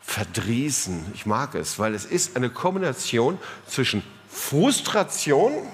Verdrießen. 0.00 1.12
Ich 1.14 1.26
mag 1.26 1.54
es, 1.54 1.78
weil 1.78 1.94
es 1.94 2.04
ist 2.04 2.36
eine 2.36 2.50
Kombination 2.50 3.38
zwischen 3.66 4.02
Frustration, 4.28 5.68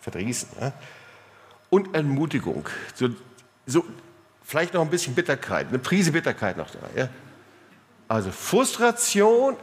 Verdrießen, 0.00 0.48
ja, 0.60 0.72
und 1.70 1.94
Entmutigung. 1.94 2.68
So, 2.94 3.10
so, 3.66 3.84
vielleicht 4.48 4.72
noch 4.72 4.80
ein 4.80 4.88
bisschen 4.88 5.14
Bitterkeit, 5.14 5.68
eine 5.68 5.78
Prise 5.78 6.10
Bitterkeit 6.10 6.56
noch 6.56 6.70
da. 6.70 6.78
Ja? 6.96 7.10
Also 8.08 8.32
Frustration, 8.32 9.56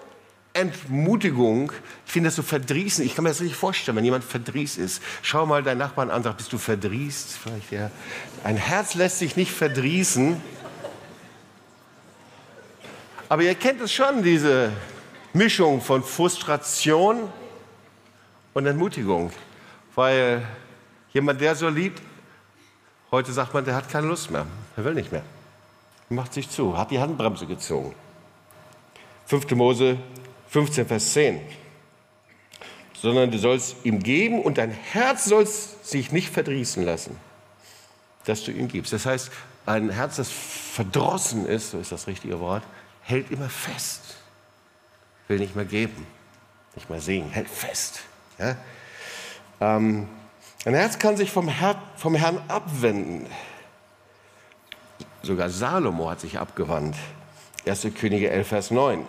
Entmutigung. 0.53 1.71
Ich 2.05 2.11
finde 2.11 2.27
das 2.27 2.35
so 2.35 2.43
verdrießen. 2.43 3.03
Ich 3.03 3.15
kann 3.15 3.23
mir 3.23 3.31
das 3.31 3.41
richtig 3.41 3.57
vorstellen, 3.57 3.97
wenn 3.97 4.05
jemand 4.05 4.23
verdrießt 4.23 4.77
ist. 4.77 5.01
Schau 5.23 5.47
mal 5.47 5.63
deinen 5.63 5.79
Nachbarn 5.79 6.11
an, 6.11 6.21
sag, 6.21 6.37
bist 6.37 6.53
du 6.53 6.59
verdrießt? 6.59 7.35
Vielleicht, 7.35 7.71
ja. 7.71 7.89
Ein 8.43 8.57
Herz 8.57 8.93
lässt 8.93 9.17
sich 9.17 9.35
nicht 9.35 9.51
verdrießen. 9.51 10.39
Aber 13.27 13.41
ihr 13.41 13.55
kennt 13.55 13.81
es 13.81 13.91
schon, 13.91 14.21
diese 14.21 14.71
Mischung 15.33 15.81
von 15.81 16.03
Frustration 16.03 17.27
und 18.53 18.67
Entmutigung. 18.67 19.33
Weil 19.95 20.47
jemand, 21.11 21.41
der 21.41 21.55
so 21.55 21.69
liebt, 21.69 22.03
heute 23.09 23.33
sagt 23.33 23.51
man, 23.55 23.65
der 23.65 23.73
hat 23.73 23.89
keine 23.89 24.05
Lust 24.05 24.29
mehr. 24.29 24.45
Er 24.77 24.83
will 24.83 24.93
nicht 24.93 25.11
mehr. 25.11 25.23
Er 26.09 26.15
macht 26.15 26.33
sich 26.33 26.49
zu, 26.49 26.77
hat 26.77 26.91
die 26.91 26.99
Handbremse 26.99 27.45
gezogen. 27.45 27.95
5. 29.27 29.51
Mose 29.51 29.97
15, 30.49 30.87
Vers 30.87 31.13
10. 31.13 31.41
Sondern 32.93 33.31
du 33.31 33.37
sollst 33.37 33.77
ihm 33.83 34.01
geben 34.01 34.41
und 34.41 34.57
dein 34.57 34.71
Herz 34.71 35.25
soll 35.25 35.45
sich 35.45 36.11
nicht 36.11 36.29
verdrießen 36.29 36.83
lassen, 36.83 37.17
dass 38.25 38.43
du 38.43 38.51
ihm 38.51 38.67
gibst. 38.67 38.93
Das 38.93 39.05
heißt, 39.05 39.31
ein 39.65 39.89
Herz, 39.89 40.17
das 40.17 40.29
verdrossen 40.29 41.45
ist, 41.45 41.71
so 41.71 41.79
ist 41.79 41.91
das 41.91 42.07
richtige 42.07 42.39
Wort, 42.39 42.63
hält 43.01 43.31
immer 43.31 43.49
fest, 43.49 44.01
will 45.27 45.39
nicht 45.39 45.55
mehr 45.55 45.65
geben, 45.65 46.05
nicht 46.75 46.89
mehr 46.89 47.01
sehen, 47.01 47.29
hält 47.31 47.49
fest. 47.49 48.01
Ja? 48.37 48.55
Ähm, 49.59 50.07
ein 50.65 50.73
Herz 50.73 50.99
kann 50.99 51.17
sich 51.17 51.31
vom, 51.31 51.47
Herr, 51.47 51.81
vom 51.97 52.15
Herrn 52.15 52.41
abwenden. 52.47 53.27
Sogar 55.25 55.49
Salomo 55.49 56.09
hat 56.09 56.21
sich 56.21 56.39
abgewandt. 56.39 56.95
1. 57.65 57.87
Könige 57.99 58.29
11, 58.29 58.47
Vers 58.47 58.71
9. 58.71 59.05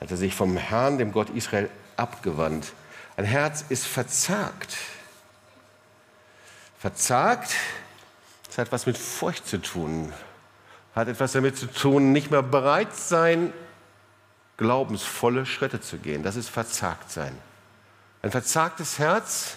Hat 0.00 0.10
er 0.10 0.16
sich 0.16 0.34
vom 0.34 0.56
Herrn, 0.56 0.98
dem 0.98 1.12
Gott 1.12 1.30
Israel, 1.30 1.68
abgewandt. 1.96 2.72
Ein 3.16 3.24
Herz 3.24 3.64
ist 3.68 3.86
verzagt. 3.86 4.76
Verzagt, 6.78 7.54
das 8.48 8.58
hat 8.58 8.72
was 8.72 8.86
mit 8.86 8.98
Furcht 8.98 9.46
zu 9.46 9.58
tun 9.58 10.12
hat 10.94 11.08
etwas 11.08 11.32
damit 11.32 11.56
zu 11.56 11.66
tun, 11.66 12.12
nicht 12.12 12.30
mehr 12.30 12.42
bereit 12.42 12.94
sein, 12.94 13.52
glaubensvolle 14.56 15.46
Schritte 15.46 15.80
zu 15.80 15.98
gehen. 15.98 16.22
Das 16.22 16.36
ist 16.36 16.48
verzagt 16.48 17.10
sein. 17.10 17.36
Ein 18.20 18.30
verzagtes 18.30 18.98
Herz 18.98 19.56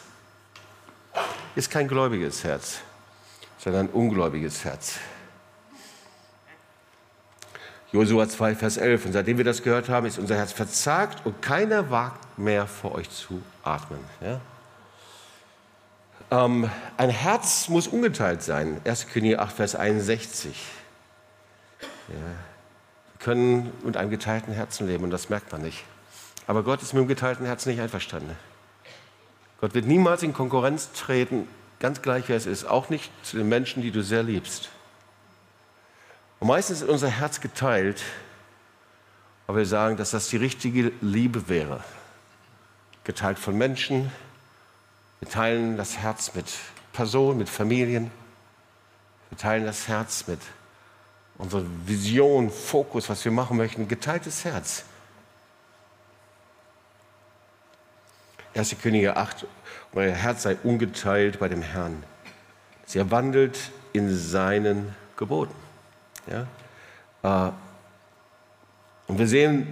ist 1.56 1.70
kein 1.70 1.88
gläubiges 1.88 2.44
Herz, 2.44 2.80
sondern 3.58 3.88
ein 3.88 3.94
ungläubiges 3.94 4.64
Herz. 4.64 4.96
Josua 7.92 8.28
2, 8.28 8.56
Vers 8.56 8.78
11. 8.78 9.06
Und 9.06 9.14
seitdem 9.14 9.38
wir 9.38 9.46
das 9.46 9.64
gehört 9.64 9.90
haben, 9.90 10.06
ist 10.06 10.18
unser 10.18 10.36
Herz 10.36 10.52
verzagt 10.52 11.26
und 11.26 11.42
keiner 11.42 11.90
wagt 11.90 12.38
mehr 12.38 12.68
vor 12.68 12.96
euch 12.96 13.10
zu 13.10 13.42
atmen. 13.64 14.00
Ja? 14.22 14.42
Ähm, 16.32 16.70
ein 16.98 17.10
Herz 17.10 17.70
muss 17.70 17.88
ungeteilt 17.88 18.42
sein. 18.42 18.82
1. 18.84 19.08
König 19.08 19.40
8, 19.40 19.56
Vers 19.56 19.76
61. 19.76 20.56
Ja. 22.08 22.16
Wir 22.16 23.20
können 23.20 23.72
mit 23.84 23.98
einem 23.98 24.10
geteilten 24.10 24.54
Herzen 24.54 24.88
leben 24.88 25.04
und 25.04 25.12
das 25.12 25.30
merkt 25.30 25.52
man 25.52 25.62
nicht. 25.62 25.84
Aber 26.48 26.64
Gott 26.64 26.82
ist 26.82 26.94
mit 26.94 27.02
dem 27.02 27.08
geteilten 27.08 27.46
Herzen 27.46 27.70
nicht 27.70 27.82
einverstanden. 27.82 28.36
Gott 29.62 29.74
wird 29.74 29.86
niemals 29.86 30.22
in 30.22 30.34
Konkurrenz 30.34 30.92
treten, 30.92 31.48
ganz 31.80 32.02
gleich 32.02 32.28
wer 32.28 32.36
es 32.36 32.46
ist, 32.46 32.66
auch 32.66 32.90
nicht 32.90 33.12
zu 33.24 33.38
den 33.38 33.50
Menschen, 33.50 33.82
die 33.82 33.92
du 33.92 34.04
sehr 34.04 34.22
liebst. 34.22 34.70
Und 36.46 36.50
meistens 36.50 36.84
ist 36.84 36.90
unser 36.90 37.10
Herz 37.10 37.42
geteilt, 37.42 38.04
aber 39.48 39.58
wir 39.58 39.66
sagen, 39.66 39.98
dass 39.98 40.12
das 40.12 40.28
die 40.28 40.38
richtige 40.38 40.92
Liebe 41.02 41.50
wäre. 41.50 41.84
Geteilt 43.04 43.40
von 43.40 43.58
Menschen, 43.58 44.12
wir 45.22 45.28
teilen 45.28 45.76
das 45.76 45.98
Herz 45.98 46.36
mit 46.36 46.46
Personen, 46.94 47.40
mit 47.40 47.50
Familien, 47.50 48.12
wir 49.32 49.40
teilen 49.40 49.66
das 49.66 49.88
Herz 49.88 50.28
mit 50.28 50.40
unsere 51.40 51.66
Vision, 51.88 52.52
Fokus, 52.52 53.10
was 53.10 53.26
wir 53.26 53.32
machen 53.32 53.58
möchten, 53.58 53.88
geteiltes 53.88 54.46
Herz. 54.46 54.84
1. 58.54 58.76
Könige 58.84 59.18
8, 59.18 59.48
euer 59.96 60.14
Herz 60.14 60.44
sei 60.44 60.58
ungeteilt 60.62 61.40
bei 61.40 61.50
dem 61.50 61.64
Herrn. 61.64 62.04
Sie 62.86 63.10
wandelt 63.10 63.72
in 63.94 64.16
seinen 64.16 64.94
Geboten. 65.18 65.65
Ja? 66.28 67.48
Äh, 67.48 67.52
und 69.08 69.20
wir 69.20 69.28
sehen, 69.28 69.68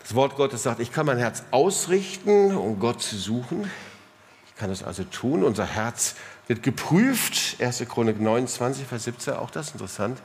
das 0.00 0.14
Wort 0.14 0.36
Gottes 0.36 0.62
sagt, 0.62 0.80
ich 0.80 0.92
kann 0.92 1.06
mein 1.06 1.18
Herz 1.18 1.44
ausrichten, 1.50 2.56
um 2.56 2.78
Gott 2.78 3.02
zu 3.02 3.16
suchen. 3.16 3.70
Ich 4.46 4.56
kann 4.56 4.70
das 4.70 4.82
also 4.82 5.04
tun. 5.04 5.44
Unser 5.44 5.66
Herz 5.66 6.16
wird 6.48 6.62
geprüft. 6.62 7.60
1. 7.60 7.84
Chronik 7.88 8.20
29, 8.20 8.86
Vers 8.86 9.04
17, 9.04 9.34
auch 9.34 9.50
das 9.50 9.72
interessant. 9.72 10.20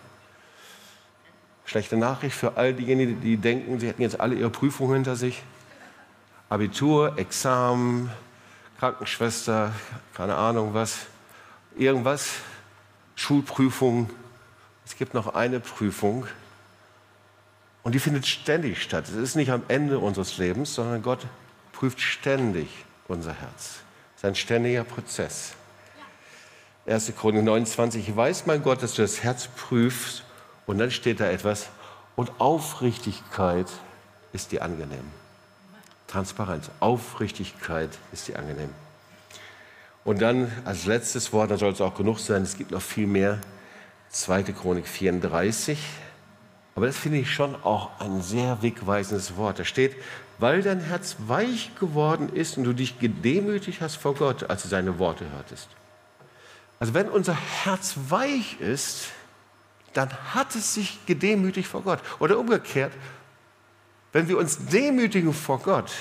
Schlechte 1.66 1.98
Nachricht 1.98 2.36
für 2.36 2.56
all 2.56 2.74
diejenigen, 2.74 3.20
die 3.22 3.38
denken, 3.38 3.80
sie 3.80 3.88
hätten 3.88 4.02
jetzt 4.02 4.20
alle 4.20 4.36
ihre 4.36 4.50
Prüfungen 4.50 4.96
hinter 4.96 5.16
sich. 5.16 5.44
Abitur, 6.50 7.18
Examen, 7.18 8.10
Krankenschwester, 8.80 9.74
keine 10.16 10.36
Ahnung 10.36 10.74
was, 10.74 11.08
irgendwas, 11.76 12.36
Schulprüfung. 13.16 14.10
Es 14.88 14.96
gibt 14.96 15.14
noch 15.14 15.36
eine 15.36 15.60
Prüfung 15.60 16.28
Und 17.84 17.92
die 17.94 18.00
findet 18.00 18.26
ständig 18.26 18.82
statt. 18.82 19.10
Es 19.10 19.16
ist 19.16 19.36
nicht 19.36 19.52
am 19.52 19.64
Ende 19.68 20.00
unseres 20.00 20.38
Lebens, 20.38 20.74
sondern 20.76 21.02
Gott 21.02 21.28
prüft 21.74 22.00
ständig 22.00 22.70
unser 23.10 23.34
Herz. 23.34 23.80
Es 24.16 24.24
ist 24.24 24.26
ein 24.26 24.36
ständiger 24.36 24.86
Prozess. 24.86 25.56
1. 26.86 27.12
Chronik 27.18 27.44
29, 27.44 28.08
ich 28.08 28.16
weiß, 28.16 28.46
mein 28.46 28.64
Gott, 28.64 28.82
dass 28.82 28.94
du 28.94 29.02
das 29.02 29.24
Herz 29.24 29.50
prüfst. 29.58 30.24
Und 30.66 30.78
dann 30.78 30.90
steht 30.90 31.20
da 31.20 31.30
etwas, 31.30 31.68
und 32.16 32.32
Aufrichtigkeit 32.40 33.68
ist 34.32 34.54
dir 34.54 34.64
angenehm. 34.64 35.12
Transparenz, 36.08 36.72
Aufrichtigkeit 36.80 37.90
ist 38.14 38.30
dir 38.30 38.40
angenehm. 38.40 38.70
Und 40.06 40.22
dann 40.22 40.50
als 40.64 40.86
letztes 40.86 41.34
Wort, 41.34 41.52
da 41.52 41.58
soll 41.58 41.74
es 41.74 41.82
auch 41.82 41.96
genug 41.96 42.20
sein, 42.20 42.44
es 42.44 42.58
gibt 42.58 42.72
noch 42.72 42.82
viel 42.82 43.08
mehr, 43.08 43.40
2. 44.10 44.44
Chronik 44.44 44.88
34. 44.88 45.80
Aber 46.76 46.86
das 46.86 46.98
finde 46.98 47.18
ich 47.18 47.34
schon 47.34 47.56
auch 47.64 48.00
ein 48.00 48.22
sehr 48.22 48.62
wegweisendes 48.62 49.36
Wort. 49.36 49.60
Da 49.60 49.66
steht, 49.66 49.96
weil 50.38 50.62
dein 50.62 50.80
Herz 50.80 51.16
weich 51.26 51.72
geworden 51.80 52.30
ist 52.30 52.58
und 52.58 52.66
du 52.66 52.74
dich 52.74 53.00
gedemütigt 53.00 53.82
hast 53.82 53.96
vor 53.96 54.14
Gott, 54.14 54.50
als 54.50 54.64
du 54.64 54.68
seine 54.70 55.00
Worte 55.00 55.30
hörtest. 55.32 55.70
Also 56.80 56.94
wenn 56.94 57.10
unser 57.10 57.36
Herz 57.36 57.96
weich 58.10 58.60
ist, 58.60 59.08
dann 59.94 60.12
hat 60.36 60.54
es 60.54 60.76
sich 60.76 61.04
gedemütigt 61.08 61.68
vor 61.68 61.82
Gott. 61.82 62.00
Oder 62.20 62.38
umgekehrt, 62.38 62.94
wenn 64.12 64.28
wir 64.28 64.38
uns 64.38 64.68
demütigen 64.68 65.34
vor 65.34 65.60
Gott, 65.60 65.92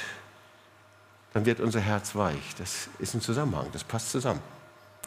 dann 1.33 1.47
wird 1.47 1.61
unser 1.61 1.81
Herz 1.81 2.15
weich. 2.15 2.55
Das 2.59 2.89
ist 2.99 3.15
ein 3.15 3.21
Zusammenhang, 3.21 3.69
das 3.73 3.85
passt 3.85 4.11
zusammen. 4.11 4.41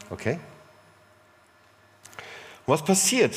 Okay? 0.10 0.40
Was 2.70 2.84
passiert? 2.84 3.36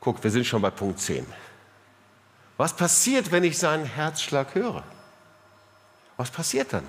Guck, 0.00 0.22
wir 0.22 0.30
sind 0.30 0.46
schon 0.46 0.62
bei 0.62 0.70
Punkt 0.70 1.00
10. 1.00 1.26
Was 2.56 2.76
passiert, 2.76 3.32
wenn 3.32 3.42
ich 3.42 3.58
seinen 3.58 3.84
Herzschlag 3.84 4.54
höre? 4.54 4.84
Was 6.16 6.30
passiert 6.30 6.72
dann? 6.72 6.84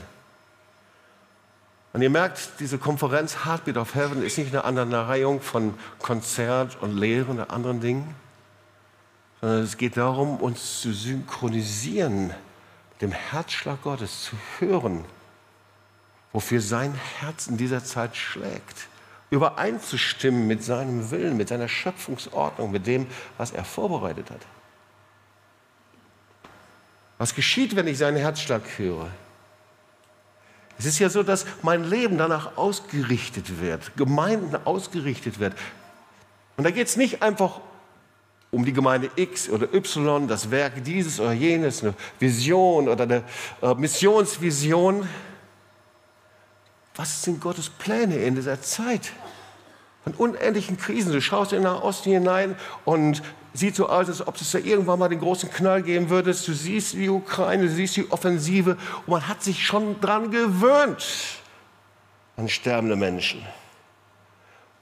Und 1.93 2.03
ihr 2.03 2.11
merkt, 2.11 2.59
diese 2.59 2.77
Konferenz 2.77 3.43
Heartbeat 3.43 3.77
of 3.77 3.95
Heaven 3.95 4.21
ist 4.21 4.38
nicht 4.38 4.51
eine 4.53 4.65
Aneinanderreihung 4.65 5.41
von 5.41 5.73
Konzert 5.97 6.80
und 6.80 6.95
Lehre 6.95 7.32
und 7.32 7.39
anderen 7.39 7.82
Dingen, 7.82 8.13
sondern 9.41 9.63
es 9.63 9.77
geht 9.77 9.97
darum, 9.97 10.38
uns 10.38 10.82
zu 10.82 10.93
synchronisieren, 10.93 12.36
dem 13.01 13.11
Herzschlag 13.11 13.82
Gottes 13.82 14.25
zu 14.25 14.36
hören, 14.59 15.05
wofür 16.34 16.61
sein 16.61 16.93
Herz 17.19 17.47
in 17.47 17.57
dieser 17.57 17.84
Zeit 17.84 18.15
schlägt, 18.15 18.88
übereinzustimmen 19.30 20.47
mit 20.47 20.63
seinem 20.63 21.11
Willen, 21.11 21.38
mit 21.38 21.49
seiner 21.49 21.67
Schöpfungsordnung, 21.67 22.71
mit 22.71 22.88
dem, 22.88 23.07
was 23.38 23.51
er 23.51 23.63
vorbereitet 23.63 24.32
hat. 24.32 24.41
Was 27.17 27.36
geschieht, 27.36 27.75
wenn 27.75 27.88
ich 27.88 27.97
seinen 27.97 28.17
Herzschlag 28.17 28.61
höre? 28.77 29.07
Es 30.80 30.86
ist 30.86 30.99
ja 30.99 31.09
so, 31.09 31.23
dass 31.23 31.45
mein 31.61 31.84
Leben 31.84 32.17
danach 32.17 32.57
ausgerichtet 32.57 33.59
wird, 33.59 33.97
Gemeinden 33.97 34.55
ausgerichtet 34.65 35.39
wird. 35.39 35.53
Und 36.55 36.63
da 36.63 36.71
geht 36.71 36.88
es 36.88 36.95
nicht 36.95 37.21
einfach 37.21 37.59
um 38.51 38.65
die 38.65 38.73
Gemeinde 38.73 39.11
X 39.15 39.49
oder 39.49 39.71
Y, 39.73 40.27
das 40.27 40.49
Werk 40.49 40.84
dieses 40.84 41.19
oder 41.19 41.34
jenes, 41.34 41.84
eine 41.84 41.93
Vision 42.17 42.88
oder 42.88 43.03
eine 43.03 43.23
äh, 43.61 43.75
Missionsvision. 43.75 45.07
Was 46.95 47.23
sind 47.23 47.41
Gottes 47.41 47.69
Pläne 47.69 48.17
in 48.17 48.35
dieser 48.35 48.61
Zeit? 48.61 49.11
Von 50.03 50.13
unendlichen 50.13 50.77
Krisen. 50.77 51.11
Du 51.11 51.21
schaust 51.21 51.53
in 51.53 51.63
den 51.63 51.71
Osten 51.71 52.11
hinein 52.11 52.55
und 52.85 53.21
sieht 53.53 53.75
so 53.75 53.89
aus, 53.89 54.07
als 54.07 54.25
ob 54.25 54.39
es 54.39 54.51
da 54.51 54.59
irgendwann 54.59 54.99
mal 54.99 55.09
den 55.09 55.19
großen 55.19 55.49
Knall 55.51 55.83
geben 55.83 56.09
würde. 56.09 56.31
Du 56.31 56.53
siehst 56.53 56.93
die 56.93 57.09
Ukraine, 57.09 57.63
du 57.63 57.69
siehst 57.69 57.97
die 57.97 58.11
Offensive 58.11 58.77
und 59.05 59.07
man 59.07 59.27
hat 59.27 59.43
sich 59.43 59.65
schon 59.65 59.99
dran 59.99 60.31
gewöhnt 60.31 61.05
an 62.39 62.47
sterbende 62.47 62.95
Menschen. 62.95 63.45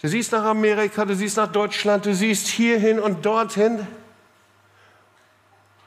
Du 0.02 0.08
siehst 0.08 0.32
nach 0.32 0.44
Amerika, 0.44 1.06
du 1.06 1.16
siehst 1.16 1.38
nach 1.38 1.52
Deutschland, 1.52 2.06
du 2.06 2.14
siehst 2.14 2.48
hierhin 2.48 3.00
und 3.00 3.26
dorthin. 3.26 3.86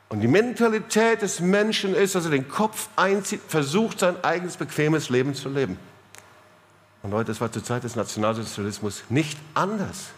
Und 0.08 0.20
die 0.20 0.28
Mentalität 0.28 1.22
des 1.22 1.38
Menschen 1.38 1.94
ist, 1.94 2.16
dass 2.16 2.24
er 2.24 2.32
den 2.32 2.48
Kopf 2.48 2.88
einzieht, 2.96 3.40
versucht, 3.46 4.00
sein 4.00 4.22
eigenes 4.24 4.56
bequemes 4.56 5.10
Leben 5.10 5.34
zu 5.34 5.48
leben. 5.48 5.78
Und 7.02 7.10
Leute, 7.12 7.28
das 7.28 7.40
war 7.40 7.50
zur 7.50 7.64
Zeit 7.64 7.84
des 7.84 7.96
Nationalsozialismus 7.96 9.04
nicht 9.08 9.38
anders. 9.54 10.08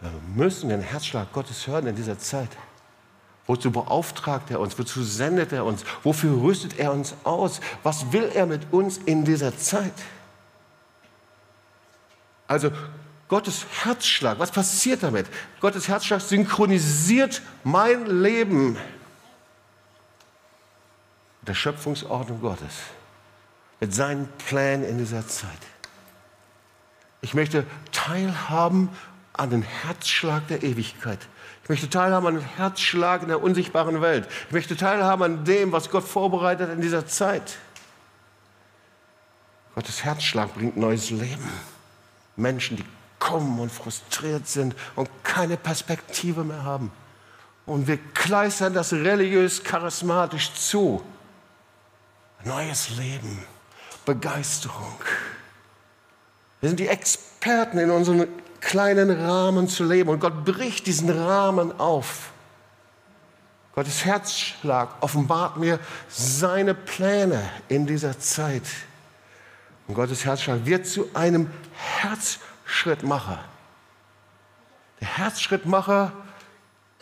Wir 0.00 0.10
müssen 0.34 0.68
den 0.68 0.80
Herzschlag 0.80 1.32
Gottes 1.32 1.66
hören 1.66 1.86
in 1.86 1.96
dieser 1.96 2.18
Zeit. 2.18 2.50
Wozu 3.46 3.70
beauftragt 3.70 4.50
er 4.50 4.60
uns? 4.60 4.78
Wozu 4.78 5.02
sendet 5.02 5.52
er 5.52 5.64
uns? 5.64 5.84
Wofür 6.02 6.40
rüstet 6.42 6.78
er 6.78 6.92
uns 6.92 7.14
aus? 7.24 7.60
Was 7.82 8.12
will 8.12 8.30
er 8.34 8.46
mit 8.46 8.72
uns 8.72 8.98
in 8.98 9.24
dieser 9.24 9.56
Zeit? 9.56 9.94
Also 12.46 12.70
Gottes 13.28 13.64
Herzschlag, 13.82 14.38
was 14.38 14.50
passiert 14.50 15.02
damit? 15.02 15.26
Gottes 15.60 15.88
Herzschlag 15.88 16.20
synchronisiert 16.20 17.40
mein 17.64 18.06
Leben 18.06 18.74
mit 21.40 21.48
der 21.48 21.54
Schöpfungsordnung 21.54 22.40
Gottes, 22.40 22.74
mit 23.82 23.92
seinen 23.92 24.28
Plänen 24.46 24.84
in 24.84 24.98
dieser 24.98 25.26
Zeit. 25.26 25.50
Ich 27.20 27.34
möchte 27.34 27.66
teilhaben 27.90 28.88
an 29.32 29.50
den 29.50 29.62
Herzschlag 29.62 30.46
der 30.46 30.62
Ewigkeit. 30.62 31.18
Ich 31.64 31.68
möchte 31.68 31.90
teilhaben 31.90 32.28
an 32.28 32.34
den 32.36 32.44
Herzschlag 32.44 33.22
in 33.22 33.28
der 33.28 33.42
unsichtbaren 33.42 34.00
Welt. 34.00 34.28
Ich 34.46 34.52
möchte 34.52 34.76
teilhaben 34.76 35.24
an 35.24 35.44
dem, 35.44 35.72
was 35.72 35.90
Gott 35.90 36.04
vorbereitet 36.04 36.70
in 36.70 36.80
dieser 36.80 37.08
Zeit. 37.08 37.56
Gottes 39.74 40.04
Herzschlag 40.04 40.54
bringt 40.54 40.76
neues 40.76 41.10
Leben. 41.10 41.50
Menschen, 42.36 42.76
die 42.76 42.84
kommen 43.18 43.58
und 43.58 43.72
frustriert 43.72 44.46
sind 44.46 44.76
und 44.94 45.10
keine 45.24 45.56
Perspektive 45.56 46.44
mehr 46.44 46.62
haben. 46.62 46.92
Und 47.66 47.88
wir 47.88 47.98
kleistern 48.14 48.74
das 48.74 48.92
religiös 48.92 49.64
charismatisch 49.64 50.54
zu. 50.54 51.02
Neues 52.44 52.90
Leben, 52.90 53.44
Begeisterung. 54.04 54.96
Wir 56.60 56.68
sind 56.68 56.78
die 56.78 56.88
Experten 56.88 57.78
in 57.78 57.90
unseren 57.90 58.28
kleinen 58.60 59.10
Rahmen 59.10 59.68
zu 59.68 59.84
leben. 59.84 60.08
Und 60.08 60.20
Gott 60.20 60.44
bricht 60.44 60.86
diesen 60.86 61.10
Rahmen 61.10 61.78
auf. 61.78 62.30
Gottes 63.74 64.04
Herzschlag 64.04 64.90
offenbart 65.00 65.56
mir 65.56 65.78
seine 66.08 66.74
Pläne 66.74 67.42
in 67.68 67.86
dieser 67.86 68.18
Zeit. 68.18 68.64
Und 69.88 69.94
Gottes 69.94 70.24
Herzschlag 70.24 70.64
wird 70.64 70.86
zu 70.86 71.10
einem 71.14 71.50
Herzschrittmacher. 71.74 73.42
Der 75.00 75.08
Herzschrittmacher 75.08 76.12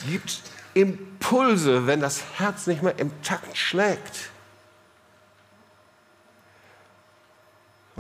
gibt 0.09 0.43
Impulse, 0.75 1.87
wenn 1.87 2.01
das 2.01 2.23
Herz 2.39 2.67
nicht 2.67 2.83
mehr 2.83 2.99
im 2.99 3.23
Takt 3.23 3.57
schlägt. 3.57 4.30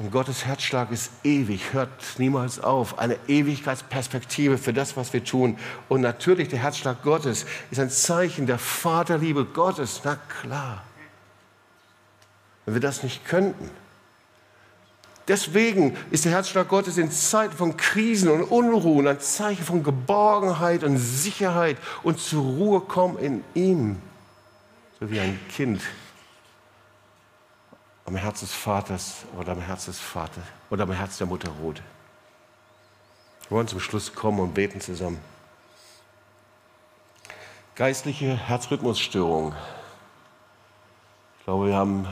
Und 0.00 0.12
Gottes 0.12 0.46
Herzschlag 0.46 0.90
ist 0.92 1.10
ewig, 1.24 1.74
hört 1.74 1.90
niemals 2.16 2.58
auf. 2.58 2.98
Eine 2.98 3.18
Ewigkeitsperspektive 3.28 4.56
für 4.56 4.72
das, 4.72 4.96
was 4.96 5.12
wir 5.12 5.22
tun. 5.22 5.58
Und 5.90 6.00
natürlich 6.00 6.48
der 6.48 6.58
Herzschlag 6.58 7.02
Gottes 7.02 7.44
ist 7.70 7.78
ein 7.78 7.90
Zeichen 7.90 8.46
der 8.46 8.56
Vaterliebe 8.56 9.44
Gottes. 9.44 10.00
Na 10.02 10.16
klar. 10.40 10.84
Wenn 12.64 12.72
wir 12.72 12.80
das 12.80 13.02
nicht 13.02 13.26
könnten. 13.26 13.68
Deswegen 15.28 15.94
ist 16.10 16.24
der 16.24 16.32
Herzschlag 16.32 16.68
Gottes 16.68 16.96
in 16.96 17.10
Zeiten 17.10 17.54
von 17.54 17.76
Krisen 17.76 18.30
und 18.30 18.44
Unruhen 18.44 19.06
ein 19.06 19.20
Zeichen 19.20 19.66
von 19.66 19.82
Geborgenheit 19.82 20.82
und 20.82 20.96
Sicherheit 20.96 21.76
und 22.02 22.18
zur 22.18 22.42
Ruhe 22.42 22.80
kommen 22.80 23.18
in 23.18 23.44
ihm. 23.52 23.96
So 24.98 25.10
wie 25.10 25.20
ein 25.20 25.38
Kind 25.50 25.82
am 28.10 28.16
Herz 28.16 28.40
des 28.40 28.52
Vaters 28.52 29.18
oder 29.38 29.52
am 29.52 29.60
Herz 29.60 29.84
des 29.84 30.00
Vaters 30.00 30.42
oder 30.68 30.82
am 30.82 30.90
Herz 30.90 31.18
der 31.18 31.28
Mutter 31.28 31.48
ruht. 31.62 31.80
Wir 33.48 33.56
wollen 33.56 33.68
zum 33.68 33.78
Schluss 33.78 34.12
kommen 34.12 34.40
und 34.40 34.52
beten 34.52 34.80
zusammen. 34.80 35.20
Geistliche 37.76 38.36
Herzrhythmusstörungen. 38.36 39.54
Ich 41.38 41.44
glaube, 41.44 41.68
wir 41.68 41.76
haben 41.76 42.08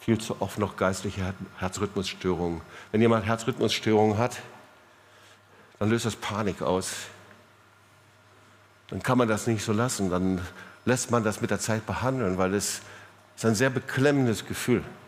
viel 0.00 0.18
zu 0.18 0.42
oft 0.42 0.58
noch 0.58 0.76
geistliche 0.76 1.32
Herzrhythmusstörungen. 1.58 2.60
Wenn 2.90 3.00
jemand 3.00 3.24
Herzrhythmusstörungen 3.24 4.18
hat, 4.18 4.40
dann 5.78 5.90
löst 5.90 6.06
das 6.06 6.16
Panik 6.16 6.60
aus. 6.60 6.92
Dann 8.88 9.00
kann 9.00 9.16
man 9.16 9.28
das 9.28 9.46
nicht 9.46 9.64
so 9.64 9.72
lassen. 9.72 10.10
Dann 10.10 10.44
lässt 10.84 11.12
man 11.12 11.22
das 11.22 11.40
mit 11.40 11.52
der 11.52 11.60
Zeit 11.60 11.86
behandeln, 11.86 12.36
weil 12.36 12.52
es 12.52 12.82
ist 13.36 13.44
ein 13.44 13.54
sehr 13.54 13.70
beklemmendes 13.70 14.44
Gefühl 14.44 14.80
ist. 14.80 14.99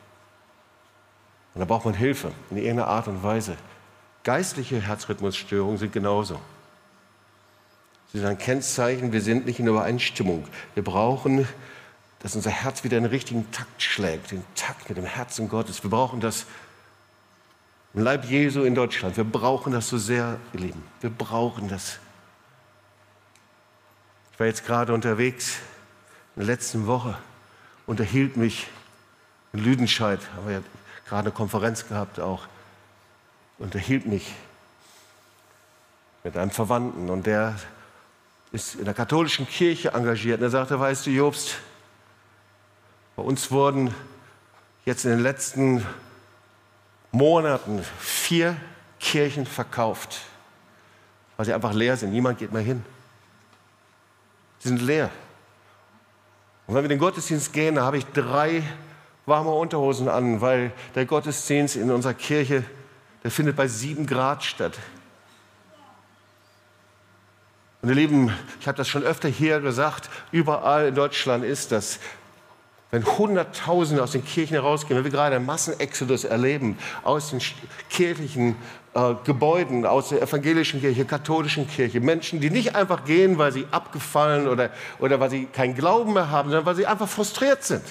Und 1.54 1.60
da 1.60 1.64
braucht 1.64 1.84
man 1.84 1.94
Hilfe 1.94 2.32
in 2.50 2.56
irgendeiner 2.56 2.88
Art 2.88 3.08
und 3.08 3.22
Weise. 3.22 3.56
Geistliche 4.24 4.80
Herzrhythmusstörungen 4.80 5.78
sind 5.78 5.92
genauso. 5.92 6.40
Sie 8.12 8.18
sind 8.18 8.28
ein 8.28 8.38
Kennzeichen, 8.38 9.12
wir 9.12 9.22
sind 9.22 9.46
nicht 9.46 9.58
in 9.58 9.66
Übereinstimmung. 9.66 10.46
Wir 10.74 10.84
brauchen, 10.84 11.46
dass 12.20 12.36
unser 12.36 12.50
Herz 12.50 12.84
wieder 12.84 12.98
in 12.98 13.04
den 13.04 13.10
richtigen 13.10 13.50
Takt 13.50 13.82
schlägt, 13.82 14.30
den 14.30 14.44
Takt 14.54 14.88
mit 14.88 14.98
dem 14.98 15.04
Herzen 15.04 15.48
Gottes. 15.48 15.82
Wir 15.82 15.90
brauchen 15.90 16.20
das 16.20 16.46
im 17.94 18.02
Leib 18.02 18.24
Jesu 18.24 18.62
in 18.62 18.74
Deutschland. 18.74 19.16
Wir 19.16 19.24
brauchen 19.24 19.72
das 19.72 19.88
so 19.88 19.98
sehr, 19.98 20.38
ihr 20.52 20.60
Lieben. 20.60 20.82
Wir 21.00 21.10
brauchen 21.10 21.68
das. 21.68 21.98
Ich 24.32 24.40
war 24.40 24.46
jetzt 24.46 24.64
gerade 24.64 24.94
unterwegs 24.94 25.56
in 26.36 26.40
der 26.40 26.46
letzten 26.46 26.86
Woche, 26.86 27.16
unterhielt 27.86 28.36
mich 28.36 28.68
in 29.52 29.60
Lüdenscheid, 29.60 30.20
haben 30.36 30.46
wir 30.46 30.54
ja 30.54 30.62
gerade 31.12 31.26
eine 31.26 31.32
Konferenz 31.32 31.86
gehabt 31.86 32.20
auch, 32.20 32.46
unterhielt 33.58 34.06
mich 34.06 34.32
mit 36.24 36.38
einem 36.38 36.50
Verwandten 36.50 37.10
und 37.10 37.26
der 37.26 37.54
ist 38.50 38.76
in 38.76 38.86
der 38.86 38.94
katholischen 38.94 39.46
Kirche 39.46 39.92
engagiert. 39.92 40.38
Und 40.38 40.46
er 40.46 40.50
sagte, 40.50 40.80
weißt 40.80 41.04
du, 41.04 41.10
Jobst, 41.10 41.58
bei 43.14 43.22
uns 43.22 43.50
wurden 43.50 43.94
jetzt 44.86 45.04
in 45.04 45.10
den 45.10 45.20
letzten 45.20 45.86
Monaten 47.10 47.84
vier 47.98 48.56
Kirchen 48.98 49.44
verkauft, 49.44 50.18
weil 51.36 51.44
sie 51.44 51.52
einfach 51.52 51.74
leer 51.74 51.98
sind. 51.98 52.12
Niemand 52.12 52.38
geht 52.38 52.54
mehr 52.54 52.62
hin. 52.62 52.82
Sie 54.60 54.68
sind 54.68 54.80
leer. 54.80 55.10
Und 56.66 56.74
wenn 56.74 56.84
wir 56.84 56.90
in 56.90 56.96
den 56.96 56.98
Gottesdienst 56.98 57.52
gehen, 57.52 57.74
da 57.74 57.84
habe 57.84 57.98
ich 57.98 58.06
drei 58.06 58.62
warme 59.32 59.50
Unterhosen 59.50 60.10
an, 60.10 60.42
weil 60.42 60.72
der 60.94 61.06
Gottesdienst 61.06 61.76
in 61.76 61.90
unserer 61.90 62.12
Kirche, 62.12 62.64
der 63.24 63.30
findet 63.30 63.56
bei 63.56 63.66
sieben 63.66 64.06
Grad 64.06 64.44
statt. 64.44 64.78
Und 67.80 67.88
ihr 67.88 67.94
Lieben, 67.94 68.30
ich 68.60 68.68
habe 68.68 68.76
das 68.76 68.88
schon 68.88 69.04
öfter 69.04 69.30
hier 69.30 69.60
gesagt, 69.60 70.10
überall 70.32 70.88
in 70.88 70.94
Deutschland 70.94 71.44
ist 71.44 71.72
das. 71.72 71.98
Wenn 72.90 73.06
Hunderttausende 73.06 74.02
aus 74.02 74.12
den 74.12 74.22
Kirchen 74.22 74.52
herausgehen, 74.52 74.98
wenn 74.98 75.04
wir 75.04 75.10
gerade 75.10 75.36
einen 75.36 75.46
Massenexodus 75.46 76.24
erleben 76.24 76.76
aus 77.02 77.30
den 77.30 77.40
kirchlichen 77.88 78.54
äh, 78.92 79.14
Gebäuden, 79.24 79.86
aus 79.86 80.10
der 80.10 80.20
evangelischen 80.20 80.80
Kirche, 80.80 81.06
katholischen 81.06 81.66
Kirche, 81.66 82.00
Menschen, 82.00 82.38
die 82.42 82.50
nicht 82.50 82.76
einfach 82.76 83.06
gehen, 83.06 83.38
weil 83.38 83.50
sie 83.50 83.66
abgefallen 83.70 84.46
oder, 84.46 84.68
oder 84.98 85.20
weil 85.20 85.30
sie 85.30 85.46
keinen 85.46 85.74
Glauben 85.74 86.12
mehr 86.12 86.28
haben, 86.28 86.50
sondern 86.50 86.66
weil 86.66 86.76
sie 86.76 86.86
einfach 86.86 87.08
frustriert 87.08 87.64
sind. 87.64 87.82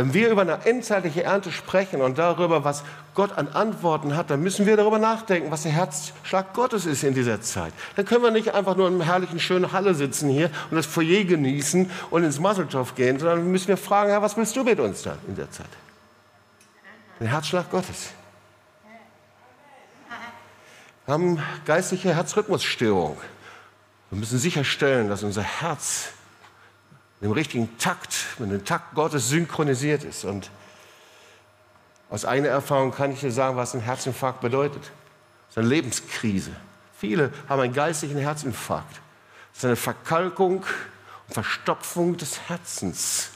Wenn 0.00 0.14
wir 0.14 0.30
über 0.30 0.40
eine 0.40 0.64
endzeitliche 0.64 1.24
Ernte 1.24 1.52
sprechen 1.52 2.00
und 2.00 2.16
darüber, 2.16 2.64
was 2.64 2.84
Gott 3.14 3.36
an 3.36 3.48
Antworten 3.48 4.16
hat, 4.16 4.30
dann 4.30 4.40
müssen 4.40 4.64
wir 4.64 4.78
darüber 4.78 4.98
nachdenken, 4.98 5.50
was 5.50 5.64
der 5.64 5.72
Herzschlag 5.72 6.54
Gottes 6.54 6.86
ist 6.86 7.04
in 7.04 7.12
dieser 7.12 7.42
Zeit. 7.42 7.74
Dann 7.96 8.06
können 8.06 8.22
wir 8.22 8.30
nicht 8.30 8.54
einfach 8.54 8.76
nur 8.76 8.88
in 8.88 8.94
einer 8.94 9.04
herrlichen, 9.04 9.38
schönen 9.38 9.72
Halle 9.72 9.94
sitzen 9.94 10.30
hier 10.30 10.50
und 10.70 10.78
das 10.78 10.86
Foyer 10.86 11.24
genießen 11.24 11.90
und 12.08 12.24
ins 12.24 12.40
Masseltoff 12.40 12.94
gehen, 12.94 13.18
sondern 13.18 13.52
müssen 13.52 13.68
wir 13.68 13.76
fragen, 13.76 14.08
Herr, 14.08 14.22
was 14.22 14.38
willst 14.38 14.56
du 14.56 14.64
mit 14.64 14.80
uns 14.80 15.02
da 15.02 15.18
in 15.28 15.36
der 15.36 15.50
Zeit? 15.50 15.68
Den 17.20 17.26
Herzschlag 17.26 17.70
Gottes. 17.70 18.12
Wir 21.04 21.12
haben 21.12 21.42
geistliche 21.66 22.14
Herzrhythmusstörung. 22.14 23.18
Wir 24.08 24.18
müssen 24.18 24.38
sicherstellen, 24.38 25.10
dass 25.10 25.22
unser 25.24 25.42
Herz 25.42 26.08
im 27.20 27.32
richtigen 27.32 27.76
Takt, 27.78 28.14
mit 28.38 28.50
dem 28.50 28.64
Takt 28.64 28.94
Gottes 28.94 29.28
synchronisiert 29.28 30.04
ist. 30.04 30.24
Und 30.24 30.50
aus 32.08 32.24
eigener 32.24 32.48
Erfahrung 32.48 32.92
kann 32.92 33.12
ich 33.12 33.20
dir 33.20 33.30
sagen, 33.30 33.56
was 33.56 33.74
ein 33.74 33.80
Herzinfarkt 33.80 34.40
bedeutet. 34.40 34.82
Das 34.82 35.50
ist 35.50 35.58
eine 35.58 35.68
Lebenskrise. 35.68 36.52
Viele 36.98 37.32
haben 37.48 37.60
einen 37.60 37.74
geistlichen 37.74 38.18
Herzinfarkt. 38.18 39.00
Das 39.52 39.58
ist 39.58 39.64
eine 39.64 39.76
Verkalkung 39.76 40.64
und 41.26 41.34
Verstopfung 41.34 42.16
des 42.16 42.48
Herzens, 42.48 43.30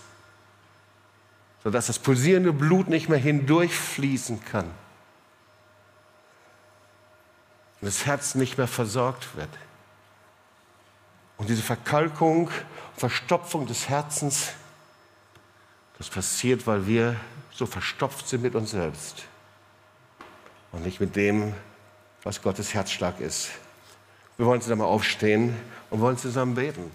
sodass 1.63 1.87
das 1.87 1.99
pulsierende 1.99 2.53
Blut 2.53 2.89
nicht 2.89 3.09
mehr 3.09 3.19
hindurchfließen 3.19 4.45
kann 4.45 4.71
und 7.81 7.89
das 7.89 8.07
Herz 8.07 8.35
nicht 8.35 8.57
mehr 8.57 8.67
versorgt 8.67 9.37
wird. 9.37 9.51
Und 11.37 11.51
diese 11.51 11.63
Verkalkung, 11.63 12.51
Verstopfung 12.97 13.67
des 13.67 13.89
Herzens, 13.89 14.53
das 15.99 16.09
passiert, 16.09 16.67
weil 16.67 16.87
wir 16.87 17.17
so 17.53 17.67
verstopft 17.67 18.29
sind 18.29 18.43
mit 18.43 18.55
uns 18.55 18.73
selbst 18.73 19.25
und 20.73 20.85
nicht 20.85 21.01
mit 21.01 21.15
dem, 21.17 21.55
was 22.23 22.43
Gottes 22.43 22.75
Herzschlag 22.75 23.21
ist. 23.21 23.51
Wir 24.37 24.47
wollen 24.47 24.61
zusammen 24.61 24.83
aufstehen 24.83 25.57
und 25.91 26.01
wollen 26.01 26.19
zusammen 26.19 26.55
beten. 26.55 26.91